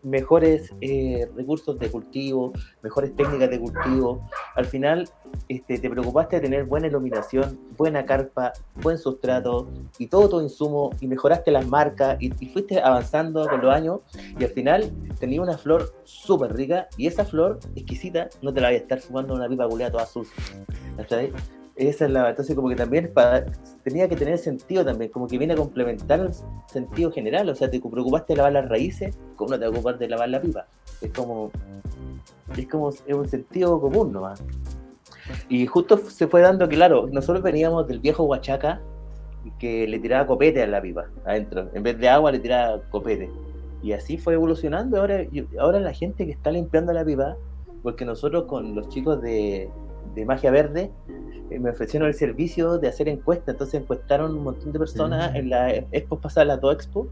Mejores 0.02 0.72
eh, 0.80 1.28
recursos 1.36 1.78
de 1.78 1.90
cultivo, 1.90 2.52
mejores 2.82 3.14
técnicas 3.16 3.50
de 3.50 3.60
cultivo. 3.60 4.28
Al 4.54 4.64
final 4.64 5.08
este, 5.48 5.78
te 5.78 5.90
preocupaste 5.90 6.36
de 6.36 6.42
tener 6.42 6.64
buena 6.64 6.86
iluminación, 6.86 7.58
buena 7.76 8.04
carpa, 8.04 8.52
buen 8.82 8.98
sustrato 8.98 9.68
y 9.98 10.06
todo 10.06 10.28
tu 10.28 10.40
insumo 10.40 10.90
y 11.00 11.06
mejoraste 11.06 11.50
las 11.50 11.66
marcas 11.66 12.16
y, 12.20 12.30
fuiste 12.52 12.80
avanzando 12.80 13.46
con 13.48 13.60
los 13.62 13.74
años 13.74 14.00
y 14.38 14.44
al 14.44 14.50
final 14.50 14.92
tenía 15.18 15.40
una 15.40 15.56
flor 15.56 15.94
súper 16.04 16.54
rica 16.54 16.88
y 16.96 17.06
esa 17.06 17.24
flor 17.24 17.58
exquisita 17.74 18.28
no 18.42 18.52
te 18.52 18.60
la 18.60 18.68
voy 18.68 18.76
a 18.76 18.78
estar 18.78 19.00
fumando 19.00 19.34
una 19.34 19.48
pipa 19.48 19.68
culeada 19.68 19.92
toda 19.92 20.06
sucia. 20.06 20.34
Esa 21.88 22.04
es 22.04 22.10
la. 22.12 22.30
Entonces, 22.30 22.54
como 22.54 22.68
que 22.68 22.76
también 22.76 23.12
tenía 23.82 24.08
que 24.08 24.14
tener 24.14 24.38
sentido 24.38 24.84
también, 24.84 25.10
como 25.10 25.26
que 25.26 25.36
viene 25.36 25.54
a 25.54 25.56
complementar 25.56 26.20
el 26.20 26.30
sentido 26.66 27.10
general. 27.10 27.48
O 27.48 27.54
sea, 27.54 27.68
te 27.70 27.80
preocupaste 27.80 28.34
de 28.34 28.36
lavar 28.36 28.52
las 28.52 28.68
raíces, 28.68 29.18
como 29.36 29.50
no 29.50 29.58
te 29.58 29.68
preocupas 29.68 29.98
de 29.98 30.08
lavar 30.08 30.28
la 30.28 30.40
pipa. 30.40 30.66
Es 31.00 31.10
como. 31.10 31.50
Es 32.56 32.68
como. 32.68 32.90
Es 32.90 33.14
un 33.14 33.28
sentido 33.28 33.80
común 33.80 34.12
nomás. 34.12 34.42
Y 35.48 35.66
justo 35.66 35.96
se 35.98 36.28
fue 36.28 36.40
dando 36.40 36.68
claro, 36.68 37.08
nosotros 37.10 37.42
veníamos 37.42 37.86
del 37.88 38.00
viejo 38.00 38.24
Huachaca 38.24 38.80
que 39.58 39.88
le 39.88 39.98
tiraba 39.98 40.26
copete 40.26 40.62
a 40.62 40.66
la 40.66 40.80
pipa 40.80 41.06
adentro. 41.24 41.68
En 41.74 41.82
vez 41.82 41.98
de 41.98 42.08
agua 42.08 42.30
le 42.30 42.38
tiraba 42.38 42.80
copete. 42.90 43.28
Y 43.82 43.92
así 43.92 44.18
fue 44.18 44.34
evolucionando. 44.34 45.00
Ahora, 45.00 45.24
ahora 45.58 45.80
la 45.80 45.92
gente 45.92 46.26
que 46.26 46.32
está 46.32 46.52
limpiando 46.52 46.92
la 46.92 47.04
pipa, 47.04 47.36
porque 47.82 48.04
nosotros 48.04 48.44
con 48.44 48.76
los 48.76 48.88
chicos 48.88 49.20
de, 49.20 49.68
de 50.14 50.24
magia 50.24 50.50
verde, 50.50 50.90
eh, 51.52 51.58
me 51.58 51.70
ofrecieron 51.70 52.08
el 52.08 52.14
servicio 52.14 52.78
de 52.78 52.88
hacer 52.88 53.08
encuestas, 53.08 53.54
entonces 53.54 53.80
encuestaron 53.80 54.36
un 54.36 54.44
montón 54.44 54.72
de 54.72 54.78
personas 54.78 55.32
mm. 55.32 55.36
en 55.36 55.50
la 55.50 55.70
expo 55.92 56.18
pasada, 56.18 56.46
la 56.46 56.56
Do 56.56 56.72
Expo, 56.72 57.08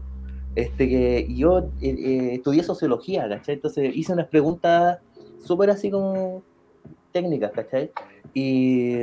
este, 0.55 0.89
que 0.89 1.27
yo 1.33 1.69
eh, 1.81 1.95
eh, 1.97 2.33
estudié 2.35 2.63
sociología, 2.63 3.27
¿cachai? 3.29 3.55
Entonces 3.55 3.95
hice 3.95 4.13
unas 4.13 4.27
preguntas 4.27 4.99
súper 5.39 5.69
así 5.69 5.91
como 5.91 6.43
técnicas, 7.11 7.51
¿cachai? 7.51 7.91
Y, 8.33 8.95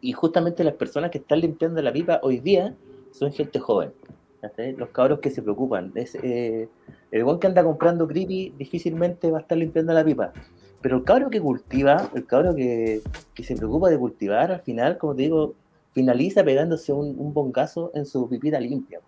y 0.00 0.12
justamente 0.12 0.64
las 0.64 0.74
personas 0.74 1.10
que 1.10 1.18
están 1.18 1.40
limpiando 1.40 1.82
la 1.82 1.92
pipa 1.92 2.20
hoy 2.22 2.40
día 2.40 2.74
son 3.12 3.32
gente 3.32 3.58
joven, 3.58 3.92
¿cachai? 4.40 4.72
Los 4.72 4.88
cabros 4.88 5.20
que 5.20 5.30
se 5.30 5.42
preocupan. 5.42 5.92
Es, 5.94 6.14
el 6.14 7.24
buen 7.24 7.38
que 7.38 7.46
anda 7.46 7.62
comprando 7.62 8.06
creepy 8.06 8.54
difícilmente 8.58 9.30
va 9.30 9.38
a 9.38 9.40
estar 9.42 9.56
limpiando 9.56 9.92
la 9.92 10.04
pipa. 10.04 10.32
Pero 10.80 10.98
el 10.98 11.04
cabro 11.04 11.30
que 11.30 11.40
cultiva, 11.40 12.10
el 12.14 12.24
cabro 12.26 12.54
que, 12.54 13.02
se 13.42 13.56
preocupa 13.56 13.90
de 13.90 13.98
cultivar, 13.98 14.52
al 14.52 14.60
final, 14.60 14.98
como 14.98 15.14
te 15.14 15.22
digo, 15.22 15.54
finaliza 15.92 16.44
pegándose 16.44 16.92
un, 16.92 17.16
un 17.18 17.34
bongazo 17.34 17.90
en 17.94 18.06
su 18.06 18.28
pipita 18.28 18.60
limpia. 18.60 19.00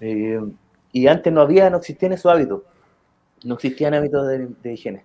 Eh, 0.00 0.40
y 0.92 1.06
antes 1.06 1.32
no 1.32 1.40
había, 1.40 1.70
no 1.70 1.78
existían 1.78 2.12
esos 2.12 2.32
hábitos. 2.32 2.62
No 3.44 3.54
existían 3.54 3.94
hábitos 3.94 4.26
de, 4.62 4.72
higiene. 4.72 5.04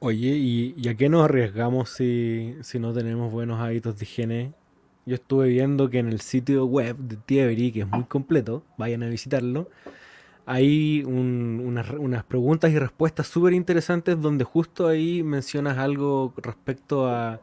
Oye, 0.00 0.28
¿y, 0.28 0.88
a 0.88 0.94
qué 0.96 1.08
nos 1.08 1.24
arriesgamos 1.24 1.90
si, 1.90 2.56
si, 2.62 2.78
no 2.78 2.92
tenemos 2.92 3.32
buenos 3.32 3.60
hábitos 3.60 3.96
de 3.98 4.04
higiene? 4.04 4.52
Yo 5.06 5.14
estuve 5.14 5.48
viendo 5.48 5.88
que 5.88 5.98
en 5.98 6.08
el 6.08 6.20
sitio 6.20 6.66
web 6.66 6.96
de 6.96 7.16
Tievery, 7.16 7.72
que 7.72 7.80
es 7.80 7.88
muy 7.88 8.04
completo, 8.04 8.62
vayan 8.76 9.02
a 9.02 9.08
visitarlo, 9.08 9.68
hay 10.46 11.02
unas, 11.04 12.24
preguntas 12.24 12.70
y 12.70 12.78
respuestas 12.78 13.26
súper 13.26 13.54
interesantes 13.54 14.20
donde 14.20 14.44
justo 14.44 14.86
ahí 14.86 15.22
mencionas 15.22 15.78
algo 15.78 16.34
respecto 16.36 17.06
a, 17.06 17.40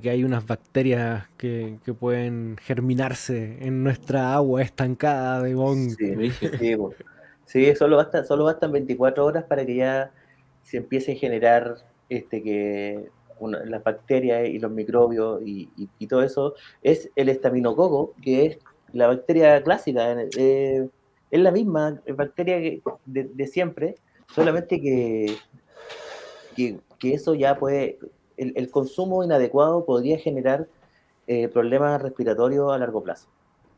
que 0.00 0.10
hay 0.10 0.24
unas 0.24 0.46
bacterias 0.46 1.28
que, 1.36 1.78
pueden 1.98 2.56
germinarse 2.62 3.58
en 3.60 3.82
nuestra 3.82 4.34
agua 4.34 4.62
estancada 4.62 5.42
de 5.42 5.54
bong. 5.54 5.96
Sí, 7.46 7.74
solo, 7.76 7.96
basta, 7.96 8.24
solo 8.24 8.44
bastan 8.44 8.72
24 8.72 9.24
horas 9.24 9.44
para 9.44 9.64
que 9.64 9.76
ya 9.76 10.10
se 10.64 10.78
empiece 10.78 11.12
a 11.12 11.14
generar 11.14 11.76
este 12.08 12.42
que 12.42 13.08
las 13.40 13.84
bacterias 13.84 14.48
y 14.48 14.58
los 14.58 14.70
microbios 14.70 15.40
y, 15.44 15.68
todo 16.08 16.22
eso. 16.22 16.54
Es 16.82 17.10
el 17.16 17.28
estaminococo, 17.28 18.14
que 18.20 18.46
es 18.46 18.58
la 18.92 19.06
bacteria 19.06 19.62
clásica. 19.62 20.16
Eh, 20.36 20.88
es 21.30 21.40
la 21.40 21.50
misma 21.50 22.00
bacteria 22.16 22.80
de, 23.04 23.46
siempre, 23.46 23.96
solamente 24.34 24.80
que, 24.80 25.36
que, 26.54 27.14
eso 27.14 27.34
ya 27.34 27.58
puede, 27.58 27.98
el, 28.36 28.70
consumo 28.70 29.24
inadecuado 29.24 29.84
podría 29.84 30.18
generar 30.18 30.68
eh, 31.26 31.48
problemas 31.48 32.00
respiratorios 32.02 32.72
a 32.72 32.78
largo 32.78 33.02
plazo. 33.02 33.28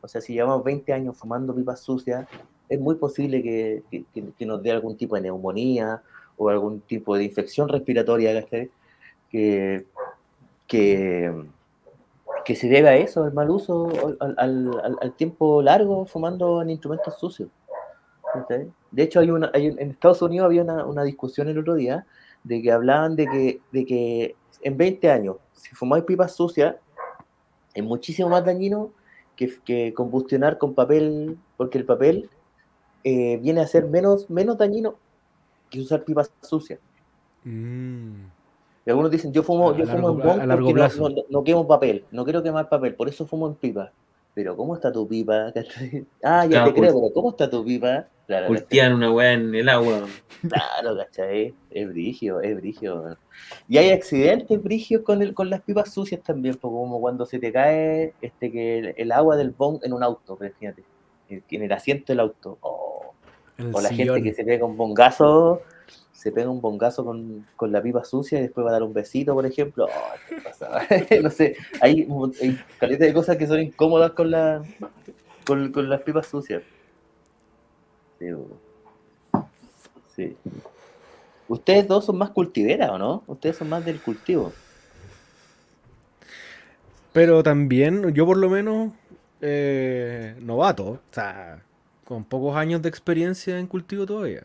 O 0.01 0.07
sea, 0.07 0.21
si 0.21 0.33
llevamos 0.33 0.63
20 0.63 0.93
años 0.93 1.17
fumando 1.17 1.53
pipas 1.53 1.81
sucias, 1.81 2.27
es 2.69 2.79
muy 2.79 2.95
posible 2.95 3.41
que, 3.41 3.83
nos 4.45 4.61
dé 4.61 4.71
algún 4.71 4.95
tipo 4.95 5.15
de 5.15 5.21
neumonía 5.21 6.01
o 6.37 6.49
algún 6.49 6.81
tipo 6.81 7.17
de 7.17 7.23
infección 7.25 7.67
respiratoria 7.67 8.45
que, 9.29 9.85
que, 10.67 11.33
que 12.49 12.55
se 12.55 12.67
debe 12.67 12.89
a 12.89 12.95
eso, 12.95 13.27
el 13.27 13.31
mal 13.31 13.51
uso, 13.51 13.89
al, 14.19 15.13
tiempo 15.17 15.61
largo 15.61 16.07
fumando 16.07 16.63
en 16.63 16.71
instrumentos 16.71 17.19
sucios. 17.19 17.47
De 18.89 19.03
hecho, 19.03 19.19
hay 19.19 19.29
una, 19.29 19.51
en 19.53 19.91
Estados 19.91 20.23
Unidos 20.23 20.47
había 20.47 20.63
una, 20.63 21.03
discusión 21.03 21.47
el 21.47 21.59
otro 21.59 21.75
día 21.75 22.07
de 22.43 22.59
que 22.63 22.71
hablaban 22.71 23.15
de 23.15 23.27
que, 23.27 23.61
de 23.71 23.85
que 23.85 24.35
en 24.63 24.77
20 24.77 25.11
años, 25.11 25.35
si 25.53 25.75
fumáis 25.75 26.05
pipas 26.05 26.35
sucias, 26.35 26.75
es 27.75 27.83
muchísimo 27.83 28.29
más 28.29 28.43
dañino 28.43 28.93
que, 29.35 29.53
que 29.63 29.93
combustionar 29.93 30.57
con 30.57 30.73
papel, 30.73 31.37
porque 31.55 31.77
el 31.77 31.85
papel 31.85 32.31
eh, 33.03 33.37
viene 33.37 33.61
a 33.61 33.67
ser 33.67 33.85
menos, 33.85 34.27
menos 34.27 34.57
dañino 34.57 34.95
que 35.69 35.81
usar 35.81 36.03
pipas 36.03 36.31
sucias. 36.41 36.79
Mm. 37.43 38.38
Y 38.89 38.91
algunos 38.91 39.11
dicen, 39.11 39.31
yo 39.31 39.43
fumo, 39.43 39.77
yo 39.77 39.85
fumo 39.85 40.09
en 40.09 40.17
bong 40.17 40.47
porque 40.49 41.23
no, 41.29 41.43
quemo 41.43 41.67
papel, 41.67 42.05
no 42.09 42.23
quiero 42.23 42.41
quemar 42.41 42.67
papel, 42.69 42.95
por 42.95 43.07
eso 43.07 43.23
fumo 43.27 43.45
en 43.45 43.53
pipa. 43.53 43.91
Pero 44.33 44.57
¿cómo 44.57 44.73
está 44.73 44.91
tu 44.91 45.07
pipa? 45.07 45.53
ah, 46.23 46.47
ya 46.47 46.65
te 46.65 46.73
creo, 46.73 46.95
pero 46.95 47.13
¿cómo 47.13 47.29
está 47.29 47.47
tu 47.47 47.63
pipa? 47.63 48.07
Claro, 48.25 48.51
una 48.95 49.11
weá 49.11 49.33
en 49.33 49.53
el 49.53 49.69
agua. 49.69 50.07
Claro, 50.41 50.97
¿cachai? 50.97 51.53
Es 51.69 51.87
brigio, 51.87 52.41
es 52.41 52.55
brigio. 52.55 53.15
Y 53.67 53.77
hay 53.77 53.91
accidentes 53.91 54.59
brigios 54.59 55.03
con, 55.03 55.21
el, 55.21 55.35
con 55.35 55.51
las 55.51 55.61
pipas 55.61 55.93
sucias 55.93 56.23
también, 56.23 56.55
como 56.55 56.99
cuando 56.99 57.27
se 57.27 57.37
te 57.37 57.51
cae 57.51 58.15
este 58.21 58.51
que 58.51 58.95
el, 58.97 59.11
agua 59.11 59.37
del 59.37 59.51
bong 59.51 59.81
en 59.83 59.93
un 59.93 60.01
auto, 60.01 60.35
fíjate, 60.35 60.83
en 61.29 61.61
el 61.61 61.71
asiento 61.71 62.11
del 62.11 62.21
auto. 62.21 62.57
Oh. 62.61 63.13
O 63.71 63.81
la 63.81 63.89
gente 63.89 64.23
que 64.23 64.33
se 64.33 64.43
pega 64.43 64.65
un 64.65 64.77
bongazo 64.77 65.61
se 66.19 66.33
pega 66.33 66.49
un 66.49 66.59
bongazo 66.59 67.05
con, 67.05 67.71
la 67.71 67.81
pipa 67.81 68.03
sucia 68.03 68.39
y 68.39 68.41
después 68.41 68.65
va 68.65 68.71
a 68.71 68.73
dar 68.73 68.83
un 68.83 68.93
besito, 68.93 69.33
por 69.33 69.45
ejemplo. 69.45 69.85
Oh, 69.85 71.21
no 71.23 71.29
sé, 71.29 71.55
hay, 71.79 72.05
hay 72.81 72.95
de 72.97 73.13
cosas 73.13 73.37
que 73.37 73.47
son 73.47 73.61
incómodas 73.61 74.11
con, 74.11 74.29
la, 74.29 74.61
con, 75.45 75.89
las 75.89 76.01
pipas 76.01 76.27
sucias. 76.27 76.61
Sí. 80.13 80.35
Ustedes 81.47 81.87
dos 81.87 82.03
son 82.03 82.17
más 82.17 82.31
cultiveras, 82.31 82.89
¿o 82.89 82.97
no? 82.97 83.23
Ustedes 83.25 83.55
son 83.55 83.69
más 83.69 83.85
del 83.85 84.01
cultivo. 84.01 84.51
Pero 87.13 87.43
también, 87.43 88.13
yo 88.13 88.25
por 88.25 88.35
lo 88.35 88.49
menos, 88.49 88.91
eh, 89.39 90.35
novato, 90.41 90.89
o 90.89 90.99
sea, 91.11 91.63
con 92.03 92.25
pocos 92.25 92.57
años 92.57 92.81
de 92.81 92.89
experiencia 92.89 93.57
en 93.57 93.67
cultivo 93.67 94.05
todavía. 94.05 94.43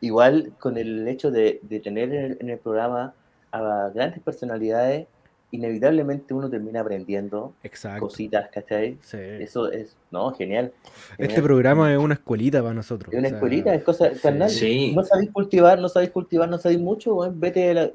Igual 0.00 0.52
con 0.58 0.78
el 0.78 1.06
hecho 1.08 1.30
de, 1.30 1.60
tener 1.82 2.36
en 2.40 2.50
el, 2.50 2.58
programa 2.58 3.14
a 3.50 3.90
grandes 3.92 4.20
personalidades, 4.22 5.06
inevitablemente 5.50 6.34
uno 6.34 6.48
termina 6.48 6.80
aprendiendo 6.80 7.54
cositas, 7.98 8.48
¿cachai? 8.50 8.98
Sí. 9.00 9.18
Eso 9.18 9.72
es, 9.72 9.96
no, 10.10 10.30
genial, 10.34 10.72
Este 11.16 11.42
programa 11.42 11.92
es 11.92 11.98
una 11.98 12.14
escuelita 12.14 12.60
para 12.62 12.74
nosotros. 12.74 13.12
Es 13.12 13.18
una 13.18 13.28
escuelita, 13.28 13.74
es 13.74 13.82
cosa, 13.82 14.10
carnal, 14.22 14.50
no 14.94 15.02
sabéis 15.02 15.30
cultivar, 15.32 15.80
no 15.80 15.88
sabéis 15.88 16.10
cultivar, 16.10 16.48
no 16.48 16.58
sabéis 16.58 16.80
mucho, 16.80 17.18
vete 17.32 17.78
a, 17.78 17.90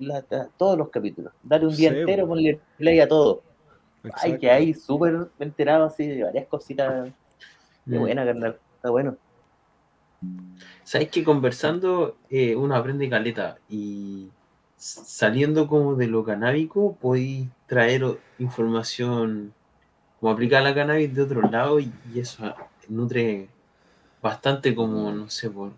todos 0.57 0.77
los 0.77 0.89
capítulos, 0.89 1.31
dale 1.43 1.67
un 1.67 1.75
día 1.75 1.89
entero, 1.89 2.27
ponle 2.27 2.59
play 2.77 2.99
a 2.99 3.07
todo. 3.07 3.43
Ay, 4.15 4.37
que 4.37 4.51
hay 4.51 4.73
súper 4.73 5.29
enterado 5.39 5.85
así 5.85 6.05
de 6.05 6.23
varias 6.23 6.47
cositas. 6.47 7.09
Qué 7.89 7.97
mm. 7.97 7.99
buena, 7.99 8.25
carnal, 8.25 8.57
está 8.75 8.89
bueno. 8.89 9.15
Sabes 10.83 11.09
que 11.09 11.23
conversando 11.23 12.17
eh, 12.29 12.55
uno 12.55 12.75
aprende 12.75 13.09
caleta 13.09 13.57
y 13.69 14.29
saliendo 14.77 15.67
como 15.67 15.95
de 15.95 16.07
lo 16.07 16.25
canábico 16.25 16.97
podéis 16.99 17.47
traer 17.67 18.19
información 18.37 19.53
como 20.19 20.31
aplicar 20.31 20.61
la 20.63 20.75
cannabis 20.75 21.13
de 21.13 21.21
otro 21.21 21.41
lado 21.41 21.79
y, 21.79 21.91
eso 22.15 22.53
nutre 22.89 23.47
bastante 24.21 24.75
como, 24.75 25.11
no 25.11 25.29
sé, 25.29 25.49
por, 25.49 25.71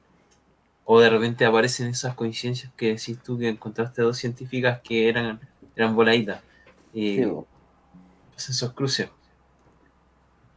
o 0.84 1.00
de 1.00 1.10
repente 1.10 1.46
aparecen 1.46 1.88
esas 1.88 2.14
coincidencias 2.14 2.72
que 2.76 2.89
decís 2.89 3.18
tú 3.24 3.38
que 3.38 3.50
encontraste 3.50 4.02
dos 4.02 4.18
científicas 4.18 4.82
que 4.82 5.10
eran, 5.10 5.39
eran 5.76 5.96
voladitas. 5.96 6.41
Eh, 6.93 7.32
pues 8.32 8.50
esos 8.50 8.74
cruces. 8.74 9.10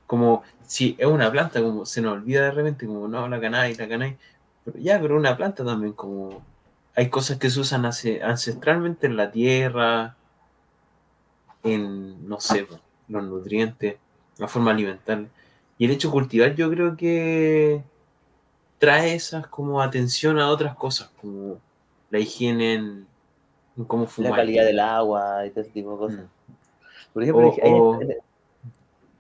Como 0.09 0.43
si 0.67 0.97
es 0.99 1.07
una 1.07 1.31
planta, 1.31 1.63
como 1.63 1.87
se 1.87 2.01
nos 2.01 2.15
olvida 2.15 2.43
de 2.43 2.51
repente, 2.51 2.87
como 2.87 3.07
no, 3.07 3.29
la 3.29 3.41
cannabis, 3.41 3.79
la 3.79 3.89
cannabis, 3.89 4.17
ya, 4.75 5.01
pero 5.01 5.17
una 5.17 5.37
planta 5.37 5.65
también, 5.65 5.93
como 5.93 6.43
hay 6.97 7.09
cosas 7.09 7.39
que 7.39 7.49
se 7.49 7.61
usan 7.61 7.87
ancestralmente 7.87 9.07
en 9.07 9.17
la 9.17 9.31
tierra, 9.31 10.17
en, 11.63 12.29
no 12.29 12.41
sé, 12.41 12.67
los 13.07 13.23
nutrientes, 13.23 13.97
la 14.37 14.49
forma 14.49 14.73
alimentar. 14.73 15.27
Y 15.79 15.85
el 15.85 15.93
hecho 15.93 16.09
de 16.09 16.13
cultivar 16.13 16.55
yo 16.57 16.69
creo 16.69 16.97
que 16.97 17.85
trae 18.79 19.15
esas 19.15 19.47
como 19.47 19.81
atención 19.81 20.41
a 20.41 20.51
otras 20.51 20.75
cosas, 20.75 21.11
como 21.21 21.59
la 22.11 22.19
higiene 22.19 22.75
en, 22.75 23.07
cómo 23.87 24.07
fumar. 24.07 24.33
La 24.33 24.37
calidad 24.39 24.65
del 24.65 24.81
agua 24.81 25.47
y 25.47 25.51
todo 25.51 25.61
ese 25.61 25.71
tipo 25.71 25.93
de 25.93 25.99
cosas. 25.99 26.21
Mm. 26.21 26.53
Por 27.13 27.23
ejemplo, 27.23 28.01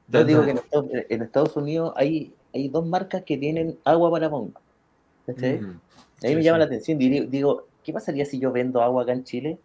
yo 0.08 0.24
digo 0.24 0.44
que 0.44 0.56
en 1.08 1.22
Estados, 1.22 1.56
Unidos 1.56 1.92
hay, 1.96 2.32
hay 2.54 2.68
dos 2.68 2.86
marcas 2.86 3.22
que 3.24 3.36
tienen 3.36 3.78
agua 3.84 4.10
para 4.10 4.30
pompa. 4.30 4.60
A 5.28 6.26
mí 6.26 6.34
me 6.34 6.42
llama 6.42 6.58
la 6.58 6.64
atención. 6.64 6.98
Digo, 6.98 7.66
¿qué 7.84 7.92
pasaría 7.92 8.24
si 8.24 8.38
yo 8.38 8.50
vendo 8.50 8.82
agua 8.82 9.02
acá 9.02 9.12
en 9.12 9.24
Chile? 9.24 9.58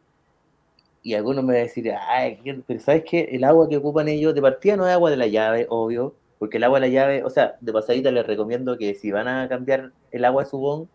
Y 1.02 1.16
algunos 1.16 1.44
me 1.44 1.58
a 1.58 1.64
decir, 1.64 1.92
ay, 1.92 2.40
pero 2.66 2.80
¿sabes 2.80 3.04
qué? 3.10 3.30
El 3.32 3.44
agua 3.44 3.68
que 3.68 3.78
ocupan 3.78 4.08
ellos 4.08 4.34
de 4.34 4.42
partida 4.42 4.78
no 4.78 4.88
es 4.88 4.94
agua 4.94 5.10
de 5.10 5.18
la 5.18 5.28
llave, 5.28 5.68
obvio, 5.70 6.16
porque 6.40 6.58
el 6.58 6.64
agua 6.64 6.80
de 6.80 6.88
la 6.88 6.94
llave, 6.94 7.24
o 7.24 7.30
sea, 7.30 7.58
de 7.60 7.74
pasadita 7.74 8.12
les 8.12 8.26
recomiendo 8.26 8.78
que 8.78 8.96
si 8.96 9.12
van 9.12 9.28
a 9.28 9.50
cambiar 9.50 9.92
el 10.12 10.24
agua 10.24 10.44
de 10.44 10.50
su 10.50 10.58
bon, 10.58 10.88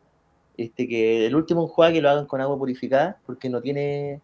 este, 0.57 0.89
que 0.89 1.27
el 1.27 1.35
último 1.37 1.65
enjuague 1.65 2.01
lo 2.01 2.11
hagan 2.11 2.27
con 2.27 2.41
agua 2.41 2.57
purificada, 2.59 3.19
porque 3.27 3.51
no 3.51 3.61
tiene 3.61 4.23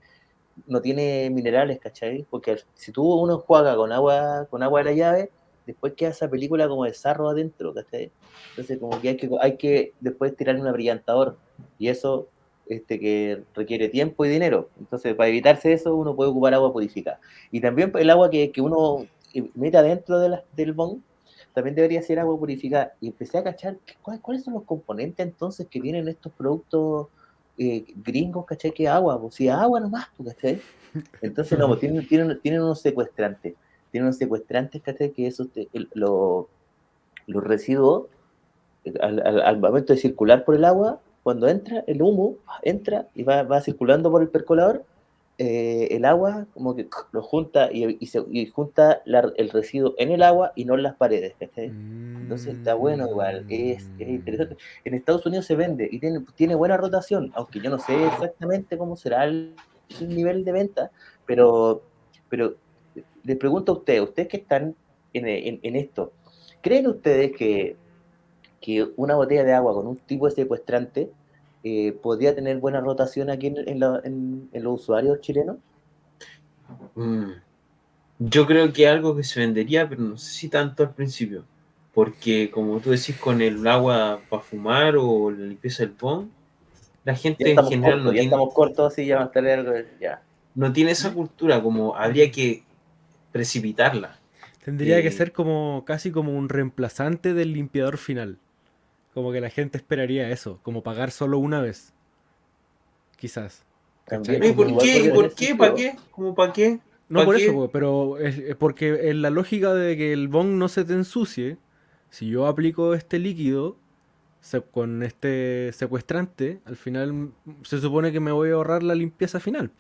no 0.67 0.81
tiene 0.81 1.31
minerales, 1.31 1.79
¿cachai? 1.79 2.27
Porque 2.31 2.59
si 2.75 2.93
tú 2.93 3.05
uno 3.05 3.35
enjuaga 3.35 3.77
con 3.77 3.93
agua, 3.93 4.47
con 4.51 4.63
agua 4.63 4.81
de 4.81 4.91
la 4.91 4.93
llave, 4.93 5.31
después 5.67 5.95
queda 5.95 6.11
esa 6.11 6.29
película 6.29 6.69
como 6.69 6.85
de 6.85 6.95
sarro 6.95 7.29
adentro, 7.29 7.75
¿cachai? 7.75 8.11
Entonces 8.51 8.79
como 8.79 9.01
que 9.01 9.11
hay 9.11 9.17
que, 9.17 9.31
hay 9.41 9.57
que 9.57 9.93
después 10.01 10.37
tirarle 10.37 10.61
un 10.61 10.69
abrillantador, 10.69 11.37
y 11.79 11.89
eso 11.89 12.29
este, 12.67 12.99
que 12.99 13.43
requiere 13.55 13.89
tiempo 13.89 14.25
y 14.25 14.29
dinero. 14.29 14.71
Entonces, 14.79 15.15
para 15.15 15.29
evitarse 15.29 15.73
eso, 15.73 15.95
uno 15.95 16.17
puede 16.17 16.31
ocupar 16.31 16.55
agua 16.55 16.73
purificada. 16.73 17.21
Y 17.51 17.61
también 17.61 17.93
el 17.95 18.11
agua 18.11 18.31
que, 18.31 18.51
que 18.51 18.61
uno 18.61 19.07
meta 19.55 19.83
dentro 19.83 20.19
de 20.19 20.29
la, 20.31 20.45
del 20.55 20.73
bong 20.73 21.01
también 21.53 21.75
debería 21.75 22.03
ser 22.03 22.19
agua 22.19 22.39
purificada. 22.39 22.95
Y 23.01 23.09
empecé 23.09 23.39
a 23.39 23.45
cachar 23.45 23.79
cuáles 24.23 24.45
son 24.45 24.55
los 24.55 24.65
componentes 24.65 25.25
entonces 25.25 25.67
que 25.69 25.81
tienen 25.81 26.09
estos 26.09 26.33
productos 26.33 27.09
eh, 27.59 27.85
gringos, 27.97 28.47
¿cachai? 28.47 28.73
Que 28.73 28.89
agua, 28.89 29.21
pues 29.21 29.35
si 29.35 29.49
agua 29.49 29.81
nomás, 29.81 30.09
pues, 30.17 30.35
¿cachai? 30.35 30.61
Entonces, 31.23 31.59
no, 31.59 31.69
pues, 31.69 31.81
tienen, 31.81 32.07
tienen, 32.07 32.41
tienen 32.41 32.63
unos 32.63 32.81
secuestrantes. 32.81 33.55
Tienen 33.91 34.07
unos 34.07 34.17
secuestrantes, 34.17 34.83
¿cachai? 34.83 35.11
Que 35.13 35.27
esos, 35.27 35.49
los 35.93 36.49
residuos, 37.45 38.07
al, 39.01 39.21
al, 39.21 39.59
momento 39.59 39.93
de 39.93 39.99
circular 39.99 40.45
por 40.45 40.57
el 40.57 40.65
agua, 40.65 41.01
cuando 41.23 41.49
entra 41.49 41.85
el 41.87 42.03
humo, 42.03 42.37
entra 42.63 43.09
y 43.15 43.23
va, 43.23 43.43
va 43.45 43.61
circulando 43.61 44.11
por 44.11 44.21
el 44.21 44.29
percolador, 44.29 44.85
eh, 45.37 45.89
el 45.91 46.05
agua 46.05 46.47
como 46.55 46.77
que 46.77 46.89
lo 47.11 47.21
junta 47.21 47.69
y, 47.73 48.07
se, 48.07 48.25
junta 48.53 49.03
el 49.05 49.51
residuo 49.51 49.95
en 49.99 50.13
el 50.13 50.23
agua 50.23 50.53
y 50.55 50.65
no 50.65 50.75
en 50.75 50.85
las 50.85 50.95
paredes. 50.95 51.35
Entonces 51.57 52.55
está 52.55 52.75
bueno 52.75 53.09
igual, 53.11 53.45
es, 53.49 53.91
interesante. 53.99 54.57
En 54.85 54.95
Estados 54.95 55.27
Unidos 55.27 55.47
se 55.47 55.57
vende 55.57 55.89
y 55.91 55.99
tiene, 55.99 56.25
tiene 56.37 56.55
buena 56.55 56.77
rotación, 56.77 57.33
aunque 57.35 57.59
yo 57.59 57.69
no 57.69 57.81
sé 57.81 58.07
exactamente 58.07 58.79
cómo 58.79 58.95
será 58.97 59.25
el, 59.25 59.55
nivel 60.01 60.45
de 60.45 60.53
venta, 60.53 60.91
pero, 61.27 61.83
pero 62.29 62.55
les 63.25 63.37
pregunto 63.37 63.73
a 63.73 63.75
ustedes, 63.77 64.03
ustedes 64.03 64.29
que 64.29 64.37
están 64.39 64.77
en, 65.13 65.27
en, 65.63 65.77
esto, 65.77 66.13
¿creen 66.63 66.87
ustedes 66.87 67.33
que, 67.33 67.77
que 68.61 68.89
una 68.97 69.17
botella 69.17 69.45
de 69.45 69.53
agua 69.53 69.75
con 69.75 69.87
un 69.87 69.97
tipo 69.97 70.27
de 70.27 70.35
secuestrante 70.35 71.11
eh, 71.65 71.93
podría 71.93 72.35
tener 72.35 72.59
buena 72.59 72.81
rotación 72.81 73.31
aquí 73.31 73.47
en, 73.47 73.81
los 73.81 74.81
usuarios 74.81 75.21
chilenos? 75.23 75.57
Mm. 76.95 77.31
Yo 78.19 78.47
creo 78.47 78.71
que 78.73 78.87
algo 78.87 79.17
que 79.17 79.25
se 79.25 79.41
vendería, 79.41 79.89
pero 79.89 80.03
no 80.03 80.19
sé 80.19 80.31
si 80.31 80.49
tanto 80.49 80.83
al 80.83 80.95
principio. 80.95 81.45
Porque 81.95 82.51
como 82.51 82.79
tú 82.81 82.91
decís, 82.91 83.17
con 83.19 83.41
el 83.41 83.67
agua 83.67 84.21
para 84.29 84.43
fumar 84.43 84.97
o 84.97 85.31
la 85.31 85.47
limpieza 85.47 85.85
del 85.85 85.93
pon, 85.93 86.31
la 87.05 87.15
gente 87.15 87.51
en 87.51 87.65
general 87.67 88.05
no 88.05 88.13
ya 88.13 88.23
estamos 88.23 88.53
cortos 88.53 88.93
así, 88.93 89.07
ya 89.07 89.17
va 89.17 89.25
a 89.25 89.31
tener 89.31 89.97
ya. 90.01 90.23
No 90.55 90.73
tiene 90.73 90.91
esa 90.91 91.13
cultura, 91.13 91.63
como 91.63 91.97
habría 91.97 92.31
que 92.31 92.63
precipitarla. 93.33 94.19
Tendría 94.65 95.01
que 95.03 95.09
eh, 95.09 95.13
ser 95.13 95.33
como 95.33 95.85
casi 95.87 96.11
como 96.11 96.37
un 96.37 96.49
reemplazante 96.49 97.33
del 97.35 97.53
limpiador 97.53 97.97
final. 97.97 98.39
Como 99.15 99.33
que 99.33 99.41
la 99.41 99.51
gente 99.51 99.79
esperaría 99.79 100.29
eso, 100.31 100.59
como 100.63 100.83
pagar 100.83 101.11
solo 101.11 101.39
una 101.39 101.61
vez. 101.61 101.95
Quizás. 103.17 103.65
¿Y 104.11 104.53
por 104.53 104.79
qué? 104.79 105.11
por 105.15 105.35
qué? 105.35 105.55
¿Para 105.55 105.75
qué? 105.75 105.97
¿Cómo 106.11 106.35
para 106.35 106.53
qué? 106.53 106.81
No 107.09 107.25
por 107.25 107.37
eso, 107.37 107.71
pero 107.73 108.19
es, 108.19 108.57
porque 108.57 109.11
en 109.11 109.23
la 109.23 109.31
lógica 109.31 109.73
de 109.75 109.97
que 109.97 110.13
el 110.13 110.29
bong 110.29 110.49
no 110.55 110.69
se 110.69 110.85
te 110.85 110.95
ensucie, 110.95 111.59
si 112.11 112.29
yo 112.29 112.47
aplico 112.47 112.95
este 112.95 113.19
líquido 113.19 113.77
con 114.71 115.03
este 115.03 115.71
secuestrante, 115.73 116.61
al 116.65 116.77
final 116.77 117.33
se 117.63 117.81
supone 117.81 118.13
que 118.13 118.21
me 118.21 118.33
voy 118.33 118.51
a 118.51 118.55
ahorrar 118.55 118.83
la 118.83 118.95
limpieza 118.95 119.41
final. 119.41 119.71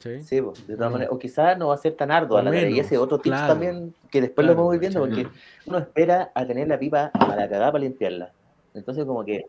Sí, 0.00 0.40
de 0.66 0.76
todas 0.76 0.92
maneras. 0.92 1.12
O 1.12 1.18
quizás 1.18 1.58
no 1.58 1.68
va 1.68 1.74
a 1.74 1.78
ser 1.78 1.94
tan 1.94 2.10
arduo 2.10 2.40
la 2.40 2.68
Y 2.68 2.78
ese 2.78 2.98
otro 2.98 3.18
tip 3.18 3.32
también, 3.32 3.94
que 4.10 4.20
después 4.20 4.46
lo 4.46 4.54
vamos 4.54 4.78
viendo, 4.78 5.00
porque 5.00 5.26
uno 5.66 5.78
espera 5.78 6.30
a 6.34 6.46
tener 6.46 6.68
la 6.68 6.78
pipa 6.78 7.10
a 7.14 7.36
la 7.36 7.48
cagada 7.48 7.72
para 7.72 7.84
limpiarla. 7.84 8.32
Entonces, 8.74 9.04
como 9.04 9.24
que 9.24 9.46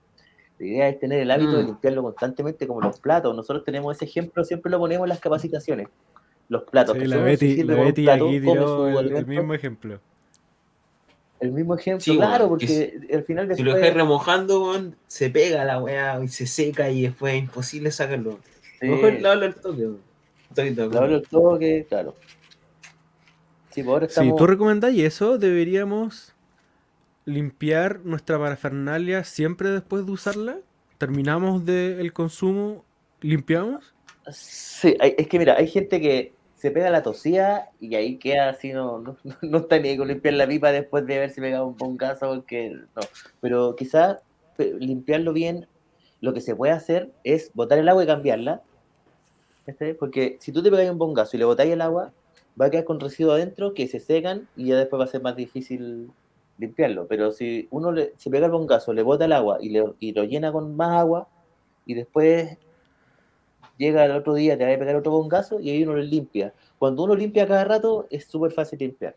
la 0.59 0.65
idea 0.65 0.89
es 0.89 0.99
tener 0.99 1.19
el 1.19 1.31
hábito 1.31 1.57
de 1.57 1.63
mm. 1.63 1.67
limpiarlo 1.67 2.03
constantemente, 2.03 2.67
como 2.67 2.81
los 2.81 2.99
platos. 2.99 3.35
Nosotros 3.35 3.63
tenemos 3.63 3.95
ese 3.95 4.05
ejemplo, 4.05 4.43
siempre 4.43 4.71
lo 4.71 4.79
ponemos 4.79 5.05
en 5.05 5.09
las 5.09 5.19
capacitaciones. 5.19 5.87
Los 6.47 6.63
platos. 6.63 6.97
la 6.97 7.17
Betty, 7.17 7.63
la 7.63 7.75
Betty 7.75 8.07
aquí 8.07 8.39
tiró 8.39 8.87
el, 8.87 9.25
mismo 9.25 9.53
ejemplo. 9.53 9.99
El 11.39 11.51
mismo 11.51 11.75
ejemplo, 11.75 12.13
claro, 12.15 12.47
porque 12.47 12.99
al 13.13 13.23
final 13.23 13.47
después... 13.47 13.57
Si 13.57 13.63
lo 13.63 13.75
dejas 13.75 13.93
remojando, 13.93 14.91
se 15.07 15.29
pega 15.29 15.65
la 15.65 15.81
weá 15.81 16.23
y 16.23 16.27
se 16.27 16.47
seca 16.47 16.89
y 16.89 17.03
después 17.03 17.33
es 17.33 17.41
imposible 17.41 17.91
sacarlo. 17.91 18.39
Sí. 18.79 18.87
Mejor 18.87 19.19
lávalo 19.19 19.45
el 19.47 19.55
toque, 19.55 19.89
el 20.55 21.23
toque, 21.29 21.85
claro. 21.87 22.15
Sí, 23.71 23.83
pues 23.83 24.13
Si 24.13 24.35
tú 24.35 24.47
recomendáis 24.47 25.01
eso, 25.03 25.37
deberíamos 25.37 26.33
limpiar 27.25 27.99
nuestra 28.05 28.39
parafernalia 28.39 29.23
siempre 29.23 29.69
después 29.69 30.05
de 30.05 30.11
usarla. 30.11 30.57
Terminamos 30.97 31.65
del 31.65 32.13
consumo, 32.13 32.85
limpiamos. 33.19 33.93
Sí, 34.31 34.95
es 34.99 35.27
que 35.27 35.39
mira, 35.39 35.55
hay 35.57 35.67
gente 35.67 35.99
que 35.99 36.33
se 36.55 36.71
pega 36.71 36.89
la 36.89 37.03
tosía 37.03 37.69
y 37.79 37.95
ahí 37.95 38.17
queda 38.17 38.49
así, 38.49 38.71
no, 38.71 39.17
no, 39.41 39.57
está 39.59 39.77
ni 39.77 39.97
con 39.97 40.07
limpiar 40.07 40.35
la 40.35 40.47
pipa 40.47 40.71
después 40.71 41.05
de 41.05 41.17
haberse 41.17 41.41
pegado 41.41 41.67
un 41.67 41.75
bongazo, 41.75 42.29
porque 42.29 42.69
no. 42.69 43.01
Pero 43.41 43.75
quizás 43.75 44.17
limpiarlo 44.57 45.33
bien, 45.33 45.67
lo 46.21 46.33
que 46.33 46.41
se 46.41 46.55
puede 46.55 46.71
hacer 46.71 47.11
es 47.23 47.51
botar 47.53 47.77
el 47.77 47.89
agua 47.89 48.03
y 48.03 48.07
cambiarla 48.07 48.63
porque 49.99 50.37
si 50.39 50.51
tú 50.51 50.61
te 50.61 50.69
pegas 50.69 50.91
un 50.91 50.97
bongazo 50.97 51.35
y 51.35 51.39
le 51.39 51.45
botáis 51.45 51.71
el 51.71 51.81
agua, 51.81 52.13
va 52.59 52.67
a 52.67 52.69
quedar 52.69 52.85
con 52.85 52.99
residuos 52.99 53.35
adentro 53.35 53.73
que 53.73 53.87
se 53.87 53.99
secan 53.99 54.47
y 54.55 54.67
ya 54.67 54.77
después 54.77 54.99
va 54.99 55.05
a 55.05 55.07
ser 55.07 55.21
más 55.21 55.35
difícil 55.35 56.11
limpiarlo. 56.57 57.07
Pero 57.07 57.31
si 57.31 57.67
uno 57.71 57.91
le, 57.91 58.13
se 58.17 58.29
pega 58.29 58.45
el 58.45 58.51
bongazo, 58.51 58.93
le 58.93 59.03
bota 59.03 59.25
el 59.25 59.33
agua 59.33 59.57
y, 59.59 59.69
le, 59.69 59.83
y 59.99 60.13
lo 60.13 60.23
llena 60.23 60.51
con 60.51 60.75
más 60.75 60.91
agua 60.91 61.27
y 61.85 61.93
después 61.95 62.57
llega 63.77 64.05
el 64.05 64.11
otro 64.11 64.33
día, 64.33 64.57
te 64.57 64.65
va 64.65 64.73
a 64.73 64.77
pegar 64.77 64.95
otro 64.95 65.11
bongazo 65.11 65.59
y 65.59 65.69
ahí 65.69 65.83
uno 65.83 65.95
lo 65.95 66.03
limpia. 66.03 66.53
Cuando 66.77 67.03
uno 67.03 67.15
limpia 67.15 67.47
cada 67.47 67.65
rato, 67.65 68.07
es 68.09 68.25
súper 68.25 68.51
fácil 68.51 68.79
limpiar. 68.79 69.15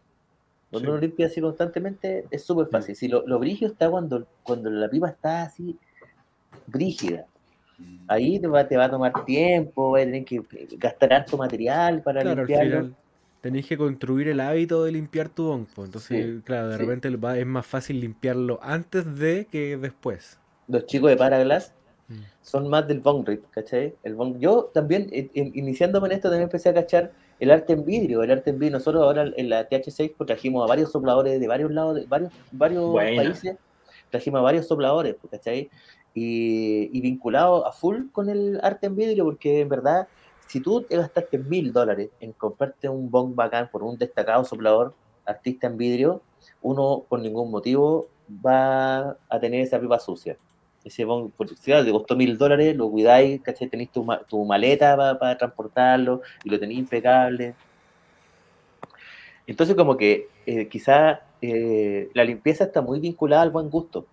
Cuando 0.71 0.91
uno 0.91 1.01
limpia 1.01 1.27
así 1.27 1.41
constantemente, 1.41 2.27
es 2.31 2.45
súper 2.45 2.67
fácil. 2.67 2.95
Si 2.95 3.09
lo, 3.09 3.27
lo 3.27 3.39
brigio 3.39 3.69
está 3.69 3.91
cuando, 3.91 4.27
cuando 4.43 4.69
la 4.69 4.89
pipa 4.89 5.09
está 5.09 5.43
así 5.43 5.79
brígida. 6.67 7.27
Ahí 8.09 8.41
te 8.41 8.47
va, 8.47 8.67
te 8.67 8.77
va 8.77 8.87
a 8.87 8.91
tomar 8.91 9.25
tiempo, 9.25 9.93
vas 9.93 10.03
a 10.03 10.05
tener 10.07 10.25
que 10.25 10.43
gastar 10.79 11.13
harto 11.13 11.37
material 11.37 12.03
para 12.03 12.25
limpiarlo. 12.25 12.91
Tenés 13.41 13.67
que 13.67 13.79
construir 13.79 14.29
el 14.29 14.41
hábito 14.41 14.83
de 14.83 14.93
limpiar 14.93 15.29
tu 15.29 15.45
bonco. 15.45 15.85
Entonces, 15.85 16.43
claro, 16.45 16.71
de 16.71 16.79
repente 16.79 17.09
es 17.09 17.47
más 17.47 17.67
fácil 17.67 18.01
limpiarlo 18.01 18.59
antes 18.63 19.17
de 19.17 19.47
que 19.47 19.77
después. 19.77 20.39
Los 20.67 20.87
chicos 20.87 21.11
de 21.11 21.17
Paraglass 21.17 21.73
mm. 22.09 22.15
son 22.43 22.69
más 22.69 22.89
del 22.89 22.99
bong 23.01 23.27
rip, 23.27 23.45
¿cachai? 23.51 23.95
El 24.03 24.17
Yo 24.41 24.71
también, 24.75 25.09
iniciándome 25.35 26.09
en 26.09 26.13
esto, 26.15 26.29
también 26.29 26.45
empecé 26.45 26.71
a 26.71 26.75
cachar 26.75 27.13
el 27.39 27.53
arte 27.53 27.75
en 27.75 27.85
vidrio. 27.85 28.25
El 28.25 28.33
arte 28.33 28.51
en 28.51 28.59
vidrio, 28.59 28.79
nosotros 28.79 29.03
ahora 29.05 29.31
en 29.37 29.49
la 29.49 29.69
TH6 29.69 30.15
pues, 30.17 30.27
trajimos 30.27 30.65
a 30.65 30.67
varios 30.67 30.91
sopladores 30.91 31.39
de 31.39 31.47
varios 31.47 31.71
lados, 31.71 31.95
de 31.95 32.07
varios, 32.07 32.33
varios 32.51 32.93
países. 32.95 33.57
Trajimos 34.11 34.43
varios 34.43 34.67
sopladores, 34.67 35.17
pues, 35.21 35.31
¿cachai? 35.31 35.71
y, 36.19 37.01
vinculado 37.01 37.67
a 37.67 37.73
full 37.73 38.11
con 38.13 38.29
el 38.29 38.61
arte 38.63 38.87
en 38.87 38.97
vidrio, 38.97 39.25
porque 39.25 39.61
en 39.61 39.69
verdad, 39.69 40.09
si 40.47 40.61
tú 40.61 40.83
te 40.83 40.97
gastaste 40.97 41.39
mil 41.39 41.73
dólares 41.73 42.11
en 42.21 42.33
comprarte 42.33 42.89
un 42.89 43.11
bong 43.11 43.35
bacán 43.35 43.69
por 43.71 43.83
un 43.83 43.99
destacado 43.99 44.45
soplador, 44.45 44.95
artista 45.25 45.67
en 45.67 45.77
vidrio, 45.77 46.23
uno 46.63 47.05
por 47.09 47.21
ningún 47.21 47.51
motivo 47.51 48.09
va 48.45 49.17
a 49.29 49.41
tener 49.41 49.61
esa 49.61 49.81
pipa 49.81 49.99
sucia. 49.99 50.37
Ese 50.85 51.05
bong, 51.05 51.31
por 51.33 51.49
si 51.49 51.57
te 51.57 51.93
costó 51.93 52.17
mil 52.17 52.39
dólares, 52.39 52.75
lo 52.77 52.91
cuidáis, 52.91 53.43
¿cachai? 53.43 53.69
Tenéis 53.69 53.91
tu, 53.91 54.07
tu 54.29 54.45
maleta 54.45 54.97
para, 55.19 55.37
transportarlo 55.37 56.23
y 56.45 56.51
lo 56.51 56.59
tenéis 56.59 56.81
impecable. 56.81 57.55
Entonces, 59.47 59.77
como 59.77 59.97
que 59.97 60.29
eh, 60.47 60.69
quizá 60.69 61.23
eh, 61.41 62.11
la 62.15 62.25
limpieza 62.25 62.65
está 62.65 62.83
muy 62.83 63.01
vinculada 63.01 63.43
al 63.43 63.51
buen 63.51 63.71
gusto 63.71 64.07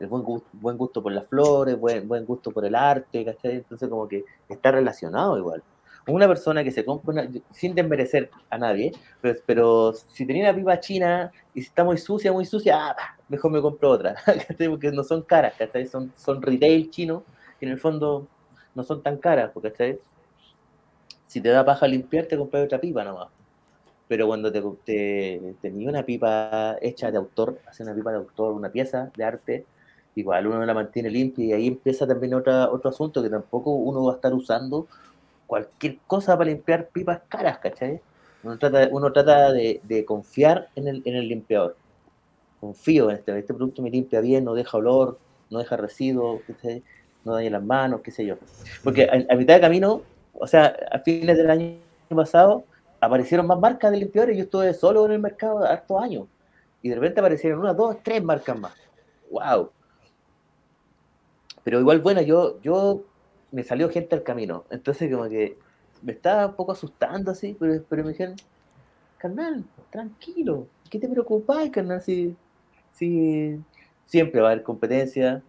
el 0.00 0.08
buen 0.08 0.22
gusto, 0.22 0.48
buen 0.52 0.76
gusto 0.76 1.02
por 1.02 1.12
las 1.12 1.26
flores, 1.26 1.78
buen, 1.78 2.06
buen 2.08 2.24
gusto 2.24 2.50
por 2.50 2.64
el 2.64 2.74
arte, 2.74 3.24
¿cachai? 3.24 3.56
Entonces 3.56 3.88
como 3.88 4.08
que 4.08 4.24
está 4.48 4.70
relacionado 4.72 5.38
igual. 5.38 5.62
Una 6.06 6.28
persona 6.28 6.62
que 6.62 6.70
se 6.70 6.84
compra, 6.84 7.12
una, 7.12 7.30
sin 7.50 7.74
desmerecer 7.74 8.30
a 8.50 8.58
nadie, 8.58 8.92
pero, 9.22 9.38
pero, 9.46 9.92
si 9.94 10.26
tenía 10.26 10.44
una 10.44 10.54
pipa 10.54 10.78
china 10.78 11.32
y 11.54 11.60
está 11.60 11.82
muy 11.82 11.96
sucia, 11.96 12.30
muy 12.30 12.44
sucia, 12.44 12.90
ah, 12.90 12.96
mejor 13.28 13.50
me 13.50 13.62
compro 13.62 13.90
otra, 13.90 14.16
Porque 14.68 14.92
no 14.92 15.02
son 15.02 15.22
caras, 15.22 15.54
¿cachai? 15.56 15.86
Son, 15.86 16.12
son 16.16 16.42
retail 16.42 16.90
chinos, 16.90 17.22
que 17.58 17.66
en 17.66 17.72
el 17.72 17.78
fondo 17.78 18.26
no 18.74 18.82
son 18.82 19.02
tan 19.02 19.16
caras, 19.16 19.52
¿cachai? 19.62 19.98
Si 21.26 21.40
te 21.40 21.48
da 21.48 21.64
paja 21.64 21.86
limpiar, 21.86 22.26
te 22.26 22.36
compras 22.36 22.64
otra 22.64 22.80
pipa 22.80 23.02
nomás 23.02 23.28
pero 24.08 24.26
cuando 24.26 24.52
te, 24.52 24.62
te 24.84 25.54
tenía 25.60 25.88
una 25.88 26.04
pipa 26.04 26.76
hecha 26.80 27.10
de 27.10 27.16
autor, 27.16 27.58
hacer 27.66 27.86
una 27.86 27.94
pipa 27.94 28.10
de 28.10 28.18
autor, 28.18 28.52
una 28.52 28.70
pieza 28.70 29.10
de 29.16 29.24
arte, 29.24 29.66
igual 30.16 30.46
uno 30.46 30.64
la 30.64 30.74
mantiene 30.74 31.10
limpia 31.10 31.44
y 31.44 31.52
ahí 31.52 31.66
empieza 31.66 32.06
también 32.06 32.34
otra, 32.34 32.70
otro 32.70 32.90
asunto 32.90 33.22
que 33.22 33.30
tampoco 33.30 33.72
uno 33.72 34.04
va 34.04 34.12
a 34.12 34.16
estar 34.16 34.32
usando 34.32 34.86
cualquier 35.46 35.98
cosa 36.06 36.36
para 36.36 36.50
limpiar 36.50 36.88
pipas 36.88 37.20
caras, 37.28 37.58
¿cachai? 37.58 38.00
Uno 38.42 38.58
trata, 38.58 38.88
uno 38.90 39.12
trata 39.12 39.52
de, 39.52 40.04
confiar 40.06 40.68
en 40.74 40.88
el, 40.88 41.02
en 41.04 41.14
el 41.14 41.28
limpiador. 41.28 41.76
Confío 42.60 43.10
en 43.10 43.16
este, 43.16 43.38
este 43.38 43.54
producto 43.54 43.82
me 43.82 43.90
limpia 43.90 44.20
bien, 44.20 44.44
no 44.44 44.54
deja 44.54 44.76
olor, 44.76 45.18
no 45.50 45.58
deja 45.58 45.76
residuos, 45.76 46.42
no 47.24 47.34
daña 47.34 47.50
las 47.50 47.62
manos, 47.62 48.00
qué 48.02 48.10
sé 48.10 48.26
yo. 48.26 48.36
Porque 48.82 49.08
a, 49.08 49.36
mitad 49.36 49.54
de 49.54 49.60
camino, 49.60 50.02
o 50.34 50.46
sea, 50.46 50.76
a 50.90 50.98
fines 50.98 51.36
del 51.36 51.50
año 51.50 51.76
pasado, 52.14 52.64
aparecieron 53.04 53.46
más 53.46 53.58
marcas 53.58 53.90
de 53.90 53.98
limpiadores. 53.98 54.36
Yo 54.36 54.44
estuve 54.44 54.74
solo 54.74 55.04
en 55.06 55.12
el 55.12 55.18
mercado 55.20 55.64
hartos 55.64 56.02
años. 56.02 56.26
Y 56.82 56.88
de 56.88 56.96
repente 56.96 57.20
aparecieron 57.20 57.60
una, 57.60 57.72
dos, 57.72 57.96
tres 58.02 58.22
marcas 58.22 58.58
más. 58.58 58.72
¡Wow! 59.30 59.70
Pero 61.62 61.80
igual, 61.80 62.00
bueno, 62.00 62.20
yo, 62.20 62.60
yo 62.60 63.02
me 63.50 63.62
salió 63.62 63.88
gente 63.88 64.14
al 64.14 64.22
camino. 64.22 64.64
Entonces, 64.70 65.10
como 65.10 65.28
que 65.28 65.56
me 66.02 66.12
estaba 66.12 66.46
un 66.46 66.54
poco 66.54 66.72
asustando 66.72 67.30
así, 67.30 67.56
pero, 67.58 67.82
pero 67.88 68.04
me 68.04 68.10
dijeron, 68.10 68.36
carnal, 69.16 69.64
tranquilo, 69.90 70.66
¿qué 70.90 70.98
te 70.98 71.08
preocupas, 71.08 71.70
carnal? 71.70 72.02
Si, 72.02 72.36
si 72.92 73.58
siempre 74.04 74.40
va 74.40 74.48
a 74.48 74.52
haber 74.52 74.62
competencia. 74.62 75.42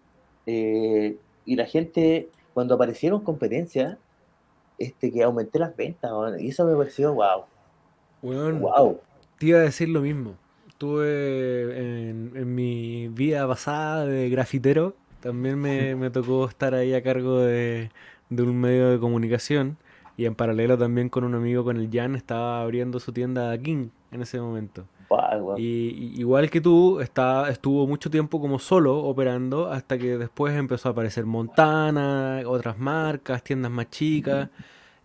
Eh, 0.46 1.18
y 1.46 1.56
la 1.56 1.66
gente, 1.66 2.30
cuando 2.54 2.76
aparecieron 2.76 3.22
competencias, 3.22 3.98
este, 4.78 5.12
que 5.12 5.24
aumenté 5.24 5.60
las 5.60 5.76
ventas, 5.76 6.12
y 6.40 6.50
eso 6.50 6.66
me 6.66 6.76
pareció 6.76 7.14
wow. 7.14 7.46
wow. 8.22 9.00
Te 9.38 9.48
iba 9.48 9.60
a 9.60 9.62
decir 9.62 9.90
lo 9.90 10.02
mismo. 10.02 10.36
Tuve 10.78 12.10
en, 12.10 12.32
en 12.36 12.56
mi 12.56 13.08
vida 13.08 13.48
pasada 13.48 14.06
de 14.06 14.30
grafitero, 14.30 14.96
también 15.26 15.58
me, 15.58 15.96
me 15.96 16.12
tocó 16.12 16.46
estar 16.48 16.76
ahí 16.76 16.94
a 16.94 17.02
cargo 17.02 17.40
de, 17.40 17.90
de, 18.30 18.44
un 18.44 18.62
medio 18.62 18.92
de 18.92 19.00
comunicación 19.00 19.76
y 20.18 20.26
en 20.26 20.36
paralelo 20.36 20.78
también 20.78 21.10
con 21.10 21.24
un 21.24 21.34
amigo, 21.34 21.64
con 21.64 21.78
el 21.78 21.90
Jan, 21.92 22.16
estaba 22.16 22.62
abriendo 22.62 23.00
su 23.00 23.12
tienda 23.12 23.58
King 23.58 23.88
en 24.12 24.22
ese 24.22 24.40
momento. 24.40 24.86
Y, 25.58 26.14
igual 26.20 26.50
que 26.50 26.62
tú, 26.62 27.00
está, 27.00 27.50
estuvo 27.50 27.88
mucho 27.88 28.10
tiempo 28.10 28.40
como 28.40 28.60
solo 28.60 28.98
operando 28.98 29.72
hasta 29.72 29.98
que 29.98 30.18
después 30.18 30.56
empezó 30.56 30.90
a 30.90 30.92
aparecer 30.92 31.26
Montana, 31.26 32.42
otras 32.46 32.78
marcas, 32.78 33.44
tiendas 33.44 33.72
más 33.72 33.90
chicas. 33.90 34.50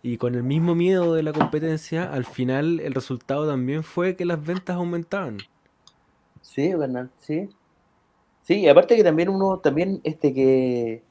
Y 0.03 0.17
con 0.17 0.33
el 0.35 0.43
mismo 0.43 0.73
miedo 0.73 1.13
de 1.13 1.23
la 1.23 1.31
competencia, 1.31 2.11
al 2.11 2.25
final 2.25 2.79
el 2.79 2.93
resultado 2.93 3.47
también 3.47 3.83
fue 3.83 4.15
que 4.15 4.25
las 4.25 4.43
ventas 4.43 4.75
aumentaban. 4.75 5.37
Sí, 6.41 6.73
verdad, 6.73 7.09
sí. 7.19 7.49
Sí, 8.41 8.67
aparte 8.67 8.95
que 8.95 9.03
también 9.03 9.29
uno, 9.29 9.59
también 9.59 10.01
este 10.03 10.33
que 10.33 11.03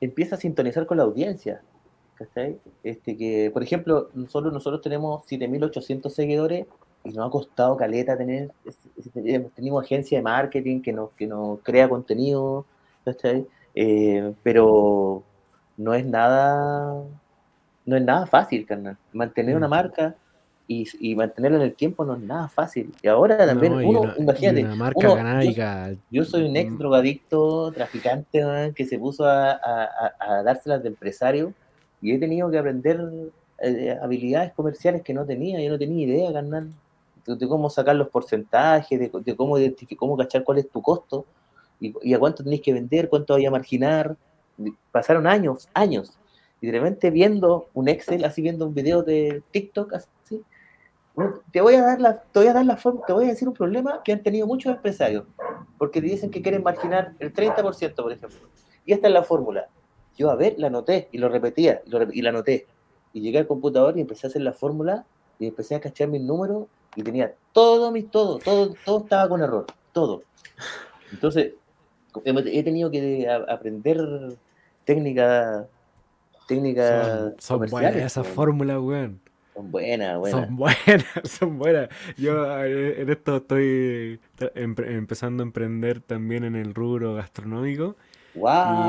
empieza 0.00 0.36
a 0.36 0.38
sintonizar 0.38 0.86
con 0.86 0.98
la 0.98 1.02
audiencia. 1.02 1.62
Este 2.84 3.16
que, 3.16 3.50
por 3.50 3.62
ejemplo, 3.62 4.10
nosotros, 4.14 4.52
nosotros 4.52 4.82
tenemos 4.82 5.24
7.800 5.26 6.10
seguidores 6.10 6.66
y 7.04 7.10
nos 7.10 7.26
ha 7.26 7.30
costado 7.30 7.76
caleta 7.76 8.16
tener, 8.16 8.50
tenemos 9.54 9.84
agencia 9.84 10.18
de 10.18 10.22
marketing 10.22 10.80
que 10.80 10.92
nos, 10.92 11.10
que 11.12 11.26
nos 11.26 11.60
crea 11.60 11.88
contenido, 11.88 12.66
eh, 13.74 14.32
pero 14.42 15.22
no 15.76 15.94
es 15.94 16.04
nada, 16.04 17.02
no 17.86 17.96
es 17.96 18.02
nada 18.02 18.26
fácil, 18.26 18.66
carnal. 18.66 18.98
Mantener 19.12 19.56
una 19.56 19.66
mm. 19.66 19.70
marca 19.70 20.14
y, 20.68 20.86
y, 21.00 21.14
mantenerla 21.16 21.58
en 21.58 21.64
el 21.64 21.74
tiempo 21.74 22.04
no 22.04 22.14
es 22.14 22.20
nada 22.20 22.48
fácil. 22.48 22.92
Y 23.02 23.08
ahora 23.08 23.46
también 23.46 23.72
uno, 23.72 24.12
imagínate, 24.18 24.62
yo, 26.10 26.24
soy 26.24 26.44
un 26.44 26.56
ex 26.56 26.70
mm. 26.70 26.78
drogadicto, 26.78 27.72
traficante, 27.72 28.72
que 28.74 28.84
se 28.84 28.98
puso 28.98 29.24
a, 29.24 29.52
a, 29.52 30.12
a, 30.18 30.42
dárselas 30.42 30.82
de 30.82 30.88
empresario 30.88 31.54
y 32.02 32.12
he 32.12 32.18
tenido 32.18 32.50
que 32.50 32.58
aprender 32.58 33.00
eh, 33.58 33.98
habilidades 34.00 34.52
comerciales 34.52 35.02
que 35.02 35.14
no 35.14 35.24
tenía, 35.24 35.60
yo 35.60 35.70
no 35.70 35.78
tenía 35.78 36.06
idea, 36.06 36.32
carnal, 36.32 36.70
de, 37.36 37.48
cómo 37.48 37.70
sacar 37.70 37.96
los 37.96 38.08
porcentajes, 38.08 38.98
de, 38.98 39.36
cómo 39.36 39.58
identificar, 39.58 39.98
cómo 39.98 40.16
cachar 40.16 40.44
cuál 40.44 40.58
es 40.58 40.68
tu 40.70 40.82
costo 40.82 41.26
y, 41.80 42.14
a 42.14 42.18
cuánto 42.18 42.44
tenéis 42.44 42.62
que 42.62 42.72
vender, 42.72 43.08
cuánto 43.08 43.34
vaya 43.34 43.48
a 43.48 43.52
marginar. 43.52 44.16
Pasaron 44.92 45.26
años, 45.26 45.68
años, 45.72 46.18
y 46.60 46.66
de 46.66 46.72
repente 46.72 47.10
viendo 47.10 47.68
un 47.72 47.88
Excel, 47.88 48.24
así 48.24 48.42
viendo 48.42 48.66
un 48.66 48.74
video 48.74 49.02
de 49.02 49.42
TikTok, 49.50 49.94
así, 49.94 50.44
te 51.52 51.60
voy 51.60 51.74
a 51.74 51.82
dar 51.82 52.00
la, 52.00 52.22
te 52.22 52.38
voy 52.38 52.48
a 52.48 52.52
dar 52.52 52.66
la 52.66 52.76
forma, 52.76 53.00
te 53.06 53.12
voy 53.12 53.24
a 53.24 53.28
decir 53.28 53.48
un 53.48 53.54
problema 53.54 54.02
que 54.02 54.12
han 54.12 54.22
tenido 54.22 54.46
muchos 54.46 54.74
empresarios, 54.74 55.24
porque 55.78 56.00
dicen 56.00 56.30
que 56.30 56.42
quieren 56.42 56.62
marginar 56.62 57.14
el 57.18 57.32
30%, 57.32 57.94
por 57.94 58.12
ejemplo. 58.12 58.38
Y 58.84 58.92
esta 58.92 59.08
es 59.08 59.14
la 59.14 59.22
fórmula. 59.22 59.68
Yo, 60.16 60.30
a 60.30 60.36
ver, 60.36 60.54
la 60.58 60.66
anoté 60.66 61.08
y 61.12 61.18
lo 61.18 61.28
repetía 61.28 61.82
y, 61.86 62.22
la 62.22 62.30
anoté. 62.30 62.66
Y 63.12 63.20
llegué 63.20 63.38
al 63.38 63.46
computador 63.46 63.96
y 63.96 64.02
empecé 64.02 64.26
a 64.26 64.30
hacer 64.30 64.42
la 64.42 64.52
fórmula 64.52 65.06
y 65.38 65.46
empecé 65.46 65.74
a 65.74 65.80
cachar 65.80 66.08
mis 66.08 66.20
números 66.20 66.66
y 66.96 67.02
tenía 67.02 67.34
todo, 67.52 67.90
mi, 67.90 68.02
todo, 68.02 68.38
todo, 68.38 68.74
todo 68.84 68.98
estaba 68.98 69.28
con 69.28 69.42
error, 69.42 69.66
todo. 69.92 70.22
Entonces, 71.12 71.54
he 72.24 72.62
tenido 72.62 72.90
que 72.90 73.28
aprender 73.48 74.36
técnicas 74.84 75.66
técnica 76.50 77.32
son, 77.38 77.60
son 77.60 77.70
buenas 77.70 77.94
esas 77.94 78.26
fórmulas, 78.26 78.78
weón. 78.80 79.20
Son 79.54 79.70
buenas, 79.70 80.18
buenas. 80.18 80.40
Son 80.40 80.56
buenas, 80.56 81.04
son 81.24 81.58
buenas. 81.58 81.88
Yo 82.16 82.64
en 82.64 83.08
esto 83.08 83.36
estoy 83.36 84.20
empezando 84.56 85.42
a 85.42 85.46
emprender 85.46 86.00
también 86.00 86.44
en 86.44 86.56
el 86.56 86.74
rubro 86.74 87.14
gastronómico. 87.14 87.96
Y 88.34 88.40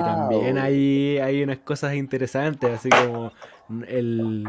también 0.04 0.58
hay, 0.58 1.18
hay 1.18 1.43
unas 1.43 1.60
cosas 1.60 1.95
interesantes, 1.95 2.70
así 2.72 2.89
como 2.89 3.32
el 3.88 4.47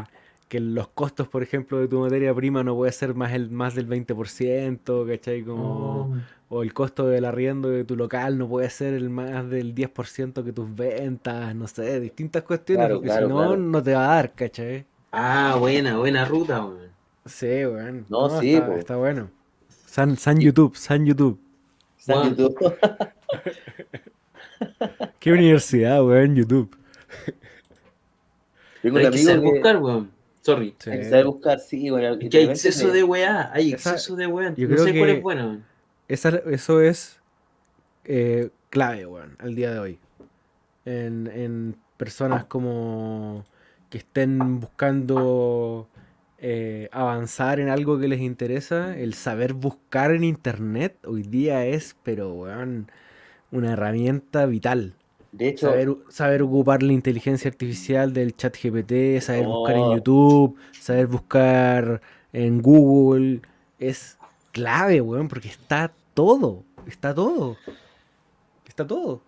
que 0.53 0.59
los 0.59 0.87
costos, 0.89 1.27
por 1.27 1.41
ejemplo, 1.41 1.79
de 1.79 1.87
tu 1.87 1.99
materia 1.99 2.31
prima 2.31 2.63
no 2.63 2.75
puede 2.75 2.91
ser 2.91 3.15
más, 3.15 3.33
el, 3.33 3.49
más 3.49 3.73
del 3.73 3.89
20%, 3.89 5.07
¿cachai? 5.07 5.41
Como, 5.41 5.65
oh. 5.65 6.15
O 6.49 6.61
el 6.61 6.75
costo 6.75 7.07
del 7.07 7.25
arriendo 7.25 7.69
de 7.69 7.83
tu 7.83 7.95
local 7.95 8.37
no 8.37 8.47
puede 8.47 8.69
ser 8.69 8.93
el 8.93 9.09
más 9.09 9.49
del 9.49 9.73
10% 9.73 10.43
que 10.43 10.53
tus 10.53 10.75
ventas, 10.75 11.55
no 11.55 11.67
sé, 11.67 11.99
distintas 11.99 12.43
cuestiones, 12.43 12.87
porque 12.87 13.09
si 13.09 13.21
no, 13.21 13.57
no 13.57 13.81
te 13.81 13.95
va 13.95 14.03
a 14.03 14.15
dar, 14.15 14.33
¿cachai? 14.33 14.85
Ah, 15.11 15.55
buena, 15.59 15.97
buena 15.97 16.23
ruta, 16.23 16.63
weón. 16.63 16.91
Sí, 17.25 17.65
weón. 17.65 18.05
No, 18.07 18.39
sí, 18.39 18.53
está, 18.53 18.75
está, 18.75 18.95
bueno. 18.97 19.31
San, 19.87 20.15
San 20.17 20.39
YouTube, 20.39 20.75
San 20.75 21.03
YouTube. 21.03 21.39
San 21.97 22.35
YouTube. 22.35 22.55
¿Qué 25.19 25.31
universidad, 25.31 26.05
weón? 26.05 26.35
YouTube. 26.35 26.77
Tengo 28.83 28.99
Hay 28.99 29.09
que 29.09 29.37
buscar, 29.39 29.77
weón. 29.77 30.22
Sorry. 30.43 30.75
Hay 30.87 30.99
que 30.99 31.09
saber 31.09 31.25
buscar, 31.25 31.59
sí, 31.59 31.89
bueno. 31.89 32.19
Que 32.19 32.37
hay 32.37 32.45
exceso 32.45 32.91
de 32.91 33.03
weá, 33.03 33.49
hay 33.53 33.71
exceso 33.71 34.15
de 34.17 34.27
weá. 34.27 34.53
Yo 34.55 34.67
no 34.67 34.77
sé 34.77 34.97
cuál 34.97 35.09
es 35.09 35.21
bueno. 35.21 35.61
eso 36.07 36.81
es 36.81 37.21
eh, 38.03 38.49
clave, 38.69 39.05
weón, 39.05 39.37
al 39.39 39.55
día 39.55 39.71
de 39.71 39.79
hoy. 39.79 39.99
En, 40.85 41.27
en 41.27 41.77
personas 41.95 42.43
como 42.43 43.45
que 43.89 43.99
estén 43.99 44.59
buscando 44.59 45.87
eh, 46.39 46.89
avanzar 46.91 47.61
en 47.61 47.69
algo 47.69 47.97
que 47.97 48.09
les 48.09 48.19
interesa, 48.19 48.97
el 48.97 49.13
saber 49.13 49.53
buscar 49.53 50.11
en 50.11 50.25
internet 50.25 50.97
hoy 51.05 51.23
día 51.23 51.65
es, 51.65 51.95
pero 52.03 52.33
weón, 52.33 52.91
una 53.51 53.73
herramienta 53.73 54.45
vital. 54.45 54.93
De 55.33 55.49
hecho, 55.49 55.73
saber, 56.09 56.43
ocupar 56.43 56.83
la 56.83 56.93
inteligencia 56.93 57.49
artificial 57.49 58.13
del 58.13 58.37
chat 58.37 58.55
GPT, 58.55 59.19
saber 59.19 59.47
buscar 59.47 59.75
en 59.75 59.81
oh. 59.81 59.95
YouTube, 59.95 60.55
saber 60.79 61.07
buscar 61.07 62.01
en 62.31 62.61
Google, 62.61 63.41
es 63.79 64.19
clave, 64.51 65.01
weón, 65.01 65.27
porque 65.27 65.47
está 65.47 65.91
todo, 66.13 66.63
está 66.85 67.15
todo, 67.15 67.57
está 68.67 68.85
todo. 68.85 69.21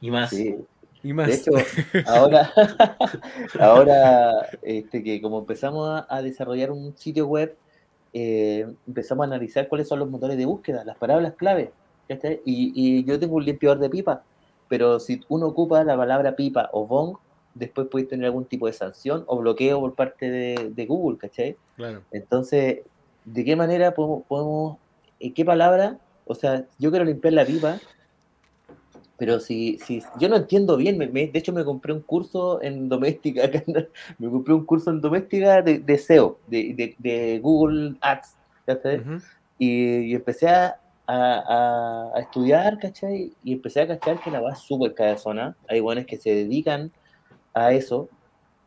Y 0.00 0.12
más. 0.12 0.30
De 0.30 1.34
hecho, 1.34 1.50
ahora, 2.06 2.52
ahora 3.58 4.48
este, 4.62 5.02
que 5.02 5.20
como 5.20 5.40
empezamos 5.40 6.04
a, 6.08 6.22
desarrollar 6.22 6.70
un 6.70 6.96
sitio 6.96 7.26
web, 7.26 7.56
eh, 8.12 8.64
empezamos 8.86 9.24
a 9.24 9.26
analizar 9.26 9.66
cuáles 9.66 9.88
son 9.88 9.98
los 9.98 10.08
motores 10.08 10.38
de 10.38 10.46
búsqueda, 10.46 10.84
las 10.84 10.96
palabras 10.96 11.34
clave. 11.36 11.72
Y, 12.44 12.72
y, 12.74 13.04
yo 13.04 13.18
tengo 13.18 13.36
un 13.36 13.44
limpiador 13.44 13.78
de 13.80 13.90
pipa, 13.90 14.22
pero 14.68 15.00
si 15.00 15.20
uno 15.28 15.46
ocupa 15.46 15.82
la 15.84 15.96
palabra 15.96 16.36
pipa 16.36 16.68
o 16.72 16.86
bong, 16.86 17.16
después 17.54 17.88
puede 17.88 18.06
tener 18.06 18.26
algún 18.26 18.44
tipo 18.44 18.66
de 18.66 18.72
sanción 18.72 19.24
o 19.26 19.38
bloqueo 19.38 19.80
por 19.80 19.94
parte 19.94 20.30
de, 20.30 20.86
Google, 20.86 21.18
¿cachai? 21.18 21.56
Claro. 21.76 22.02
Entonces, 22.12 22.80
¿de 23.24 23.44
qué 23.44 23.56
manera 23.56 23.94
podemos, 23.94 24.22
podemos, 24.26 24.76
en 25.18 25.34
qué 25.34 25.44
palabra? 25.44 25.98
O 26.26 26.34
sea, 26.34 26.64
yo 26.78 26.90
quiero 26.90 27.04
limpiar 27.04 27.32
la 27.34 27.44
pipa, 27.44 27.80
pero 29.18 29.40
si, 29.40 29.78
si 29.78 30.00
yo 30.20 30.28
no 30.28 30.36
entiendo 30.36 30.76
bien, 30.76 30.96
de 30.96 31.30
hecho 31.34 31.52
me 31.52 31.64
compré 31.64 31.92
un 31.92 32.02
curso 32.02 32.62
en 32.62 32.88
doméstica, 32.88 33.42
me 34.18 34.30
compré 34.30 34.54
un 34.54 34.64
curso 34.64 34.90
en 34.90 35.00
doméstica 35.00 35.60
de, 35.60 35.80
de 35.80 35.98
SEO, 35.98 36.38
de, 36.46 36.94
de, 36.96 37.40
Google 37.40 37.96
Ads, 38.00 38.36
y, 39.58 40.14
empecé 40.14 40.48
a, 40.48 40.80
a, 41.08 42.12
estudiar, 42.18 42.78
¿cachai? 42.78 43.32
Y 43.42 43.54
empecé 43.54 43.80
a 43.80 43.88
cachar 43.88 44.20
que 44.20 44.30
la 44.30 44.40
va 44.40 44.54
súper 44.54 44.94
zona. 45.18 45.56
Hay 45.68 45.80
buenos 45.80 46.04
que 46.04 46.18
se 46.18 46.30
dedican 46.30 46.92
a 47.54 47.72
eso. 47.72 48.08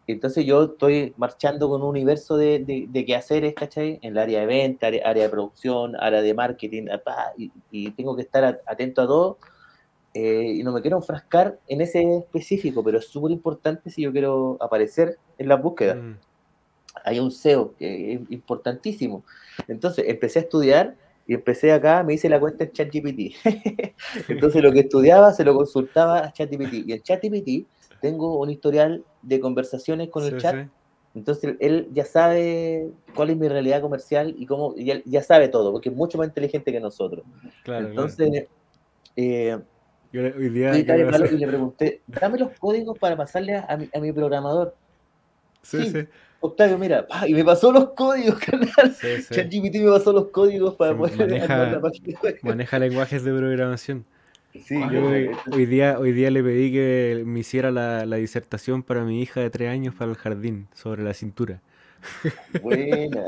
Entonces 0.07 0.45
yo 0.45 0.63
estoy 0.63 1.13
marchando 1.17 1.69
con 1.69 1.83
un 1.83 1.89
universo 1.89 2.35
de, 2.35 2.59
de, 2.59 2.87
de 2.89 3.05
quehaceres, 3.05 3.53
¿cachai? 3.53 3.99
En 4.01 4.13
el 4.13 4.17
área 4.17 4.39
de 4.41 4.45
venta, 4.47 4.87
área, 4.87 5.13
de 5.13 5.29
producción, 5.29 5.95
área 5.99 6.21
de 6.21 6.33
marketing, 6.33 6.87
y, 7.37 7.91
tengo 7.91 8.15
que 8.15 8.23
estar 8.23 8.61
atento 8.65 9.03
a 9.03 9.07
todo. 9.07 9.37
Eh, 10.13 10.55
y 10.57 10.63
no 10.63 10.73
me 10.73 10.81
quiero 10.81 10.97
enfrascar 10.97 11.59
en 11.67 11.79
ese 11.79 12.17
específico, 12.17 12.83
pero 12.83 12.97
es 12.97 13.07
súper 13.07 13.31
importante 13.31 13.89
si 13.89 14.01
yo 14.01 14.11
quiero 14.11 14.57
aparecer 14.59 15.17
en 15.37 15.47
la 15.47 15.55
búsqueda. 15.55 15.95
Mm. 15.95 16.17
Hay 17.05 17.19
un 17.19 17.31
SEO 17.31 17.75
que 17.77 18.13
es 18.13 18.19
importantísimo. 18.29 19.23
Entonces 19.69 20.05
empecé 20.09 20.39
a 20.39 20.41
estudiar 20.41 20.95
y 21.31 21.33
empecé 21.33 21.71
acá, 21.71 22.03
me 22.03 22.13
hice 22.13 22.27
la 22.27 22.41
cuenta 22.41 22.65
en 22.65 22.73
ChatGPT. 22.73 23.37
Entonces 24.27 24.61
lo 24.61 24.73
que 24.73 24.81
estudiaba 24.81 25.31
se 25.31 25.45
lo 25.45 25.55
consultaba 25.55 26.25
a 26.25 26.33
ChatGPT. 26.33 26.73
Y 26.87 26.91
en 26.91 27.01
ChatGPT 27.01 27.69
tengo 28.01 28.37
un 28.37 28.49
historial 28.49 29.05
de 29.21 29.39
conversaciones 29.39 30.09
con 30.09 30.25
el 30.25 30.37
chat. 30.41 30.67
Entonces 31.15 31.55
él 31.61 31.87
ya 31.93 32.03
sabe 32.03 32.89
cuál 33.15 33.29
es 33.29 33.37
mi 33.37 33.47
realidad 33.47 33.79
comercial 33.79 34.35
y 34.37 34.45
cómo, 34.45 34.75
ya, 34.75 35.01
ya 35.05 35.23
sabe 35.23 35.47
todo, 35.47 35.71
porque 35.71 35.87
es 35.87 35.95
mucho 35.95 36.17
más 36.17 36.27
inteligente 36.27 36.69
que 36.73 36.81
nosotros. 36.81 37.23
Entonces, 37.65 38.47
Eh, 39.15 39.57
yo 40.11 40.21
hoy 40.21 40.49
día, 40.49 40.77
y 40.77 40.83
le 40.83 41.47
pregunté, 41.47 42.01
dame 42.07 42.39
los 42.39 42.59
códigos 42.59 42.99
para 42.99 43.15
pasarle 43.15 43.55
a 43.55 43.77
mi, 43.77 43.89
a 43.93 43.99
mi 44.01 44.11
programador. 44.11 44.75
Sí, 45.61 45.89
sí. 45.91 46.07
Octavio, 46.43 46.77
mira, 46.79 47.05
y 47.27 47.35
me 47.35 47.45
pasó 47.45 47.71
los 47.71 47.91
códigos, 47.91 48.39
canal. 48.39 48.95
ChatGPT 49.29 49.75
me 49.75 49.91
pasó 49.91 50.11
los 50.11 50.29
códigos 50.29 50.73
para 50.75 50.97
poder 50.97 51.15
maneja, 51.17 51.71
la 51.71 51.79
página 51.79 52.19
Maneja 52.41 52.79
lenguajes 52.79 53.23
de 53.23 53.31
programación. 53.31 54.05
Sí, 54.65 54.75
yo 54.91 55.05
hoy, 55.53 55.65
día, 55.65 55.97
hoy 55.97 56.11
día 56.11 56.29
le 56.29 56.43
pedí 56.43 56.73
que 56.73 57.23
me 57.25 57.39
hiciera 57.39 57.71
la, 57.71 58.05
la, 58.05 58.17
disertación 58.17 58.83
para 58.83 59.05
mi 59.05 59.21
hija 59.21 59.39
de 59.39 59.49
tres 59.49 59.69
años 59.69 59.95
para 59.95 60.11
el 60.11 60.17
jardín, 60.17 60.67
sobre 60.73 61.03
la 61.03 61.13
cintura. 61.13 61.61
Buena. 62.61 63.25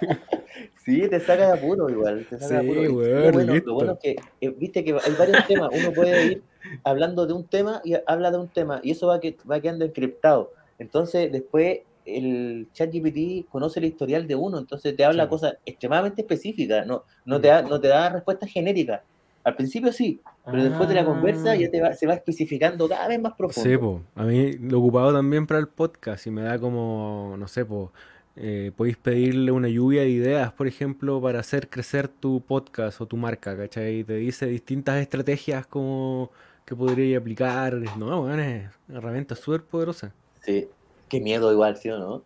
sí, 0.84 1.08
te 1.08 1.20
saca 1.20 1.46
de 1.46 1.58
apuro 1.58 1.88
igual. 1.88 2.26
Te 2.28 2.38
saca 2.38 2.60
sí, 2.60 2.66
de 2.66 2.86
apuro. 2.86 2.92
Bueno, 3.32 3.54
lo 3.64 3.74
bueno 3.74 3.92
es 3.92 3.98
que, 3.98 4.16
eh, 4.40 4.54
viste 4.56 4.84
que 4.84 4.92
hay 4.92 5.14
varios 5.18 5.46
temas. 5.46 5.70
Uno 5.72 5.92
puede 5.92 6.26
ir 6.26 6.42
hablando 6.84 7.26
de 7.26 7.32
un 7.32 7.44
tema 7.46 7.80
y 7.84 7.94
habla 8.06 8.30
de 8.30 8.38
un 8.38 8.48
tema, 8.48 8.80
y 8.82 8.90
eso 8.90 9.06
va, 9.06 9.20
que, 9.20 9.36
va 9.50 9.60
quedando 9.60 9.84
encriptado. 9.84 10.52
Entonces, 10.78 11.32
después 11.32 11.80
el 12.04 12.68
ChatGPT 12.72 13.48
conoce 13.48 13.80
el 13.80 13.86
historial 13.86 14.26
de 14.26 14.34
uno, 14.34 14.58
entonces 14.58 14.96
te 14.96 15.04
habla 15.04 15.28
cosas 15.28 15.56
extremadamente 15.66 16.22
específicas, 16.22 16.86
no, 16.86 17.04
no, 17.24 17.40
te 17.40 17.48
da, 17.48 17.62
no 17.62 17.80
te 17.80 17.88
da 17.88 18.08
respuestas 18.10 18.50
genéricas. 18.50 19.02
Al 19.42 19.56
principio 19.56 19.90
sí, 19.90 20.20
pero 20.44 20.62
después 20.62 20.88
de 20.88 20.94
la 20.94 21.04
conversa 21.04 21.56
ya 21.56 21.70
te 21.70 21.80
va, 21.80 21.94
se 21.94 22.06
va 22.06 22.14
especificando 22.14 22.88
cada 22.88 23.08
vez 23.08 23.20
más 23.20 23.32
profundo. 23.32 23.70
Sí, 23.70 23.76
po. 23.78 24.02
a 24.14 24.24
mí 24.24 24.52
lo 24.52 24.80
ocupado 24.80 25.14
también 25.14 25.46
para 25.46 25.60
el 25.60 25.68
podcast 25.68 26.26
y 26.26 26.30
me 26.30 26.42
da 26.42 26.58
como, 26.58 27.36
no 27.38 27.48
sé, 27.48 27.64
po, 27.64 27.90
eh, 28.36 28.70
podéis 28.76 28.98
pedirle 28.98 29.50
una 29.50 29.68
lluvia 29.68 30.02
de 30.02 30.10
ideas, 30.10 30.52
por 30.52 30.66
ejemplo, 30.66 31.20
para 31.20 31.40
hacer 31.40 31.68
crecer 31.68 32.08
tu 32.08 32.42
podcast 32.42 33.00
o 33.00 33.06
tu 33.06 33.16
marca, 33.16 33.56
¿cachai? 33.56 34.00
Y 34.00 34.04
te 34.04 34.14
dice 34.14 34.46
distintas 34.46 35.00
estrategias 35.00 35.66
como 35.66 36.30
que 36.64 36.76
podría 36.76 37.18
aplicar. 37.18 37.74
No, 37.98 38.22
bueno, 38.22 38.42
es 38.42 38.70
una 38.88 38.98
herramienta 38.98 39.34
súper 39.34 39.62
poderosa. 39.62 40.12
Sí, 40.42 40.68
Qué 41.10 41.20
miedo 41.20 41.52
igual, 41.52 41.76
¿sí 41.76 41.90
o 41.90 41.98
no? 41.98 42.24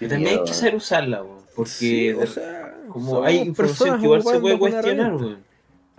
También 0.00 0.38
hay 0.38 0.44
que 0.44 0.54
saber 0.54 0.74
usarla. 0.74 1.24
Porque 1.54 2.14
o 2.14 2.26
sea, 2.26 2.76
como 2.88 3.22
hay 3.22 3.38
información 3.38 4.00
que 4.00 4.04
igual 4.06 4.22
se 4.22 4.40
puede 4.40 4.58
cuestionar, 4.58 5.16
güey. 5.16 5.36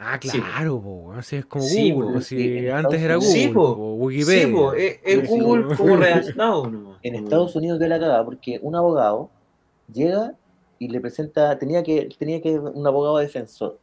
Ah, 0.01 0.17
claro, 0.17 0.81
po, 0.81 1.11
así 1.11 1.35
es 1.35 1.45
como 1.45 1.65
Google, 1.65 2.21
si 2.21 2.69
antes 2.69 3.01
era 3.01 3.15
Google, 3.15 3.31
sí, 3.31 3.49
po, 3.49 3.73
Wikipedia. 3.95 4.45
Sí, 4.45 4.53
po, 4.53 4.73
es, 4.73 5.29
Google 5.29 5.75
como 5.75 5.97
redactado 5.97 6.71
En 7.03 7.15
Estados 7.15 7.53
Unidos 7.57 7.79
de 7.79 7.89
la 7.89 7.99
cagada, 7.99 8.23
porque 8.23 8.59
un 8.61 8.77
abogado 8.77 9.29
llega 9.93 10.35
y 10.79 10.87
le 10.87 11.01
presenta, 11.01 11.59
tenía 11.59 11.83
que, 11.83 12.07
tenía 12.17 12.41
que 12.41 12.57
un 12.57 12.87
abogado 12.87 13.17
defensor, 13.17 13.77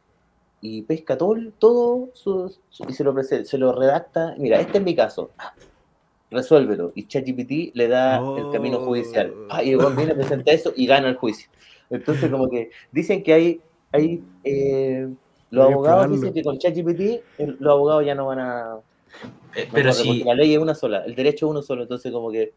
y 0.59 0.81
pesca 0.81 1.19
todo, 1.19 1.35
todo 1.59 2.09
y 2.87 2.93
se 2.93 3.03
lo, 3.03 3.23
se 3.23 3.57
lo 3.59 3.71
redacta, 3.73 4.33
mira, 4.39 4.59
este 4.59 4.79
es 4.79 4.83
mi 4.83 4.95
caso, 4.95 5.29
resuélvelo. 6.31 6.91
Y 6.95 7.07
ChatGPT 7.07 7.75
le 7.75 7.87
da 7.87 8.17
el 8.37 8.51
camino 8.51 8.79
judicial. 8.79 9.33
Oh. 9.35 9.47
Ah, 9.49 9.63
y 9.63 9.71
el 9.71 9.79
viene, 9.95 10.15
presenta 10.15 10.51
eso 10.51 10.73
y 10.75 10.85
gana 10.85 11.09
el 11.09 11.15
juicio. 11.15 11.49
Entonces, 11.89 12.29
como 12.29 12.49
que 12.49 12.71
dicen 12.91 13.23
que 13.23 13.33
hay, 13.33 13.61
hay 13.91 14.23
eh, 14.43 15.07
los 15.49 15.71
abogados 15.71 16.11
dicen 16.11 16.33
que 16.33 16.43
con 16.43 16.57
ChatGPT 16.57 17.23
los 17.59 17.71
abogados 17.71 18.05
ya 18.05 18.15
no 18.15 18.27
van 18.27 18.39
a. 18.39 18.75
Eh, 19.55 19.67
pero 19.71 19.93
si. 19.93 20.23
La 20.23 20.33
ley 20.33 20.53
es 20.53 20.59
una 20.59 20.75
sola, 20.75 21.03
el 21.05 21.15
derecho 21.15 21.45
es 21.45 21.51
uno 21.51 21.61
solo, 21.61 21.83
entonces, 21.83 22.11
como 22.11 22.31
que 22.31 22.53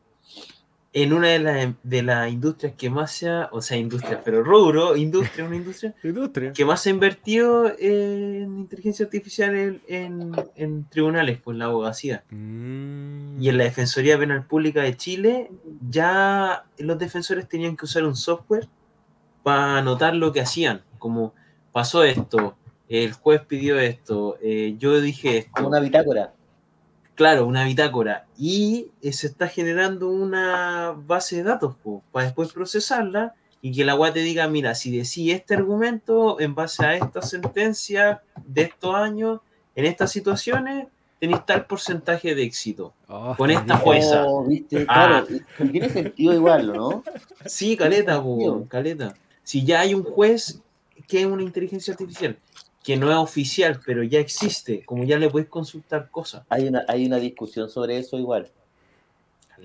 en 0.93 1.13
una 1.13 1.29
de 1.29 1.39
las 1.39 1.75
de 1.85 2.03
las 2.03 2.33
industrias 2.33 2.75
que 2.77 2.91
más 2.91 3.13
se 3.13 3.29
ha, 3.29 3.49
o 3.53 3.63
sea, 3.63 3.77
industria, 3.77 4.21
pero 4.25 4.43
rubro, 4.43 4.97
industria, 4.97 5.45
una 5.45 5.57
industria, 5.57 5.95
industria. 6.03 6.53
que 6.53 6.65
más 6.65 6.83
se 6.83 6.89
ha 6.89 6.93
invertido 6.93 7.73
en 7.79 8.59
inteligencia 8.59 9.05
artificial 9.05 9.81
en, 9.87 10.33
en, 10.57 10.85
tribunales, 10.89 11.39
pues 11.43 11.57
la 11.57 11.67
abogacía. 11.67 12.25
Mm. 12.31 13.41
Y 13.41 13.49
en 13.49 13.59
la 13.59 13.65
Defensoría 13.65 14.19
Penal 14.19 14.47
Pública 14.47 14.83
de 14.83 14.97
Chile, 14.97 15.51
ya 15.89 16.65
los 16.79 16.99
defensores 16.99 17.49
tenían 17.49 17.77
que 17.77 17.85
usar 17.85 18.05
un 18.05 18.17
software 18.17 18.69
para 19.45 19.79
anotar 19.79 20.15
lo 20.17 20.33
que 20.33 20.41
hacían, 20.41 20.83
como 20.99 21.35
pasó 21.73 22.03
esto, 22.03 22.57
el 22.89 23.13
juez 23.13 23.43
pidió 23.47 23.79
esto, 23.79 24.37
eh, 24.43 24.75
yo 24.77 25.01
dije 25.01 25.39
esto. 25.39 25.67
Una 25.67 25.79
bitácora. 25.79 26.35
Claro, 27.21 27.45
una 27.45 27.65
bitácora. 27.65 28.25
Y 28.39 28.93
se 29.03 29.27
está 29.27 29.47
generando 29.47 30.09
una 30.09 30.95
base 30.97 31.37
de 31.37 31.43
datos 31.43 31.77
para 32.11 32.25
después 32.25 32.51
procesarla 32.51 33.35
y 33.61 33.73
que 33.73 33.85
la 33.85 33.95
UA 33.95 34.15
te 34.15 34.21
diga, 34.21 34.49
mira, 34.49 34.75
si 34.75 34.91
decís 34.91 35.31
este 35.35 35.55
argumento 35.55 36.41
en 36.41 36.55
base 36.55 36.83
a 36.87 36.95
esta 36.95 37.21
sentencia 37.21 38.23
de 38.47 38.63
estos 38.63 38.95
años, 38.95 39.41
en 39.75 39.85
estas 39.85 40.11
situaciones, 40.13 40.87
tenéis 41.19 41.45
tal 41.45 41.67
porcentaje 41.67 42.35
de 42.35 42.43
éxito 42.43 42.95
oh, 43.07 43.35
con 43.37 43.51
esta 43.51 43.77
jueza. 43.77 44.25
Oh, 44.27 44.49
ah. 44.89 45.23
tiene 45.71 45.91
sentido 45.91 46.33
igual, 46.33 46.73
¿no? 46.73 47.05
Sí, 47.45 47.77
caleta, 47.77 48.25
caleta. 48.67 49.15
Si 49.43 49.63
ya 49.63 49.81
hay 49.81 49.93
un 49.93 50.05
juez 50.05 50.63
que 51.07 51.21
es 51.21 51.27
una 51.27 51.43
inteligencia 51.43 51.93
artificial 51.93 52.39
que 52.91 52.97
no 52.97 53.09
es 53.09 53.17
oficial, 53.17 53.81
pero 53.87 54.03
ya 54.03 54.19
existe, 54.19 54.85
como 54.85 55.05
ya 55.05 55.17
le 55.17 55.31
puedes 55.31 55.49
consultar 55.49 56.11
cosas. 56.11 56.45
Hay 56.49 56.67
una, 56.67 56.85
hay 56.89 57.07
una 57.07 57.19
discusión 57.19 57.71
sobre 57.71 57.99
eso 57.99 58.19
igual. 58.19 58.51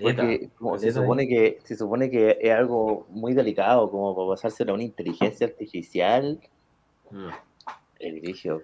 Porque 0.00 0.48
se 0.78 0.92
supone 0.92 1.26
que 1.26 1.58
se 1.64 1.74
supone 1.74 2.08
que 2.08 2.38
es 2.40 2.52
algo 2.52 3.04
muy 3.10 3.34
delicado 3.34 3.90
como 3.90 4.14
para 4.14 4.28
pasárselo 4.28 4.70
a 4.70 4.74
una 4.74 4.84
inteligencia 4.84 5.44
artificial. 5.48 6.38
Mm. 7.10 7.28
El. 7.98 8.62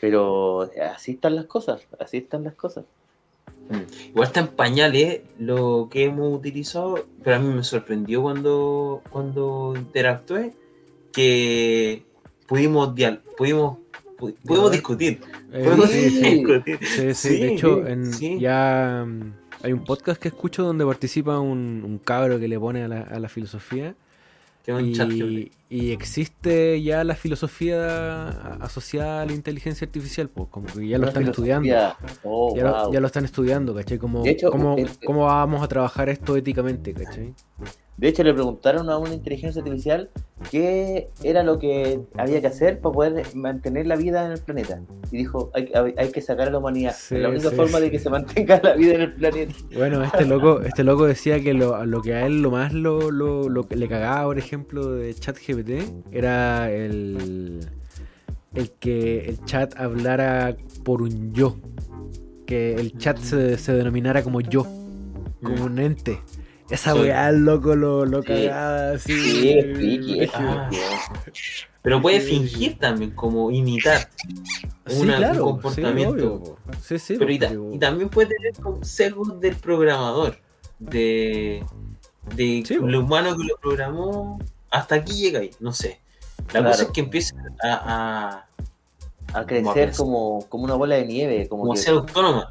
Pero 0.00 0.68
así 0.92 1.12
están 1.12 1.36
las 1.36 1.44
cosas, 1.44 1.86
así 2.00 2.16
están 2.16 2.42
las 2.42 2.54
cosas. 2.54 2.84
Mm. 3.68 4.08
Igual 4.08 4.26
está 4.26 4.40
en 4.40 4.48
pañales 4.48 5.20
lo 5.38 5.88
que 5.88 6.06
hemos 6.06 6.34
utilizado, 6.34 7.06
pero 7.22 7.36
a 7.36 7.38
mí 7.38 7.54
me 7.54 7.62
sorprendió 7.62 8.22
cuando, 8.22 9.02
cuando 9.10 9.74
interactué 9.76 10.52
que 11.12 12.06
pudimos, 12.46 12.94
pudimos, 13.36 13.78
pudimos 14.16 14.72
discutir. 14.72 15.20
sí, 15.88 17.14
Sí, 17.14 17.38
de 17.38 17.54
hecho, 17.54 17.82
ya 18.38 19.04
mm, 19.06 19.32
hay 19.62 19.72
un 19.72 19.84
podcast 19.84 20.20
que 20.20 20.28
escucho 20.28 20.62
donde 20.62 20.84
participa 20.84 21.38
un, 21.38 21.82
un 21.84 21.98
cabro 21.98 22.38
que 22.38 22.48
le 22.48 22.58
pone 22.58 22.84
a 22.84 22.88
la, 22.88 23.00
a 23.02 23.18
la 23.18 23.28
filosofía. 23.28 23.94
Y, 24.68 25.52
y, 25.68 25.92
existe 25.92 26.82
ya 26.82 27.04
la 27.04 27.14
filosofía 27.14 28.56
asociada 28.60 29.22
a 29.22 29.24
la 29.24 29.32
inteligencia 29.32 29.84
artificial, 29.84 30.28
pues 30.28 30.48
como 30.50 30.66
que 30.66 30.88
ya 30.88 30.98
lo 30.98 31.06
están 31.06 31.22
estudiando. 31.22 31.72
Oh, 32.24 32.52
ya, 32.56 32.98
lo, 33.00 33.06
están 33.06 33.24
estudiando, 33.24 33.76
¿cachai? 33.76 33.98
Como, 33.98 34.24
cómo, 34.50 34.76
cómo 35.04 35.26
vamos 35.26 35.62
a 35.62 35.68
trabajar 35.68 36.08
esto 36.08 36.36
éticamente, 36.36 36.92
¿cachai? 36.94 37.32
De 37.96 38.08
hecho, 38.08 38.22
le 38.22 38.34
preguntaron 38.34 38.90
a 38.90 38.98
una 38.98 39.14
inteligencia 39.14 39.62
artificial 39.62 40.10
qué 40.50 41.08
era 41.22 41.42
lo 41.42 41.58
que 41.58 42.00
había 42.18 42.42
que 42.42 42.46
hacer 42.46 42.78
para 42.80 42.92
poder 42.92 43.26
mantener 43.34 43.86
la 43.86 43.96
vida 43.96 44.26
en 44.26 44.32
el 44.32 44.38
planeta. 44.38 44.82
Y 45.10 45.16
dijo, 45.16 45.50
hay, 45.54 46.10
que 46.12 46.20
sacar 46.20 46.48
a 46.48 46.50
la 46.50 46.58
humanidad. 46.58 46.94
es 46.94 47.10
la 47.12 47.30
única 47.30 47.50
forma 47.52 47.80
de 47.80 47.90
que 47.90 47.98
se 47.98 48.10
mantenga 48.10 48.60
la 48.62 48.74
vida 48.74 48.96
en 48.96 49.00
el 49.00 49.14
planeta. 49.14 49.54
Bueno, 49.74 50.04
este 50.04 50.26
loco, 50.26 50.60
este 50.60 50.84
loco 50.84 51.06
decía 51.06 51.40
que 51.40 51.54
lo, 51.54 51.86
lo 51.86 52.02
que 52.02 52.14
a 52.14 52.26
él 52.26 52.42
lo 52.42 52.50
más 52.50 52.74
lo, 52.74 53.10
lo, 53.10 53.48
lo 53.48 53.66
le 53.70 53.88
cagaba, 53.88 54.24
por 54.24 54.38
ejemplo, 54.38 54.92
de 54.92 55.14
ChatGPT 55.14 55.70
era 56.12 56.70
el, 56.70 57.60
el 58.54 58.70
que 58.72 59.20
el 59.20 59.42
chat 59.46 59.74
hablara 59.78 60.54
por 60.84 61.00
un 61.00 61.32
yo. 61.32 61.56
Que 62.44 62.74
el 62.74 62.96
chat 62.98 63.18
se, 63.18 63.56
se 63.56 63.72
denominara 63.72 64.22
como 64.22 64.42
yo, 64.42 64.66
como 65.42 65.64
un 65.64 65.78
ente. 65.78 66.20
Esa 66.68 66.94
weá, 66.94 67.30
loco, 67.30 67.76
lo, 67.76 68.04
lo 68.04 68.22
cagaba 68.24 68.92
así. 68.92 69.12
Sí, 69.12 70.20
es 70.20 70.30
Pero 71.82 72.02
puede 72.02 72.20
fingir 72.20 72.78
también, 72.78 73.12
como 73.12 73.52
imitar 73.52 74.08
un 74.90 75.38
comportamiento. 75.38 76.58
Sí, 76.82 76.98
sí, 76.98 77.16
Pero 77.18 77.30
y, 77.30 77.78
también 77.78 78.08
puede 78.08 78.34
tener 78.34 78.52
sesgos 78.84 79.40
del 79.40 79.54
programador, 79.56 80.38
de, 80.80 81.64
de 82.34 82.64
lo 82.80 83.00
humano 83.00 83.36
que 83.36 83.44
lo 83.44 83.56
programó. 83.58 84.38
Hasta 84.70 84.96
aquí 84.96 85.12
llega 85.14 85.40
ahí, 85.40 85.50
no 85.60 85.72
sé. 85.72 86.00
La 86.52 86.64
cosa 86.64 86.82
es 86.84 86.90
que 86.90 87.00
empieza 87.00 87.34
a, 87.62 88.44
a, 89.32 89.46
crecer 89.46 89.92
como, 89.96 90.44
como, 90.48 90.64
una 90.64 90.74
bola 90.74 90.96
de 90.96 91.06
nieve. 91.06 91.48
Como, 91.48 91.74
ser 91.76 91.94
autónoma. 91.94 92.50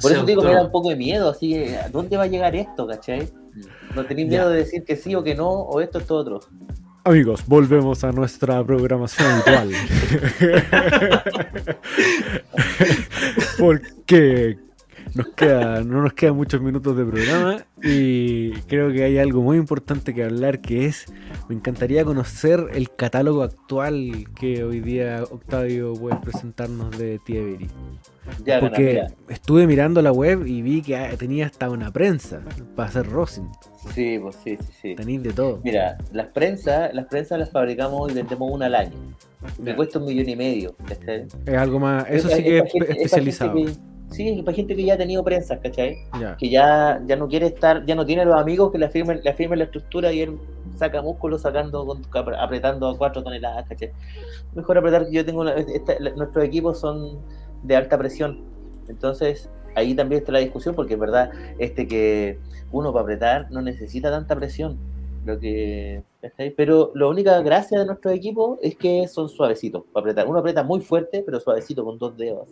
Por 0.00 0.12
eso 0.12 0.24
digo 0.24 0.40
que 0.40 0.48
me 0.48 0.54
da 0.54 0.62
un 0.62 0.72
poco 0.72 0.88
de 0.88 0.96
miedo, 0.96 1.28
así 1.28 1.52
que 1.52 1.78
¿dónde 1.92 2.16
va 2.16 2.22
a 2.22 2.26
llegar 2.26 2.56
esto, 2.56 2.86
cachai? 2.86 3.30
No 3.94 4.04
tenéis 4.04 4.28
miedo 4.28 4.50
de 4.50 4.58
decir 4.58 4.84
que 4.84 4.96
sí 4.96 5.14
o 5.14 5.22
que 5.22 5.34
no, 5.34 5.50
o 5.50 5.80
esto, 5.80 5.98
esto, 5.98 6.16
otro. 6.16 6.40
Amigos, 7.04 7.44
volvemos 7.46 8.04
a 8.04 8.12
nuestra 8.12 8.62
programación 8.64 9.30
habitual. 9.30 9.70
Porque 13.58 14.58
nos 15.14 15.28
queda, 15.28 15.82
no 15.82 16.02
nos 16.02 16.12
quedan 16.12 16.36
muchos 16.36 16.60
minutos 16.60 16.96
de 16.96 17.04
programa 17.04 17.64
y 17.82 18.52
creo 18.62 18.92
que 18.92 19.04
hay 19.04 19.18
algo 19.18 19.42
muy 19.42 19.56
importante 19.56 20.14
que 20.14 20.24
hablar 20.24 20.60
que 20.60 20.86
es, 20.86 21.06
me 21.48 21.54
encantaría 21.54 22.04
conocer 22.04 22.66
el 22.72 22.94
catálogo 22.94 23.42
actual 23.42 24.26
que 24.38 24.64
hoy 24.64 24.80
día 24.80 25.22
Octavio 25.30 25.94
puede 25.94 26.16
presentarnos 26.16 26.96
de 26.98 27.18
Tievery. 27.24 27.68
Porque 28.60 29.06
estuve 29.28 29.66
mirando 29.66 30.02
la 30.02 30.12
web 30.12 30.46
y 30.46 30.62
vi 30.62 30.82
que 30.82 30.96
tenía 31.18 31.46
hasta 31.46 31.70
una 31.70 31.90
prensa 31.90 32.42
para 32.76 32.88
hacer 32.88 33.06
rosin. 33.08 33.48
Sí, 33.94 34.18
pues 34.20 34.36
sí, 34.44 34.56
sí, 34.56 34.72
sí. 34.80 34.94
Tenéis 34.94 35.22
de 35.22 35.32
todo. 35.32 35.60
Mira, 35.64 35.98
las 36.12 36.28
prensas, 36.28 36.94
las 36.94 37.06
prensas 37.06 37.38
las 37.38 37.50
fabricamos 37.50 38.10
y 38.10 38.14
vendemos 38.14 38.50
una 38.50 38.66
al 38.66 38.74
año. 38.74 38.96
Me 39.58 39.74
cuesta 39.74 39.98
un 39.98 40.04
millón 40.04 40.28
y 40.28 40.36
medio. 40.36 40.76
Es 41.46 41.56
algo 41.56 41.78
más, 41.78 42.04
eso 42.08 42.28
sí 42.28 42.42
que 42.42 42.58
es, 42.58 42.74
especializado. 42.74 43.54
Sí, 44.10 44.42
para 44.42 44.54
gente 44.54 44.76
que 44.76 44.84
ya 44.84 44.94
ha 44.94 44.98
tenido 44.98 45.24
prensas, 45.24 45.58
¿cachai? 45.60 45.98
Que 46.38 46.48
ya, 46.48 47.00
ya 47.06 47.16
no 47.16 47.28
quiere 47.28 47.46
estar, 47.46 47.84
ya 47.86 47.94
no 47.94 48.04
tiene 48.04 48.24
los 48.24 48.34
amigos 48.34 48.72
que 48.72 48.78
le 48.78 48.88
firmen, 48.88 49.20
le 49.22 49.34
firmen 49.34 49.58
la 49.58 49.64
estructura 49.66 50.12
y 50.12 50.20
él 50.20 50.38
saca 50.76 51.02
músculo 51.02 51.38
sacando, 51.38 51.98
apretando 52.38 52.88
a 52.88 52.98
cuatro 52.98 53.22
toneladas, 53.22 53.66
¿cachai? 53.68 53.92
Mejor 54.54 54.78
apretar, 54.78 55.08
yo 55.10 55.24
tengo, 55.24 55.44
nuestros 55.44 56.44
equipos 56.44 56.80
son 56.80 57.18
de 57.62 57.76
alta 57.76 57.96
presión. 57.98 58.44
Entonces, 58.88 59.48
ahí 59.74 59.94
también 59.94 60.20
está 60.20 60.32
la 60.32 60.40
discusión, 60.40 60.74
porque 60.74 60.94
es 60.94 61.00
verdad, 61.00 61.30
este 61.58 61.86
que 61.86 62.38
uno 62.72 62.92
para 62.92 63.02
apretar 63.02 63.50
no 63.50 63.62
necesita 63.62 64.10
tanta 64.10 64.36
presión. 64.36 64.78
Lo 65.24 65.38
que 65.38 66.02
pero 66.56 66.92
la 66.94 67.08
única 67.08 67.40
gracia 67.40 67.78
de 67.78 67.86
nuestro 67.86 68.10
equipo 68.10 68.58
es 68.62 68.76
que 68.76 69.08
son 69.08 69.28
suavecitos 69.28 69.84
para 69.92 70.02
apretar. 70.02 70.28
Uno 70.28 70.38
aprieta 70.38 70.62
muy 70.62 70.80
fuerte, 70.80 71.22
pero 71.24 71.40
suavecito 71.40 71.84
con 71.84 71.98
dos 71.98 72.16
dedos. 72.16 72.48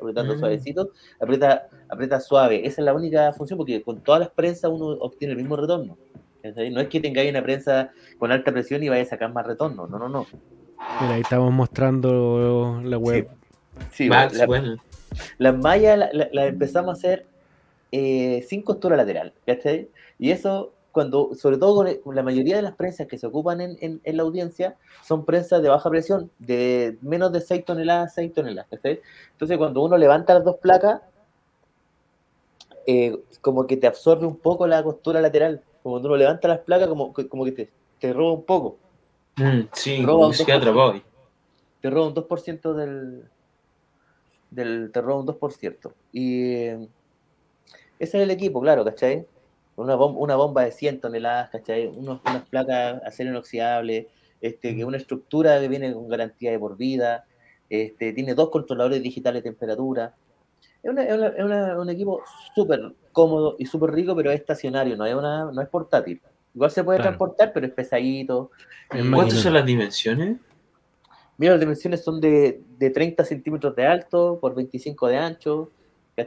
Apretando 0.00 0.34
mm. 0.34 0.38
suavecito, 0.38 0.90
aprieta, 1.20 1.68
aprieta 1.88 2.20
suave. 2.20 2.66
Esa 2.66 2.82
es 2.82 2.84
la 2.84 2.94
única 2.94 3.32
función, 3.32 3.56
porque 3.56 3.82
con 3.82 4.00
todas 4.00 4.20
las 4.20 4.30
prensas 4.30 4.70
uno 4.70 4.86
obtiene 5.00 5.32
el 5.32 5.38
mismo 5.38 5.56
retorno. 5.56 5.96
No 6.44 6.80
es 6.80 6.88
que 6.88 7.00
tengáis 7.00 7.30
una 7.30 7.42
prensa 7.42 7.90
con 8.18 8.30
alta 8.30 8.52
presión 8.52 8.82
y 8.82 8.88
vaya 8.88 9.02
a 9.02 9.06
sacar 9.06 9.32
más 9.32 9.46
retorno. 9.46 9.86
No, 9.86 9.98
no, 9.98 10.08
no. 10.08 10.26
Mira, 11.00 11.14
ahí 11.14 11.20
estamos 11.22 11.52
mostrando 11.52 12.80
la 12.84 12.98
web 12.98 13.28
Sí, 13.90 14.08
Las 15.38 15.56
mallas 15.56 16.10
las 16.12 16.48
empezamos 16.48 16.90
a 16.90 16.92
hacer 16.92 17.26
eh, 17.92 18.44
sin 18.48 18.62
costura 18.62 18.96
lateral, 18.96 19.32
Y 20.18 20.30
eso, 20.30 20.72
cuando, 20.98 21.32
sobre 21.36 21.58
todo 21.58 21.86
con 22.02 22.16
la 22.16 22.24
mayoría 22.24 22.56
de 22.56 22.62
las 22.62 22.74
prensas 22.74 23.06
que 23.06 23.18
se 23.18 23.26
ocupan 23.28 23.60
en, 23.60 24.00
la 24.04 24.22
audiencia, 24.24 24.76
son 25.06 25.24
prensas 25.24 25.62
de 25.62 25.68
baja 25.68 25.88
presión, 25.88 26.28
de 26.40 26.98
menos 27.02 27.30
de 27.30 27.40
6 27.40 27.64
toneladas, 27.64 28.14
6 28.14 28.34
toneladas, 28.34 28.68
Entonces, 28.72 29.58
cuando 29.58 29.80
uno 29.84 29.96
levanta 29.96 30.34
las 30.34 30.42
dos 30.42 30.56
placas, 30.56 31.02
eh, 32.84 33.16
como 33.40 33.64
que 33.68 33.76
te 33.76 33.86
absorbe 33.86 34.26
un 34.26 34.38
poco 34.38 34.66
la 34.66 34.82
costura 34.82 35.20
lateral. 35.20 35.62
Como 35.84 35.94
cuando 35.94 36.08
uno 36.08 36.16
levanta 36.16 36.48
las 36.48 36.58
placas, 36.58 36.88
como, 36.88 37.12
como 37.12 37.44
que 37.44 37.70
te, 38.00 38.12
roba 38.12 38.32
un 38.32 38.42
poco. 38.42 38.76
Mm, 39.36 39.68
sí, 39.72 40.04
roba 40.04 40.26
un 40.26 40.32
Te 41.80 41.90
roba 41.90 42.08
un 42.08 42.14
2% 42.16 42.74
del, 42.74 43.22
del 44.50 44.90
terror 44.90 45.20
un 45.20 45.26
2%. 45.26 45.92
Y 46.12 46.64
ese 46.66 46.88
es 48.00 48.14
el 48.14 48.32
equipo, 48.32 48.60
claro, 48.60 48.84
¿cachai? 48.84 49.28
Una, 49.78 49.94
bomba, 49.94 50.18
una 50.20 50.36
bomba 50.36 50.64
de 50.64 50.72
100 50.72 51.00
toneladas, 51.00 51.50
¿cachai? 51.50 51.86
unas 51.86 52.20
placas 52.50 53.00
acero 53.04 53.30
inoxidable, 53.30 54.08
este, 54.40 54.74
que 54.74 54.84
una 54.84 54.96
estructura 54.96 55.60
que 55.60 55.68
viene 55.68 55.92
con 55.92 56.08
garantía 56.08 56.50
de 56.50 56.58
por 56.58 56.76
vida, 56.76 57.24
este, 57.70 58.12
tiene 58.12 58.34
dos 58.34 58.50
controladores 58.50 59.02
digitales 59.02 59.42
de 59.42 59.50
temperatura. 59.50 60.14
Es, 60.82 61.76
un 61.76 61.90
equipo 61.90 62.22
súper 62.54 62.92
cómodo 63.12 63.54
y 63.58 63.66
súper 63.66 63.90
rico, 63.92 64.16
pero 64.16 64.32
es 64.32 64.40
estacionario, 64.40 64.96
no 64.96 65.06
es, 65.06 65.14
una, 65.14 65.50
no 65.52 65.62
es 65.62 65.68
portátil. 65.68 66.20
Igual 66.54 66.70
se 66.72 66.82
puede 66.82 66.98
transportar, 66.98 67.52
pero 67.52 67.66
es 67.66 67.72
pesadito. 67.72 68.50
¿Cuántas 69.12 69.38
son 69.38 69.54
las 69.54 69.64
dimensiones? 69.64 70.38
Mira, 71.36 71.52
las 71.52 71.60
dimensiones 71.60 72.02
son 72.02 72.20
de, 72.20 72.62
de 72.78 72.90
30 72.90 73.24
centímetros 73.24 73.76
de 73.76 73.86
alto 73.86 74.38
por 74.40 74.56
25 74.56 75.06
de 75.06 75.16
ancho, 75.16 75.70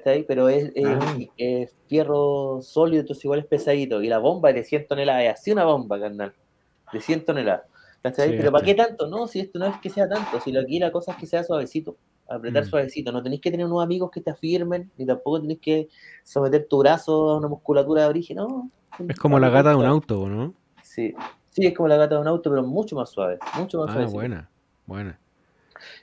ahí? 0.06 0.24
Pero 0.28 0.50
es, 0.50 0.72
ah. 0.86 1.18
es, 1.38 1.76
fierro 1.88 2.62
sólido, 2.62 3.02
entonces 3.02 3.26
igual 3.26 3.40
es 3.40 3.46
pesadito. 3.46 4.02
Y 4.02 4.08
la 4.08 4.20
bomba 4.20 4.50
es 4.50 4.56
de 4.56 4.64
100 4.64 4.88
toneladas, 4.88 5.24
es 5.24 5.34
así 5.34 5.52
una 5.52 5.66
bomba, 5.66 6.00
carnal, 6.00 6.34
de 6.92 7.02
100 7.02 7.26
toneladas. 7.26 7.64
¿Cachai? 8.02 8.36
Pero 8.36 8.52
¿para 8.52 8.66
qué 8.66 8.74
tanto? 8.74 9.08
No, 9.08 9.28
si 9.28 9.40
esto 9.40 9.60
no 9.60 9.68
es 9.68 9.78
que 9.78 9.90
sea 9.90 10.10
tanto, 10.10 10.40
si 10.40 10.56
aquí 10.58 10.80
la 10.80 10.92
cosa 10.92 11.12
es 11.12 11.18
que 11.18 11.28
sea 11.28 11.44
suavecito, 11.44 11.98
apretar 12.28 12.64
mm. 12.64 12.68
suavecito. 12.68 13.12
No 13.12 13.22
tenéis 13.22 13.42
que 13.42 13.52
tener 13.52 13.66
unos 13.66 13.84
amigos 13.84 14.10
que 14.10 14.22
te 14.22 14.32
afirmen, 14.32 14.92
ni 14.98 15.06
tampoco 15.06 15.42
tenéis 15.42 15.60
que 15.60 15.90
someter 16.24 16.68
tu 16.68 16.80
brazo 16.80 17.30
a 17.30 17.38
una 17.38 17.48
musculatura 17.48 18.04
de 18.04 18.08
origen, 18.08 18.38
no. 18.38 18.70
Es 19.08 19.18
como 19.18 19.40
la 19.40 19.50
gata 19.50 19.70
de 19.70 19.76
un 19.76 19.86
auto, 19.86 20.28
¿no? 20.28 20.54
Sí, 20.82 21.14
sí, 21.52 21.68
es 21.68 21.76
como 21.76 21.88
la 21.88 21.98
gata 21.98 22.16
de 22.16 22.22
un 22.22 22.28
auto, 22.28 22.50
pero 22.50 22.64
mucho 22.64 22.96
más 22.96 23.10
suave, 23.10 23.38
mucho 23.58 23.86
más 23.86 23.96
ah, 23.96 24.06
buena. 24.08 24.50
Bueno. 24.88 25.16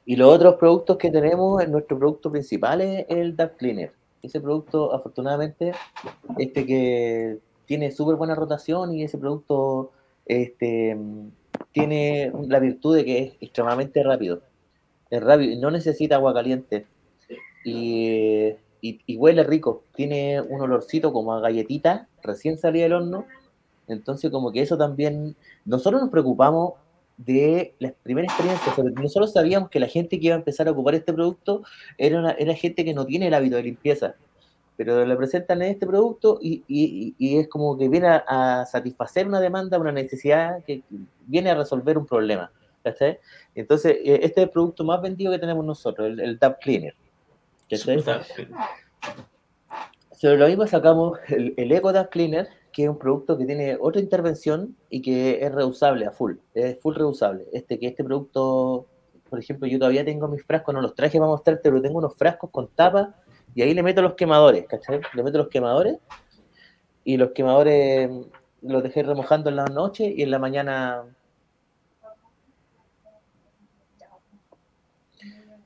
Y 0.05 0.17
los 0.17 0.35
otros 0.35 0.57
productos 0.57 0.97
que 0.97 1.11
tenemos, 1.11 1.67
nuestro 1.69 1.99
producto 1.99 2.31
principal 2.31 2.81
es 2.81 3.07
el 3.09 3.37
Dark 3.37 3.57
Cleaner. 3.57 3.93
Ese 4.23 4.41
producto, 4.41 4.95
afortunadamente, 4.95 5.73
este 6.39 6.67
que 6.67 7.39
tiene 7.67 7.93
súper 7.93 8.17
buena 8.17 8.35
rotación 8.35 8.95
y 8.95 9.05
ese 9.05 9.19
producto 9.19 9.93
este, 10.27 10.97
tiene 11.73 12.33
la 12.49 12.59
virtud 12.61 12.97
de 12.97 13.05
que 13.05 13.19
es 13.19 13.33
extremadamente 13.41 14.03
rápido. 14.03 14.41
Es 15.11 15.23
rápido, 15.23 15.61
no 15.61 15.71
necesita 15.71 16.17
agua 16.17 16.35
caliente. 16.35 16.87
Y, 17.65 18.55
y, 18.81 19.17
huele 19.17 19.43
rico. 19.45 19.83
Tiene 19.95 20.41
un 20.41 20.61
olorcito 20.61 21.13
como 21.13 21.35
a 21.35 21.41
galletita 21.41 22.09
recién 22.23 22.59
salida 22.59 22.85
del 22.85 22.95
horno. 22.95 23.27
Entonces, 23.87 24.31
como 24.31 24.53
que 24.53 24.63
eso 24.63 24.79
también. 24.79 25.37
Nosotros 25.65 26.01
nos 26.01 26.11
preocupamos 26.11 26.75
de 27.19 27.75
las 27.81 27.93
primeras 28.03 28.33
experiencias. 28.33 28.79
Nosotros 28.95 29.33
sabíamos 29.33 29.69
que 29.69 29.81
la 29.81 29.89
gente 29.89 30.19
que 30.19 30.27
iba 30.27 30.37
a 30.37 30.39
empezar 30.39 30.69
a 30.69 30.71
ocupar 30.71 30.95
este 30.95 31.13
producto 31.13 31.63
era, 31.99 32.19
una, 32.19 32.31
era 32.33 32.55
gente 32.55 32.85
que 32.85 32.95
no 32.95 33.05
tiene 33.05 33.27
el 33.27 33.35
hábito 33.35 33.57
de 33.57 33.65
limpieza, 33.65 34.15
pero 34.77 35.05
le 35.05 35.17
presentan 35.17 35.61
este 35.63 35.87
producto 35.87 36.39
y, 36.41 36.63
y, 36.69 37.37
es 37.37 37.49
como 37.49 37.77
que 37.77 37.89
viene 37.89 38.07
a, 38.09 38.65
satisfacer 38.65 39.27
una 39.27 39.41
demanda, 39.41 39.79
una 39.79 39.91
necesidad 39.91 40.63
que 40.65 40.83
viene 41.27 41.51
a 41.51 41.57
resolver 41.57 41.99
un 41.99 42.07
problema. 42.07 42.51
Entonces, 43.55 43.97
eh, 43.97 44.21
este 44.23 44.41
es 44.41 44.47
el 44.47 44.51
producto 44.51 44.83
más 44.83 45.03
vendido 45.03 45.33
que 45.33 45.39
tenemos 45.39 45.65
nosotros, 45.65 46.07
el, 46.07 46.21
el 46.21 46.39
Tap 46.39 46.61
Cleaner. 46.61 46.95
Sobre 50.13 50.39
lo 50.39 50.47
mismo 50.47 50.67
sacamos 50.67 51.19
el, 51.29 51.53
el 51.57 51.71
Eco 51.71 51.93
Tap 51.93 52.11
Cleaner, 52.11 52.49
que 52.73 52.85
es 52.85 52.89
un 52.89 52.99
producto 52.99 53.37
que 53.37 53.47
tiene 53.47 53.77
otra 53.81 54.01
intervención 54.01 54.77
y 54.91 55.03
que 55.03 55.45
es 55.45 55.53
reusable 55.53 56.07
a 56.07 56.11
full, 56.11 56.37
es 56.55 56.79
full 56.81 56.95
reusable. 56.95 57.47
Este, 57.53 57.79
que 57.79 57.89
este 57.89 58.05
producto, 58.05 58.87
por 59.29 59.39
ejemplo, 59.39 59.67
yo 59.67 59.79
todavía 59.79 60.05
tengo 60.05 60.29
mis 60.29 60.45
frascos, 60.45 60.75
no 60.75 60.81
los 60.81 60.95
traje 60.95 61.19
para 61.19 61.31
mostrarte, 61.31 61.69
pero 61.71 61.83
tengo 61.83 61.99
unos 61.99 62.15
frascos 62.17 62.51
con 62.51 62.69
tapa 62.69 63.15
y 63.55 63.63
ahí 63.63 63.75
le 63.75 63.83
meto 63.83 64.03
los 64.03 64.15
quemadores, 64.15 64.67
¿cachai? 64.67 65.01
Le 65.15 65.23
meto 65.23 65.39
los 65.39 65.49
quemadores 65.49 65.99
y 67.05 67.17
los 67.17 67.31
quemadores 67.31 68.11
los 68.63 68.83
dejé 68.83 69.03
remojando 69.03 69.51
en 69.51 69.57
la 69.57 69.65
noche 69.67 70.13
y 70.15 70.23
en 70.23 70.31
la 70.31 70.39
mañana... 70.39 71.05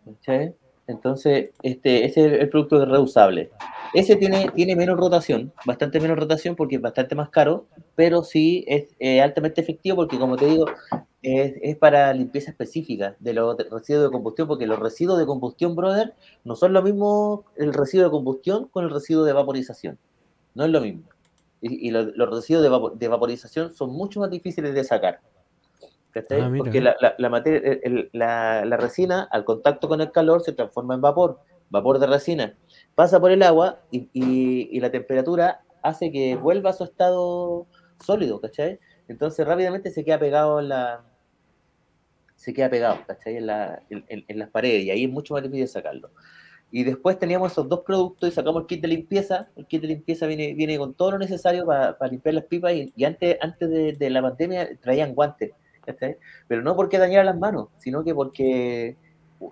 ¿cachai? 0.04 0.54
Entonces, 0.86 1.50
este, 1.62 2.04
ese 2.04 2.26
es 2.26 2.40
el 2.40 2.48
producto 2.48 2.84
reusable. 2.84 3.50
Ese 3.94 4.16
tiene, 4.16 4.50
tiene 4.54 4.74
menos 4.74 4.98
rotación, 4.98 5.52
bastante 5.66 6.00
menos 6.00 6.18
rotación 6.18 6.56
porque 6.56 6.76
es 6.76 6.82
bastante 6.82 7.14
más 7.14 7.28
caro, 7.28 7.66
pero 7.94 8.22
sí 8.24 8.64
es 8.66 8.94
eh, 8.98 9.20
altamente 9.20 9.60
efectivo 9.60 9.96
porque, 9.96 10.18
como 10.18 10.36
te 10.36 10.46
digo, 10.46 10.66
es, 11.22 11.76
para 11.76 12.12
limpieza 12.12 12.50
específica 12.50 13.16
de 13.20 13.34
los 13.34 13.56
residuos 13.70 14.04
de 14.04 14.10
combustión, 14.10 14.48
porque 14.48 14.66
los 14.66 14.78
residuos 14.78 15.18
de 15.18 15.26
combustión, 15.26 15.76
brother, 15.76 16.14
no 16.44 16.56
son 16.56 16.72
lo 16.72 16.82
mismo 16.82 17.44
el 17.56 17.72
residuo 17.74 18.06
de 18.06 18.10
combustión 18.10 18.68
con 18.68 18.84
el 18.84 18.90
residuo 18.90 19.24
de 19.24 19.32
vaporización. 19.32 19.98
No 20.54 20.64
es 20.64 20.70
lo 20.70 20.80
mismo. 20.80 21.02
Y, 21.60 21.90
los, 21.92 22.12
residuos 22.28 22.98
de, 22.98 23.08
vaporización 23.08 23.72
son 23.72 23.90
mucho 23.90 24.18
más 24.18 24.30
difíciles 24.30 24.74
de 24.74 24.82
sacar. 24.82 25.20
Ah, 26.14 26.50
porque 26.58 26.80
la, 26.80 26.96
la, 27.16 27.28
materia, 27.30 27.78
la, 28.12 28.64
la, 28.64 28.76
resina, 28.76 29.28
al 29.30 29.44
contacto 29.44 29.88
con 29.88 30.00
el 30.00 30.10
calor, 30.10 30.42
se 30.42 30.52
transforma 30.52 30.94
en 30.94 31.00
vapor, 31.00 31.38
vapor 31.70 32.00
de 32.00 32.06
resina. 32.06 32.54
Pasa 32.94 33.18
por 33.20 33.30
el 33.30 33.42
agua 33.42 33.80
y, 33.90 34.08
y, 34.12 34.80
la 34.80 34.90
temperatura 34.90 35.62
hace 35.82 36.12
que 36.12 36.36
vuelva 36.36 36.70
a 36.70 36.74
su 36.74 36.84
estado 36.84 37.66
sólido, 38.00 38.40
¿cachai? 38.40 38.78
Entonces 39.08 39.46
rápidamente 39.46 39.90
se 39.90 40.04
queda 40.04 40.18
pegado 40.18 40.60
en 40.60 40.68
la, 40.68 41.04
se 42.42 42.52
queda 42.52 42.68
pegado, 42.68 42.98
¿cachai? 43.06 43.36
En, 43.36 43.46
la, 43.46 43.82
en, 43.88 44.38
las 44.38 44.50
paredes 44.50 44.84
y 44.84 44.90
ahí 44.90 45.04
es 45.04 45.10
mucho 45.10 45.34
más 45.34 45.44
difícil 45.44 45.68
sacarlo. 45.68 46.10
Y 46.72 46.84
después 46.84 47.18
teníamos 47.18 47.52
esos 47.52 47.68
dos 47.68 47.80
productos 47.80 48.30
y 48.30 48.32
sacamos 48.32 48.62
el 48.62 48.66
kit 48.66 48.80
de 48.82 48.88
limpieza. 48.88 49.48
El 49.54 49.66
kit 49.66 49.80
de 49.82 49.88
limpieza 49.88 50.26
viene, 50.26 50.52
viene 50.54 50.76
con 50.76 50.94
todo 50.94 51.12
lo 51.12 51.18
necesario 51.18 51.64
para, 51.66 51.96
limpiar 52.10 52.34
las 52.34 52.44
pipas 52.44 52.72
y, 52.72 53.04
antes, 53.04 53.36
antes 53.40 53.98
de, 53.98 54.10
la 54.10 54.22
pandemia 54.22 54.76
traían 54.80 55.14
guantes, 55.14 55.52
¿cachai? 55.84 56.16
Pero 56.48 56.62
no 56.62 56.74
porque 56.74 56.98
dañaran 56.98 57.26
las 57.26 57.38
manos, 57.38 57.68
sino 57.78 58.02
que 58.02 58.14
porque 58.14 58.96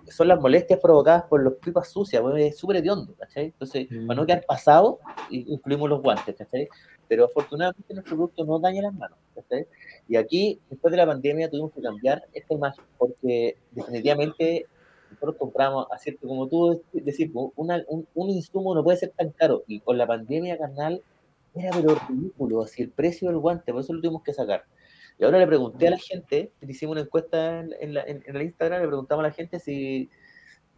son 0.09 0.27
las 0.27 0.39
molestias 0.39 0.79
provocadas 0.79 1.23
por 1.23 1.41
los 1.41 1.53
pipas 1.53 1.89
sucias, 1.89 2.23
es 2.37 2.57
súper 2.57 2.77
hediondo, 2.77 3.13
¿cachai? 3.15 3.45
Entonces, 3.45 3.87
para 4.07 4.19
no 4.19 4.25
quedar 4.25 4.45
pasado, 4.45 4.99
incluimos 5.29 5.89
los 5.89 6.01
guantes, 6.01 6.35
¿cachai? 6.35 6.67
Pero 7.07 7.25
afortunadamente 7.25 7.93
nuestro 7.93 8.15
producto 8.15 8.45
no 8.45 8.59
daña 8.59 8.83
las 8.83 8.93
manos, 8.93 9.17
¿cachai? 9.35 9.67
Y 10.07 10.15
aquí, 10.15 10.59
después 10.69 10.91
de 10.91 10.97
la 10.97 11.05
pandemia, 11.05 11.49
tuvimos 11.49 11.71
que 11.73 11.81
cambiar 11.81 12.23
esta 12.33 12.53
imagen, 12.53 12.83
porque 12.97 13.57
definitivamente 13.71 14.65
nosotros 15.11 15.35
compramos, 15.37 15.87
así 15.91 16.15
como 16.15 16.47
tú 16.47 16.81
decís, 16.93 17.29
una, 17.55 17.83
un, 17.87 18.07
un, 18.13 18.29
insumo 18.29 18.73
no 18.73 18.83
puede 18.83 18.97
ser 18.97 19.09
tan 19.09 19.31
caro, 19.31 19.63
y 19.67 19.79
con 19.79 19.97
la 19.97 20.07
pandemia, 20.07 20.57
carnal, 20.57 21.01
era 21.53 21.71
pero 21.71 21.97
ridículo, 22.07 22.63
así 22.63 22.81
el 22.81 22.89
precio 22.89 23.27
del 23.27 23.37
guante, 23.37 23.71
por 23.71 23.81
eso 23.81 23.93
lo 23.93 24.01
tuvimos 24.01 24.23
que 24.23 24.33
sacar. 24.33 24.63
Y 25.21 25.23
ahora 25.23 25.37
le 25.37 25.45
pregunté 25.45 25.87
a 25.87 25.91
la 25.91 25.99
gente, 25.99 26.51
hicimos 26.67 26.93
una 26.93 27.01
encuesta 27.01 27.59
en, 27.59 27.93
la, 27.93 28.01
en, 28.07 28.23
el 28.25 28.41
Instagram, 28.41 28.81
le 28.81 28.87
preguntamos 28.87 29.23
a 29.23 29.27
la 29.27 29.33
gente 29.33 29.59
si, 29.59 30.09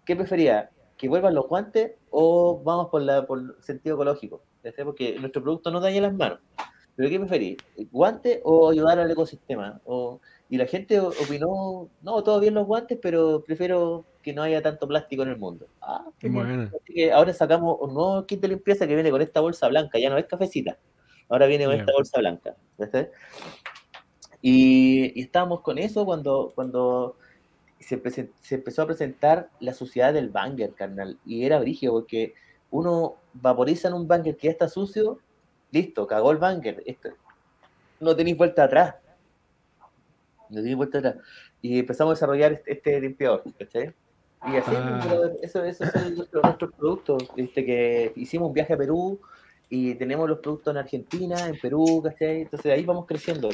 ¿qué 0.05 0.17
prefería? 0.17 0.69
¿Que 0.97 1.07
vuelvan 1.07 1.33
los 1.33 1.47
guantes 1.47 1.93
o 2.09 2.61
vamos 2.61 2.89
por, 2.89 3.03
la, 3.03 3.25
por 3.25 3.55
sentido 3.63 3.95
ecológico? 3.95 4.43
Porque 4.83 5.17
nuestro 5.17 5.41
producto 5.41 5.71
no 5.71 5.79
daña 5.79 6.01
las 6.01 6.13
manos. 6.13 6.39
¿Pero 6.97 7.09
qué 7.09 7.19
preferís? 7.21 7.57
¿Guante 7.89 8.41
o 8.43 8.69
ayudar 8.69 8.99
al 8.99 9.09
ecosistema? 9.09 9.79
O, 9.85 10.19
y 10.49 10.57
la 10.57 10.65
gente 10.65 10.99
opinó, 10.99 11.89
no, 12.01 12.21
todo 12.21 12.41
bien 12.41 12.53
los 12.53 12.67
guantes, 12.67 12.99
pero 13.01 13.45
prefiero 13.45 14.05
que 14.21 14.33
no 14.33 14.41
haya 14.41 14.61
tanto 14.61 14.89
plástico 14.89 15.23
en 15.23 15.29
el 15.29 15.37
mundo. 15.37 15.69
Ah, 15.79 16.05
bueno. 16.21 16.63
Así 16.63 16.93
que 16.93 17.13
ahora 17.13 17.33
sacamos 17.33 17.77
un 17.79 17.93
nuevo 17.93 18.25
kit 18.25 18.41
de 18.41 18.49
limpieza 18.49 18.85
que 18.87 18.95
viene 18.95 19.09
con 19.09 19.21
esta 19.21 19.39
bolsa 19.39 19.69
blanca, 19.69 19.99
ya 19.99 20.09
no 20.09 20.17
es 20.17 20.25
cafecita, 20.25 20.77
ahora 21.29 21.45
viene 21.45 21.63
con 21.63 21.75
esta 21.75 21.93
bolsa 21.93 22.19
blanca. 22.19 22.57
Y, 24.45 25.21
estábamos 25.21 25.61
con 25.61 25.77
eso 25.77 26.05
cuando, 26.05 26.51
cuando 26.53 27.15
se, 27.79 27.97
se, 28.41 28.55
empezó 28.55 28.81
a 28.81 28.87
presentar 28.87 29.49
la 29.61 29.73
suciedad 29.73 30.13
del 30.13 30.29
banger, 30.29 30.73
carnal. 30.73 31.17
Y 31.25 31.45
era 31.45 31.59
brígido 31.59 31.93
porque 31.93 32.33
uno 32.69 33.15
vaporiza 33.33 33.87
en 33.87 33.93
un 33.93 34.07
banger 34.07 34.35
que 34.35 34.47
ya 34.47 34.51
está 34.51 34.67
sucio, 34.67 35.19
listo, 35.71 36.05
cagó 36.05 36.31
el 36.31 36.39
banger. 36.39 36.83
no 38.01 38.15
tenéis 38.15 38.35
vuelta 38.35 38.65
atrás. 38.65 38.95
No 40.49 40.57
tenéis 40.57 40.75
vuelta 40.75 40.97
atrás. 40.97 41.15
Y 41.61 41.79
empezamos 41.79 42.11
a 42.11 42.15
desarrollar 42.15 42.51
este, 42.51 42.73
este 42.73 42.99
limpiador, 42.99 43.43
¿cachai? 43.57 43.93
Y 44.45 44.57
así, 44.57 44.71
ah. 44.75 45.31
eso, 45.41 45.63
eso 45.63 45.85
son 45.85 46.15
nuestros, 46.15 46.73
productos. 46.73 47.23
Este, 47.37 47.65
que 47.65 48.11
hicimos 48.17 48.49
un 48.49 48.53
viaje 48.53 48.73
a 48.73 48.77
Perú 48.77 49.21
y 49.69 49.95
tenemos 49.95 50.27
los 50.27 50.39
productos 50.39 50.73
en 50.73 50.79
Argentina, 50.79 51.47
en 51.47 51.57
Perú, 51.57 52.01
¿cachai? 52.03 52.41
Entonces 52.41 52.73
ahí 52.73 52.83
vamos 52.83 53.05
creciendo. 53.05 53.49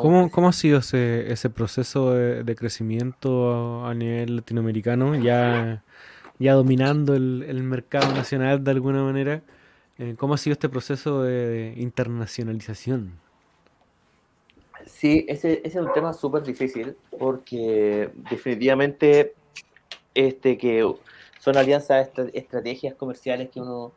¿Cómo, 0.00 0.30
¿Cómo, 0.30 0.48
ha 0.48 0.52
sido 0.52 0.80
ese, 0.80 1.32
ese 1.32 1.50
proceso 1.50 2.12
de, 2.12 2.54
crecimiento 2.56 3.84
a, 3.84 3.94
nivel 3.94 4.36
latinoamericano? 4.36 5.14
Ya, 5.14 5.84
ya 6.38 6.54
dominando 6.54 7.14
el, 7.14 7.44
el, 7.46 7.62
mercado 7.62 8.12
nacional 8.12 8.64
de 8.64 8.70
alguna 8.70 9.02
manera. 9.02 9.42
Eh, 9.98 10.14
¿Cómo 10.18 10.34
ha 10.34 10.38
sido 10.38 10.52
este 10.52 10.68
proceso 10.68 11.22
de 11.22 11.74
internacionalización? 11.76 13.12
Sí, 14.86 15.24
ese, 15.28 15.60
ese 15.64 15.78
es 15.78 15.84
un 15.84 15.92
tema 15.92 16.12
súper 16.12 16.42
difícil 16.42 16.96
porque 17.18 18.10
definitivamente 18.30 19.34
este, 20.14 20.58
que 20.58 20.92
son 21.38 21.56
alianzas, 21.56 22.10
estrategias 22.32 22.94
comerciales 22.94 23.50
que 23.50 23.60
uno 23.60 23.92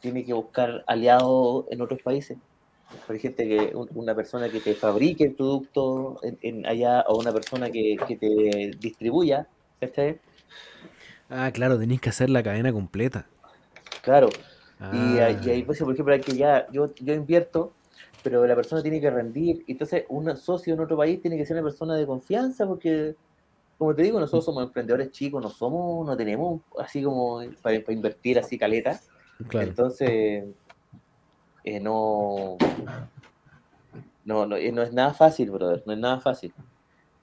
tiene 0.00 0.24
que 0.24 0.34
buscar 0.34 0.84
aliados 0.86 1.66
en 1.70 1.80
otros 1.80 2.02
países 2.02 2.36
por 3.06 3.16
ejemplo, 3.16 3.44
que 3.44 3.72
una 3.94 4.14
persona 4.14 4.48
que 4.48 4.60
te 4.60 4.74
fabrique 4.74 5.24
el 5.24 5.34
producto 5.34 6.20
en, 6.22 6.66
allá 6.66 7.02
o 7.08 7.18
una 7.18 7.32
persona 7.32 7.70
que, 7.70 7.96
te 8.18 8.76
distribuya, 8.78 9.46
¿cachai? 9.80 10.20
Ah, 11.28 11.50
claro, 11.52 11.78
tenéis 11.78 12.00
que 12.00 12.10
hacer 12.10 12.30
la 12.30 12.42
cadena 12.42 12.72
completa. 12.72 13.26
Claro. 14.02 14.28
Y, 14.92 15.18
ah. 15.18 15.26
ahí, 15.26 15.62
pues, 15.62 15.78
por 15.78 15.92
ejemplo, 15.92 16.20
que 16.20 16.36
ya, 16.36 16.66
yo, 16.72 16.92
yo 16.96 17.14
invierto, 17.14 17.72
pero 18.22 18.46
la 18.46 18.54
persona 18.54 18.82
tiene 18.82 19.00
que 19.00 19.10
rendir. 19.10 19.64
Entonces, 19.66 20.04
un 20.08 20.36
socio 20.36 20.74
en 20.74 20.80
otro 20.80 20.96
país 20.96 21.20
tiene 21.20 21.36
que 21.36 21.46
ser 21.46 21.56
una 21.56 21.64
persona 21.64 21.94
de 21.94 22.06
confianza, 22.06 22.66
porque, 22.66 23.14
como 23.78 23.94
te 23.94 24.02
digo, 24.02 24.20
nosotros 24.20 24.44
somos 24.44 24.64
emprendedores 24.64 25.10
chicos, 25.10 25.42
no 25.42 25.50
somos, 25.50 26.06
no 26.06 26.16
tenemos 26.16 26.62
así 26.78 27.02
como 27.02 27.42
para, 27.62 27.76
invertir 27.88 28.38
así 28.38 28.58
caleta. 28.58 29.00
Entonces, 29.52 30.44
eh, 31.64 31.80
no, 31.80 32.56
no, 34.24 34.46
no, 34.46 34.56
eh, 34.56 34.72
no, 34.72 34.82
es 34.82 34.92
nada 34.92 35.14
fácil, 35.14 35.50
brother, 35.50 35.82
no 35.86 35.92
es 35.92 35.98
nada 35.98 36.20
fácil. 36.20 36.52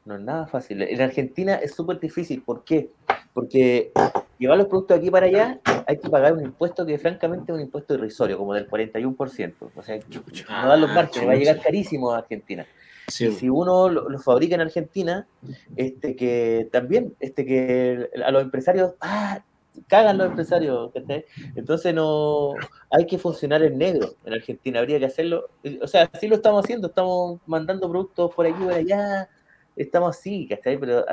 No 0.05 0.15
es 0.15 0.21
nada 0.21 0.47
fácil. 0.47 0.81
En 0.81 1.01
Argentina 1.01 1.55
es 1.55 1.75
súper 1.75 1.99
difícil. 1.99 2.41
¿Por 2.41 2.63
qué? 2.63 2.89
Porque 3.33 3.91
llevar 4.39 4.57
los 4.57 4.67
productos 4.67 4.95
de 4.95 5.01
aquí 5.01 5.11
para 5.11 5.27
allá 5.27 5.59
hay 5.85 5.97
que 5.97 6.09
pagar 6.09 6.33
un 6.33 6.43
impuesto 6.43 6.85
que 6.85 6.97
francamente 6.97 7.51
es 7.51 7.55
un 7.55 7.61
impuesto 7.61 7.93
irrisorio, 7.93 8.37
como 8.37 8.53
del 8.53 8.67
41%. 8.67 9.53
O 9.75 9.83
sea, 9.83 9.99
no 9.99 10.67
dan 10.67 10.81
los 10.81 10.91
márgenes, 10.93 11.27
va 11.27 11.33
a 11.33 11.35
llegar 11.35 11.61
carísimo 11.61 12.11
a 12.11 12.19
Argentina. 12.19 12.65
si 13.07 13.49
uno 13.49 13.89
lo, 13.89 14.09
lo, 14.09 14.19
fabrica 14.19 14.55
en 14.55 14.61
Argentina, 14.61 15.27
este 15.75 16.15
que 16.15 16.69
también, 16.71 17.15
este 17.19 17.45
que 17.45 18.09
a 18.25 18.31
los 18.31 18.41
empresarios, 18.41 18.93
ah, 19.01 19.43
cagan 19.87 20.17
los 20.17 20.27
empresarios, 20.27 20.91
Entonces 21.55 21.93
no 21.93 22.53
hay 22.89 23.05
que 23.05 23.17
funcionar 23.17 23.63
en 23.63 23.77
negro 23.77 24.09
en 24.25 24.33
Argentina, 24.33 24.79
habría 24.79 24.99
que 24.99 25.05
hacerlo, 25.05 25.49
o 25.81 25.87
sea, 25.87 26.09
así 26.11 26.27
lo 26.27 26.35
estamos 26.35 26.63
haciendo, 26.63 26.87
estamos 26.87 27.39
mandando 27.45 27.89
productos 27.89 28.33
por 28.33 28.45
aquí 28.45 28.63
por 28.63 28.73
allá, 28.73 29.29
estamos 29.75 30.17
así, 30.17 30.47
¿cachai? 30.47 30.77
Pero 30.77 31.05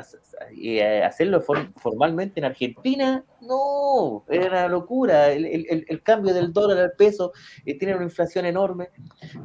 eh, 0.51 1.03
hacerlo 1.03 1.41
formalmente 1.41 2.39
en 2.39 2.45
Argentina, 2.45 3.23
no, 3.41 4.25
es 4.27 4.45
una 4.45 4.67
locura, 4.67 5.31
el, 5.31 6.01
cambio 6.03 6.33
del 6.33 6.53
dólar 6.53 6.77
al 6.77 6.91
peso 6.91 7.31
eh, 7.65 7.77
tiene 7.77 7.95
una 7.95 8.03
inflación 8.03 8.45
enorme, 8.45 8.89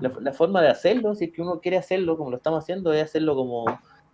la, 0.01 0.33
forma 0.33 0.61
de 0.61 0.69
hacerlo, 0.69 1.15
si 1.15 1.27
es 1.27 1.33
que 1.33 1.43
uno 1.43 1.61
quiere 1.61 1.77
hacerlo 1.77 2.17
como 2.17 2.31
lo 2.31 2.37
estamos 2.37 2.65
haciendo, 2.65 2.93
es 2.93 3.05
hacerlo 3.05 3.35
como 3.35 3.65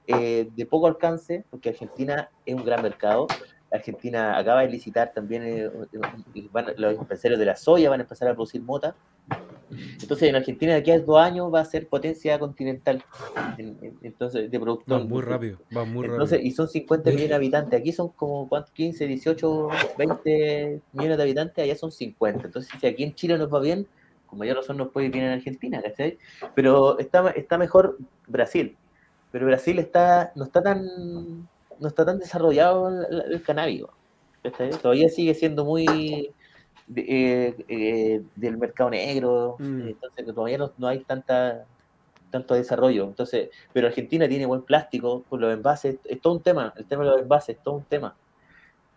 eh, 0.06 0.48
de 0.54 0.66
poco 0.66 0.86
alcance, 0.86 1.44
porque 1.50 1.70
Argentina 1.70 2.30
es 2.44 2.54
un 2.54 2.64
gran 2.64 2.82
mercado, 2.82 3.26
Argentina 3.70 4.38
acaba 4.38 4.62
de 4.62 4.68
licitar 4.68 5.12
también, 5.12 5.42
eh, 5.44 5.70
los 6.76 6.98
empresarios 6.98 7.38
de 7.38 7.44
la 7.44 7.56
soya 7.56 7.90
van 7.90 8.00
a 8.00 8.02
empezar 8.04 8.28
a 8.28 8.34
producir 8.34 8.62
mota. 8.62 8.94
Entonces, 10.00 10.28
en 10.28 10.36
Argentina 10.36 10.72
de 10.72 10.78
aquí 10.78 10.90
a 10.90 10.98
dos 10.98 11.18
años 11.18 11.52
va 11.52 11.60
a 11.60 11.64
ser 11.64 11.88
potencia 11.88 12.38
continental 12.38 13.04
entonces, 14.02 14.50
de 14.50 14.60
producto. 14.60 14.98
Va 14.98 15.04
muy 15.04 15.22
rápido, 15.22 15.58
va 15.76 15.84
muy 15.84 16.06
entonces, 16.06 16.40
Y 16.42 16.52
son 16.52 16.68
50 16.68 17.10
millones 17.10 17.28
de 17.28 17.34
habitantes. 17.34 17.80
Aquí 17.80 17.92
son 17.92 18.08
como 18.08 18.48
15, 18.48 19.06
18, 19.06 19.68
20 19.98 20.80
millones 20.92 21.16
de 21.16 21.22
habitantes, 21.22 21.64
allá 21.64 21.76
son 21.76 21.92
50. 21.92 22.46
Entonces, 22.46 22.72
si 22.80 22.86
aquí 22.86 23.04
en 23.04 23.14
Chile 23.14 23.36
nos 23.36 23.52
va 23.52 23.60
bien, 23.60 23.86
como 24.26 24.44
ya 24.44 24.54
son 24.62 24.78
nos 24.78 24.88
puede 24.88 25.06
ir 25.06 25.12
bien 25.12 25.26
en 25.26 25.32
Argentina, 25.32 25.82
¿cachai? 25.82 26.18
Pero 26.54 26.98
está, 26.98 27.30
está 27.30 27.58
mejor 27.58 27.98
Brasil. 28.26 28.76
Pero 29.30 29.46
Brasil 29.46 29.78
está 29.78 30.32
no 30.34 30.44
está 30.44 30.62
tan 30.62 31.46
no 31.80 31.88
está 31.88 32.04
tan 32.04 32.18
desarrollado 32.18 32.88
el, 32.88 33.42
cannabis. 33.42 33.84
Todavía 34.82 35.08
sigue 35.08 35.34
siendo 35.34 35.64
muy 35.64 36.32
eh, 36.94 37.54
eh, 37.68 38.22
del 38.36 38.56
mercado 38.56 38.90
negro, 38.90 39.56
mm. 39.58 39.88
entonces 39.88 40.26
todavía 40.34 40.58
no, 40.58 40.86
hay 40.86 41.00
tanta 41.00 41.66
tanto 42.30 42.54
desarrollo. 42.54 43.04
Entonces, 43.04 43.48
pero 43.72 43.86
Argentina 43.86 44.28
tiene 44.28 44.46
buen 44.46 44.62
plástico, 44.62 45.24
con 45.28 45.40
los 45.40 45.52
envases, 45.52 45.98
es 46.04 46.20
todo 46.20 46.34
un 46.34 46.42
tema, 46.42 46.74
el 46.76 46.84
tema 46.84 47.04
de 47.04 47.10
los 47.10 47.20
envases 47.22 47.56
es 47.56 47.62
todo 47.62 47.76
un 47.76 47.84
tema. 47.84 48.14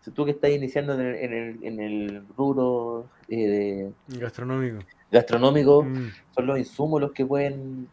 Si 0.02 0.12
tú 0.12 0.26
que 0.26 0.32
estás 0.32 0.52
iniciando 0.52 0.94
en 0.94 1.02
el, 1.02 1.16
en 1.16 1.34
el, 1.34 1.64
en 1.64 1.80
el 1.80 2.28
rubro 2.36 3.08
eh, 3.30 3.92
gastronómico, 4.08 4.80
gastronómico 5.12 5.84
mm. 5.84 6.10
son 6.36 6.46
los 6.48 6.58
insumos 6.60 7.00
los 7.00 7.12
que 7.12 7.26
pueden 7.26 7.88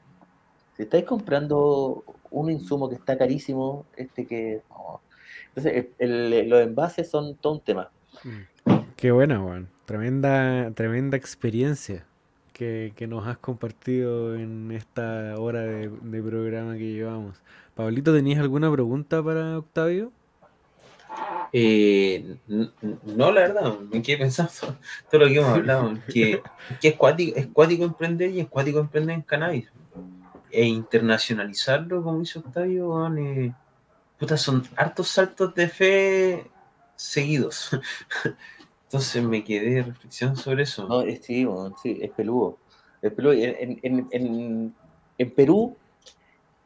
si 0.78 0.84
estáis 0.84 1.04
comprando 1.04 2.04
un 2.30 2.50
insumo 2.50 2.88
que 2.88 2.96
está 2.96 3.16
carísimo, 3.16 3.86
este 3.96 4.26
que... 4.26 4.62
Entonces, 5.54 5.86
los 5.98 6.60
envases 6.60 7.10
son 7.10 7.34
todo 7.36 7.54
un 7.54 7.60
tema. 7.60 7.90
Mm. 8.24 8.72
Qué 8.96 9.10
buena, 9.10 9.38
Juan. 9.38 9.68
Tremenda, 9.86 10.70
tremenda 10.72 11.16
experiencia 11.16 12.04
que, 12.58 13.06
nos 13.08 13.26
has 13.26 13.38
compartido 13.38 14.34
en 14.34 14.72
esta 14.72 15.36
hora 15.38 15.62
de, 15.62 15.88
programa 16.22 16.74
que 16.74 16.92
llevamos. 16.92 17.40
Pablito, 17.74 18.12
¿tenías 18.12 18.40
alguna 18.40 18.70
pregunta 18.72 19.22
para 19.22 19.58
Octavio? 19.58 20.10
Eh, 21.52 22.36
no, 23.04 23.30
la 23.30 23.40
verdad, 23.40 23.78
me 23.78 24.02
quedé 24.02 24.18
pensando 24.18 24.50
todo 25.10 25.20
lo 25.22 25.26
que 25.28 25.36
hemos 25.36 25.50
hablado, 25.50 25.94
que, 26.12 26.42
es, 26.82 26.94
cuático, 26.94 27.38
es 27.38 27.46
cuático 27.46 27.84
emprender 27.84 28.30
y 28.30 28.40
es 28.40 28.48
cuático 28.48 28.80
emprender 28.80 29.14
en 29.14 29.22
cannabis. 29.22 29.70
E 30.50 30.64
internacionalizarlo, 30.64 32.02
como 32.02 32.20
dice 32.20 32.38
Octavio, 32.38 33.14
eh, 33.16 33.52
son 34.36 34.62
hartos 34.76 35.08
saltos 35.08 35.54
de 35.54 35.68
fe 35.68 36.50
seguidos. 36.96 37.70
Entonces 38.84 39.22
me 39.22 39.44
quedé 39.44 39.70
de 39.70 39.82
reflexión 39.82 40.36
sobre 40.36 40.62
eso. 40.62 40.88
No, 40.88 41.02
es, 41.02 41.24
sí, 41.24 41.46
sí, 41.82 41.98
es 42.00 42.10
peludo. 42.10 42.58
Es 43.02 43.12
peludo. 43.12 43.34
En, 43.34 43.78
en, 43.82 44.08
en, 44.10 44.74
en, 45.18 45.34
Perú 45.34 45.76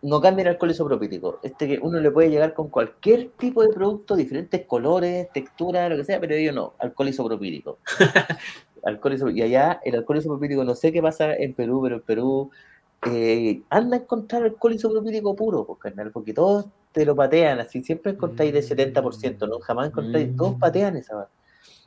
no 0.03 0.21
cambia 0.21 0.43
el 0.43 0.49
alcohol 0.51 0.71
isopropílico. 0.71 1.41
Este 1.43 1.67
que 1.67 1.79
uno 1.83 1.99
le 1.99 2.11
puede 2.13 2.31
llegar 2.31 2.55
con 2.55 2.69
cualquier 2.69 3.31
tipo 3.31 3.63
de 3.63 3.71
producto, 3.71 4.15
diferentes 4.15 4.65
colores, 4.67 5.29
texturas, 5.33 5.91
lo 5.91 5.97
que 5.97 6.05
sea, 6.05 6.21
pero 6.21 6.35
ellos 6.35 6.55
no, 6.55 6.75
alcohol 6.79 7.09
isopropílico. 7.09 7.79
alcohol 8.85 9.37
Y 9.37 9.43
allá 9.43 9.81
el 9.85 9.97
alcohol 9.97 10.19
isopropílico, 10.19 10.65
no 10.65 10.77
sé 10.77 10.93
qué 10.93 11.03
pasa 11.03 11.35
en 11.35 11.55
Perú, 11.55 11.81
pero 11.83 11.97
en 11.97 12.03
Perú 12.03 12.51
eh, 13.07 13.63
anda 13.71 13.97
a 13.97 14.01
encontrar 14.01 14.43
alcohol 14.43 14.75
isopropílico 14.75 15.35
puro, 15.35 15.65
pues, 15.65 15.95
porque 16.13 16.33
todos 16.33 16.67
te 16.93 17.05
lo 17.05 17.17
patean, 17.17 17.61
así 17.61 17.83
siempre 17.83 18.13
encontráis 18.13 18.53
de 18.53 18.63
70%, 18.63 19.49
¿no? 19.49 19.59
Jamás 19.61 19.89
encontráis, 19.89 20.37
todos 20.37 20.57
patean 20.59 20.97
esa 20.97 21.29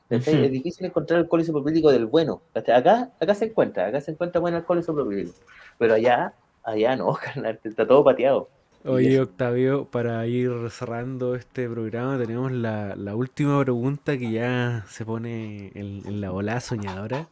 es 0.10 0.52
difícil 0.52 0.86
encontrar 0.86 1.20
alcohol 1.20 1.42
isopropílico 1.42 1.92
del 1.92 2.06
bueno. 2.06 2.42
Acá, 2.54 3.12
acá 3.20 3.36
se 3.36 3.46
encuentra, 3.46 3.88
acá 3.88 4.02
se 4.02 4.12
encuentra 4.12 4.40
buen 4.40 4.54
alcohol 4.54 4.80
isopropílico. 4.80 5.34
Pero 5.78 5.96
allá, 5.96 6.34
allá 6.64 6.96
no, 6.96 7.14
carnal, 7.24 7.60
está 7.64 7.88
todo 7.88 8.04
pateado. 8.04 8.50
Oye, 8.88 9.20
Octavio, 9.20 9.86
para 9.86 10.28
ir 10.28 10.52
cerrando 10.70 11.34
este 11.34 11.68
programa, 11.68 12.20
tenemos 12.20 12.52
la, 12.52 13.16
última 13.16 13.60
pregunta 13.64 14.16
que 14.16 14.32
ya 14.32 14.86
se 14.88 15.04
pone 15.04 15.72
en, 15.74 16.22
la 16.22 16.32
ola 16.32 16.60
soñadora, 16.60 17.28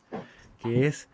que 0.64 0.88
es, 0.88 1.10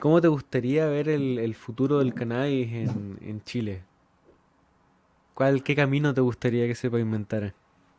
¿cómo 0.00 0.20
te 0.20 0.28
gustaría 0.28 0.86
ver 0.86 1.08
el, 1.08 1.54
futuro 1.54 1.98
del 1.98 2.14
cannabis 2.14 2.72
en, 2.72 3.42
Chile? 3.44 3.82
¿Cuál, 5.34 5.62
¿Qué 5.62 5.74
camino 5.76 6.12
te 6.14 6.20
gustaría 6.20 6.66
que 6.66 6.74
se 6.74 6.90
pavimentara? 6.90 7.54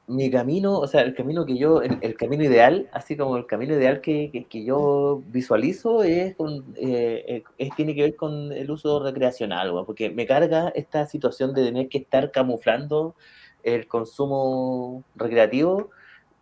mi 0.10 0.32
camino, 0.32 0.80
o 0.80 0.88
sea, 0.88 1.02
el 1.02 1.14
camino 1.14 1.46
que 1.46 1.56
yo, 1.56 1.84
el, 1.84 2.16
camino 2.18 2.44
ideal, 2.44 2.90
así 2.92 3.16
como 3.16 3.38
el 3.38 3.46
camino 3.46 3.76
ideal 3.76 4.02
que, 4.02 4.48
que, 4.50 4.64
yo 4.64 5.22
visualizo 5.28 6.02
es, 6.02 6.36
eh, 6.78 7.44
es, 7.60 7.76
tiene 7.76 7.94
que 7.94 8.02
ver 8.02 8.16
con 8.16 8.52
el 8.52 8.72
uso 8.72 9.04
recreacional, 9.04 9.72
porque 9.86 10.10
me 10.10 10.26
carga 10.26 10.70
esta 10.70 11.06
situación 11.06 11.54
de 11.54 11.64
tener 11.64 11.90
que 11.90 12.00
estar 12.00 12.32
camuflando 12.32 13.14
el 13.62 13.88
consumo 13.88 15.04
recreativo, 15.16 15.92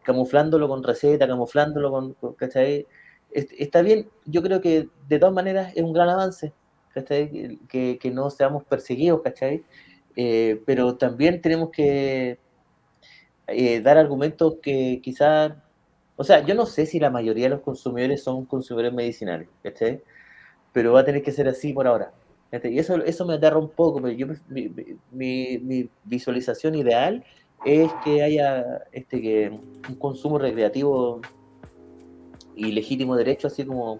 camuflándolo 0.01 0.69
con 0.69 0.81
receta, 0.81 1.27
camuflándolo 1.27 1.91
con, 1.91 2.35
¿cachai? 2.37 2.87
Está 3.31 3.81
bien, 3.81 4.09
yo 4.25 4.41
creo 4.41 4.61
que 4.61 4.89
de 5.07 5.19
todas 5.19 5.33
maneras 5.33 5.73
es 5.75 5.83
un 5.83 5.93
gran 5.93 6.09
avance. 6.09 6.53
Que, 6.93 8.11
no 8.11 8.29
seamos 8.31 8.63
perseguidos, 8.63 9.21
¿cachai? 9.21 9.63
Eh, 10.15 10.61
pero 10.65 10.95
también 10.97 11.41
tenemos 11.41 11.69
que 11.69 12.39
eh, 13.47 13.81
dar 13.81 13.97
argumentos 13.97 14.55
que 14.61 14.99
quizás, 15.03 15.53
o 16.15 16.23
sea, 16.23 16.43
yo 16.43 16.55
no 16.55 16.65
sé 16.65 16.87
si 16.87 16.99
la 16.99 17.11
mayoría 17.11 17.45
de 17.45 17.51
los 17.51 17.61
consumidores 17.61 18.23
son 18.23 18.45
consumidores 18.45 18.93
medicinales, 18.93 19.47
¿cachai? 19.61 20.01
Pero 20.73 20.93
va 20.93 21.01
a 21.01 21.05
tener 21.05 21.21
que 21.21 21.31
ser 21.31 21.47
así 21.47 21.71
por 21.71 21.85
ahora. 21.87 22.11
Y 22.51 22.79
eso, 22.79 22.95
eso 23.03 23.25
me 23.25 23.33
aterra 23.33 23.57
un 23.57 23.69
poco, 23.69 23.99
mi, 23.99 24.15
mi, 25.11 25.89
visualización 26.05 26.75
ideal 26.75 27.25
es 27.65 27.91
que 28.05 28.23
haya 28.23 28.85
este 28.93 29.21
que 29.21 29.49
un 29.89 29.95
consumo 29.95 30.39
recreativo 30.39 31.21
y 32.57 32.71
legítimo 32.71 33.15
derecho, 33.15 33.47
así 33.47 33.63
como 33.63 33.99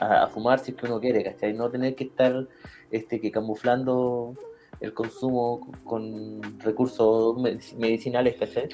a, 0.00 0.26
fumar 0.28 0.58
si 0.58 0.72
es 0.72 0.76
que 0.76 0.86
uno 0.86 1.00
quiere, 1.00 1.22
¿cachai? 1.22 1.52
No 1.52 1.70
tener 1.70 1.94
que 1.94 2.04
estar 2.04 2.46
este, 2.90 3.20
que 3.20 3.30
camuflando 3.30 4.34
el 4.80 4.94
consumo 4.94 5.70
con 5.84 6.40
recursos 6.60 7.36
medicinales, 7.76 8.36
¿cachai? 8.36 8.68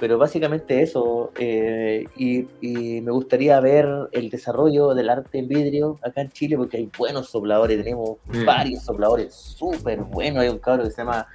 Pero 0.00 0.18
básicamente 0.18 0.82
eso, 0.82 1.30
eh, 1.38 2.04
y, 2.16 2.46
me 3.00 3.12
gustaría 3.12 3.60
ver 3.60 3.86
el 4.10 4.28
desarrollo 4.28 4.94
del 4.94 5.08
arte 5.08 5.38
en 5.38 5.46
vidrio 5.46 6.00
acá 6.02 6.22
en 6.22 6.30
Chile, 6.30 6.56
porque 6.56 6.78
hay 6.78 6.90
buenos 6.98 7.30
sopladores, 7.30 7.78
tenemos 7.78 8.16
mm. 8.26 8.44
varios 8.44 8.82
sopladores 8.82 9.32
súper 9.32 10.00
buenos, 10.00 10.42
hay 10.42 10.48
un 10.48 10.58
cabro 10.58 10.84
que 10.84 10.90
se 10.90 10.98
llama, 10.98 11.28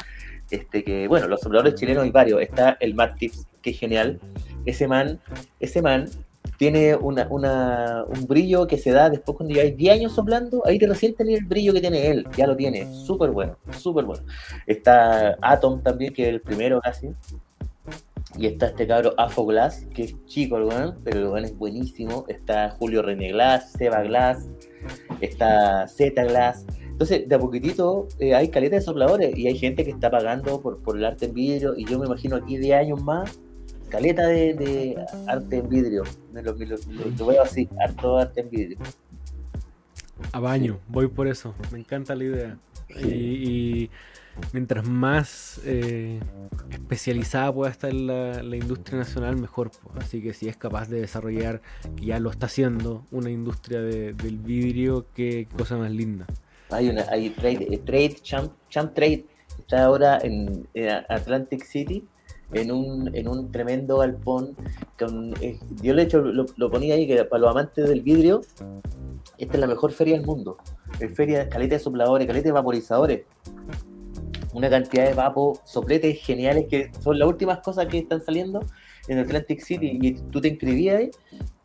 este 0.51 0.83
que, 0.83 1.07
bueno, 1.07 1.27
los 1.27 1.39
sopladores 1.39 1.75
chilenos 1.75 2.03
hay 2.03 2.11
varios, 2.11 2.41
está 2.41 2.75
el 2.81 2.95
Martix, 2.95 3.47
que 3.61 3.69
es 3.69 3.79
genial, 3.79 4.19
ese 4.65 4.87
man, 4.87 5.19
ese 5.61 5.81
man 5.81 6.09
tiene 6.57 6.95
una, 6.95 7.25
un 7.29 8.27
brillo 8.27 8.67
que 8.67 8.77
se 8.77 8.91
da 8.91 9.09
después 9.09 9.37
cuando 9.37 9.55
lleváis 9.55 9.77
10 9.77 9.93
años 9.93 10.13
soplando, 10.13 10.61
ahí 10.65 10.77
te 10.77 10.87
recién 10.87 11.15
tenés 11.15 11.39
el 11.39 11.45
brillo 11.45 11.73
que 11.73 11.81
tiene 11.81 12.07
él, 12.07 12.27
ya 12.35 12.47
lo 12.47 12.55
tiene, 12.55 12.93
súper 12.93 13.31
bueno, 13.31 13.57
súper 13.77 14.05
bueno. 14.05 14.23
Está 14.67 15.37
Atom 15.41 15.81
también, 15.81 16.13
que 16.13 16.23
es 16.23 16.29
el 16.29 16.41
primero 16.41 16.81
casi, 16.81 17.09
y 18.37 18.45
está 18.45 18.67
este 18.67 18.85
cabro 18.85 19.13
Afo 19.17 19.45
Glass, 19.45 19.87
que 19.93 20.03
es 20.03 20.25
chico 20.25 20.57
el 20.57 20.93
pero 21.03 21.19
el 21.19 21.27
weón 21.27 21.45
es 21.45 21.57
buenísimo. 21.57 22.25
Está 22.27 22.69
Julio 22.71 23.01
René 23.01 23.31
Glass, 23.31 23.71
Seba 23.71 24.03
Glass, 24.03 24.47
está 25.19 25.87
Z 25.87 26.23
Glass. 26.25 26.65
Entonces, 26.89 27.27
de 27.27 27.35
a 27.35 27.39
poquitito 27.39 28.07
eh, 28.19 28.35
hay 28.35 28.49
caleta 28.49 28.75
de 28.75 28.81
sopladores 28.81 29.35
y 29.37 29.47
hay 29.47 29.57
gente 29.57 29.83
que 29.83 29.91
está 29.91 30.11
pagando 30.11 30.61
por, 30.61 30.81
por 30.83 30.97
el 30.97 31.05
arte 31.05 31.25
en 31.25 31.33
vidrio. 31.33 31.73
Y 31.75 31.85
yo 31.85 31.97
me 31.97 32.05
imagino 32.05 32.35
aquí 32.35 32.57
10 32.57 32.79
años 32.79 33.03
más 33.03 33.39
caleta 33.89 34.27
de, 34.27 34.95
arte 35.27 35.57
en 35.57 35.69
vidrio. 35.69 36.03
Lo, 36.33 36.41
lo, 36.41 37.25
veo 37.25 37.41
así, 37.41 37.67
harto 37.79 38.17
arte 38.17 38.41
en 38.41 38.49
vidrio. 38.49 38.77
A 40.31 40.39
baño, 40.39 40.79
voy 40.87 41.07
por 41.07 41.27
eso. 41.27 41.55
Me 41.71 41.79
encanta 41.79 42.15
la 42.15 42.23
idea. 42.23 42.57
Y, 43.03 43.89
mientras 44.53 44.87
más 44.87 45.59
eh, 45.65 46.19
especializada 46.71 47.53
pueda 47.53 47.71
estar 47.71 47.93
la, 47.93 48.55
industria 48.55 48.99
nacional, 48.99 49.37
mejor. 49.37 49.71
Así 49.95 50.21
que 50.21 50.33
si 50.33 50.47
es 50.47 50.57
capaz 50.57 50.89
de 50.89 51.01
desarrollar, 51.01 51.61
que 51.95 52.05
ya 52.05 52.19
lo 52.19 52.29
está 52.29 52.45
haciendo, 52.45 53.05
una 53.11 53.29
industria 53.29 53.81
del 53.81 54.37
vidrio, 54.37 55.07
qué 55.13 55.47
cosa 55.57 55.77
más 55.77 55.91
linda. 55.91 56.25
Hay 56.71 56.89
una, 56.89 57.03
hay 57.09 57.31
Trade, 57.31 57.67
eh, 57.71 57.77
trade 57.79 58.15
Champ, 58.21 58.53
Champ 58.69 58.93
Trade, 58.93 59.25
está 59.57 59.85
ahora 59.85 60.19
en 60.21 60.67
Atlantic 61.09 61.63
City 61.63 62.07
en 62.53 62.71
un, 62.71 63.15
en 63.15 63.27
un 63.27 63.51
tremendo 63.51 63.97
galpón. 63.97 64.55
Con, 64.97 65.33
eh, 65.41 65.59
le 65.81 66.01
hecho, 66.01 66.19
lo, 66.21 66.71
ponía 66.71 66.95
ahí 66.95 67.07
que 67.07 67.23
para 67.25 67.41
los 67.41 67.51
amantes 67.51 67.87
del 67.87 68.01
vidrio, 68.01 68.41
esta 69.37 69.53
es 69.53 69.59
la 69.59 69.67
mejor 69.67 69.91
feria 69.91 70.17
del 70.17 70.25
mundo. 70.25 70.57
Es 70.99 71.15
feria 71.15 71.45
de 71.45 71.49
caleta 71.49 71.75
de 71.75 71.79
sopladores, 71.79 72.27
caleta 72.27 72.47
de 72.47 72.53
vaporizadores. 72.53 73.21
Una 74.53 74.69
cantidad 74.69 75.07
de 75.07 75.13
vapo, 75.13 75.59
sopletes 75.63 76.19
geniales 76.21 76.65
que 76.69 76.91
son 77.01 77.19
las 77.19 77.27
últimas 77.27 77.59
cosas 77.59 77.85
que 77.87 77.99
están 77.99 78.21
saliendo 78.21 78.65
en 79.07 79.19
Atlantic 79.19 79.61
City. 79.61 79.99
Y 80.01 80.13
tú 80.13 80.41
te 80.41 80.47
inscribías 80.47 80.97
ahí 80.97 81.11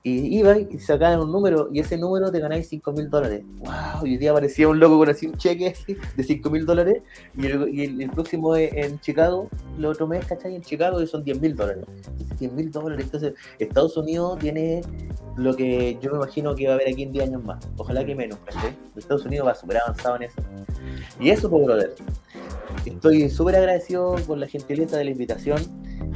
y 0.06 0.38
iba 0.38 0.58
y 0.58 0.78
sacaban 0.78 1.18
un 1.18 1.32
número 1.32 1.70
y 1.72 1.80
ese 1.80 1.96
número 1.96 2.30
te 2.30 2.38
ganáis 2.38 2.68
5 2.68 2.92
mil 2.92 3.08
dólares. 3.08 3.42
¡Wow! 3.60 4.04
Y 4.04 4.10
hoy 4.10 4.16
día 4.18 4.32
aparecía 4.32 4.68
un 4.68 4.78
loco 4.78 4.98
con 4.98 5.08
así 5.08 5.26
un 5.26 5.36
cheque 5.38 5.74
de 6.16 6.22
5 6.22 6.50
mil 6.50 6.66
dólares 6.66 7.02
y, 7.34 7.46
el, 7.46 8.10
próximo 8.10 8.54
en 8.54 9.00
Chicago, 9.00 9.48
el 9.78 9.86
otro 9.86 10.06
mes, 10.06 10.26
¿cachai? 10.26 10.56
En 10.56 10.60
Chicago 10.60 11.04
son 11.06 11.24
10 11.24 11.40
mil 11.40 11.56
dólares. 11.56 11.86
10 12.38 12.52
mil 12.52 12.70
dólares. 12.70 13.06
Entonces, 13.06 13.32
Estados 13.58 13.96
Unidos 13.96 14.38
tiene 14.40 14.82
lo 15.38 15.56
que 15.56 15.96
yo 16.02 16.10
me 16.10 16.18
imagino 16.18 16.54
que 16.54 16.66
va 16.66 16.72
a 16.72 16.74
haber 16.74 16.90
aquí 16.90 17.04
en 17.04 17.12
10 17.12 17.28
años 17.28 17.42
más. 17.42 17.66
Ojalá 17.78 18.04
que 18.04 18.14
menos, 18.14 18.38
¿cachai? 18.44 18.76
Estados 18.94 19.24
Unidos 19.24 19.48
va 19.48 19.54
súper 19.54 19.78
avanzado 19.78 20.16
en 20.16 20.24
eso. 20.24 20.42
Y 21.18 21.30
eso, 21.30 21.48
pues, 21.48 21.64
brother. 21.64 21.94
Estoy 22.84 23.30
súper 23.30 23.56
agradecido 23.56 24.16
por 24.26 24.36
la 24.36 24.46
gentileza 24.48 24.98
de 24.98 25.04
la 25.04 25.10
invitación. 25.12 25.62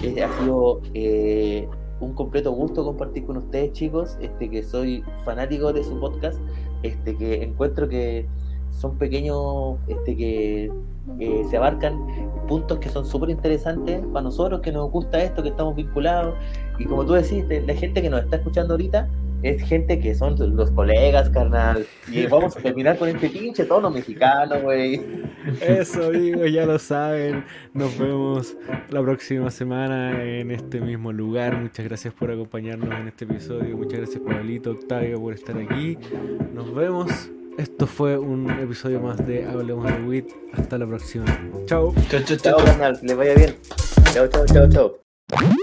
Eh, 0.03 0.23
ha 0.23 0.39
sido. 0.39 0.83
Eh, 0.93 1.67
un 2.01 2.15
completo 2.15 2.53
gusto 2.53 2.85
compartir 2.85 3.25
con 3.27 3.39
ustedes, 3.39 3.73
chicos, 3.73 4.17
este 4.21 4.49
que 4.49 4.63
soy 4.63 5.03
fanático 5.25 5.73
de 5.73 5.85
su 5.85 5.99
podcast, 5.99 6.39
este 6.83 7.17
que 7.17 7.43
encuentro 7.43 7.89
que 7.89 8.27
son 8.71 8.97
pequeños 8.99 9.77
este 9.89 10.17
que 10.17 10.71
se 11.49 11.57
abarcan 11.57 11.99
puntos 12.47 12.79
que 12.79 12.91
son 12.91 13.07
súper 13.07 13.31
interesantes 13.31 14.01
para 14.13 14.23
nosotros 14.23 14.61
que 14.61 14.71
nos 14.71 14.91
gusta 14.91 15.23
esto, 15.23 15.43
que 15.43 15.49
estamos 15.49 15.75
vinculados. 15.75 16.35
Y 16.79 16.85
como 16.85 17.05
tú 17.05 17.15
decís, 17.15 17.45
la 17.49 17.75
gente 17.75 18.03
que 18.03 18.11
nos 18.11 18.23
está 18.23 18.37
escuchando 18.37 18.75
ahorita 18.75 19.09
es 19.43 19.63
gente 19.63 20.01
que 20.01 20.15
son 20.15 20.37
los 20.57 20.71
colegas, 20.71 21.31
carnal. 21.31 21.87
Y 22.11 22.27
vamos 22.31 22.57
a 22.57 22.61
terminar 22.61 22.99
con 22.99 23.09
este 23.09 23.29
pinche 23.29 23.65
tono 23.65 23.91
mexicano, 23.91 24.61
güey. 24.61 25.01
Eso, 25.61 26.11
digo, 26.11 26.47
ya 26.47 26.67
lo 26.67 26.79
saben. 26.79 27.45
Nos 27.73 27.97
vemos 27.99 28.57
la 28.91 29.03
próxima 29.03 29.51
semana 29.51 30.23
en 30.23 30.51
este 30.51 30.81
mismo 30.81 31.13
lugar. 31.13 31.57
Muchas 31.57 31.85
gracias 31.87 32.15
por 32.15 32.31
acompañarnos 32.31 32.91
en 32.99 33.09
este 33.09 33.25
episodio. 33.25 33.77
Muchas 33.77 34.01
gracias, 34.01 34.23
Pablito, 34.25 34.73
Octavio, 34.73 35.21
por 35.21 35.35
estar 35.35 35.57
aquí. 35.57 35.99
Nos 36.53 36.75
vemos 36.75 37.31
Esto 37.59 37.87
fue 37.87 38.17
un 38.17 38.49
episodio 38.51 39.01
más 39.01 39.25
de 39.27 39.45
Hablemos 39.45 39.85
de 39.85 40.03
WIT. 40.03 40.27
Hasta 40.53 40.79
la 40.79 40.87
próxima. 40.87 41.25
Chao. 41.67 41.93
Chao, 42.09 42.21
chao, 42.25 42.37
chao. 42.37 42.59
Les 43.03 43.17
vaya 43.17 43.35
bien. 43.35 43.57
Chao, 44.13 44.27
chao, 44.29 44.47
chao, 44.47 44.69
chao. 44.69 45.59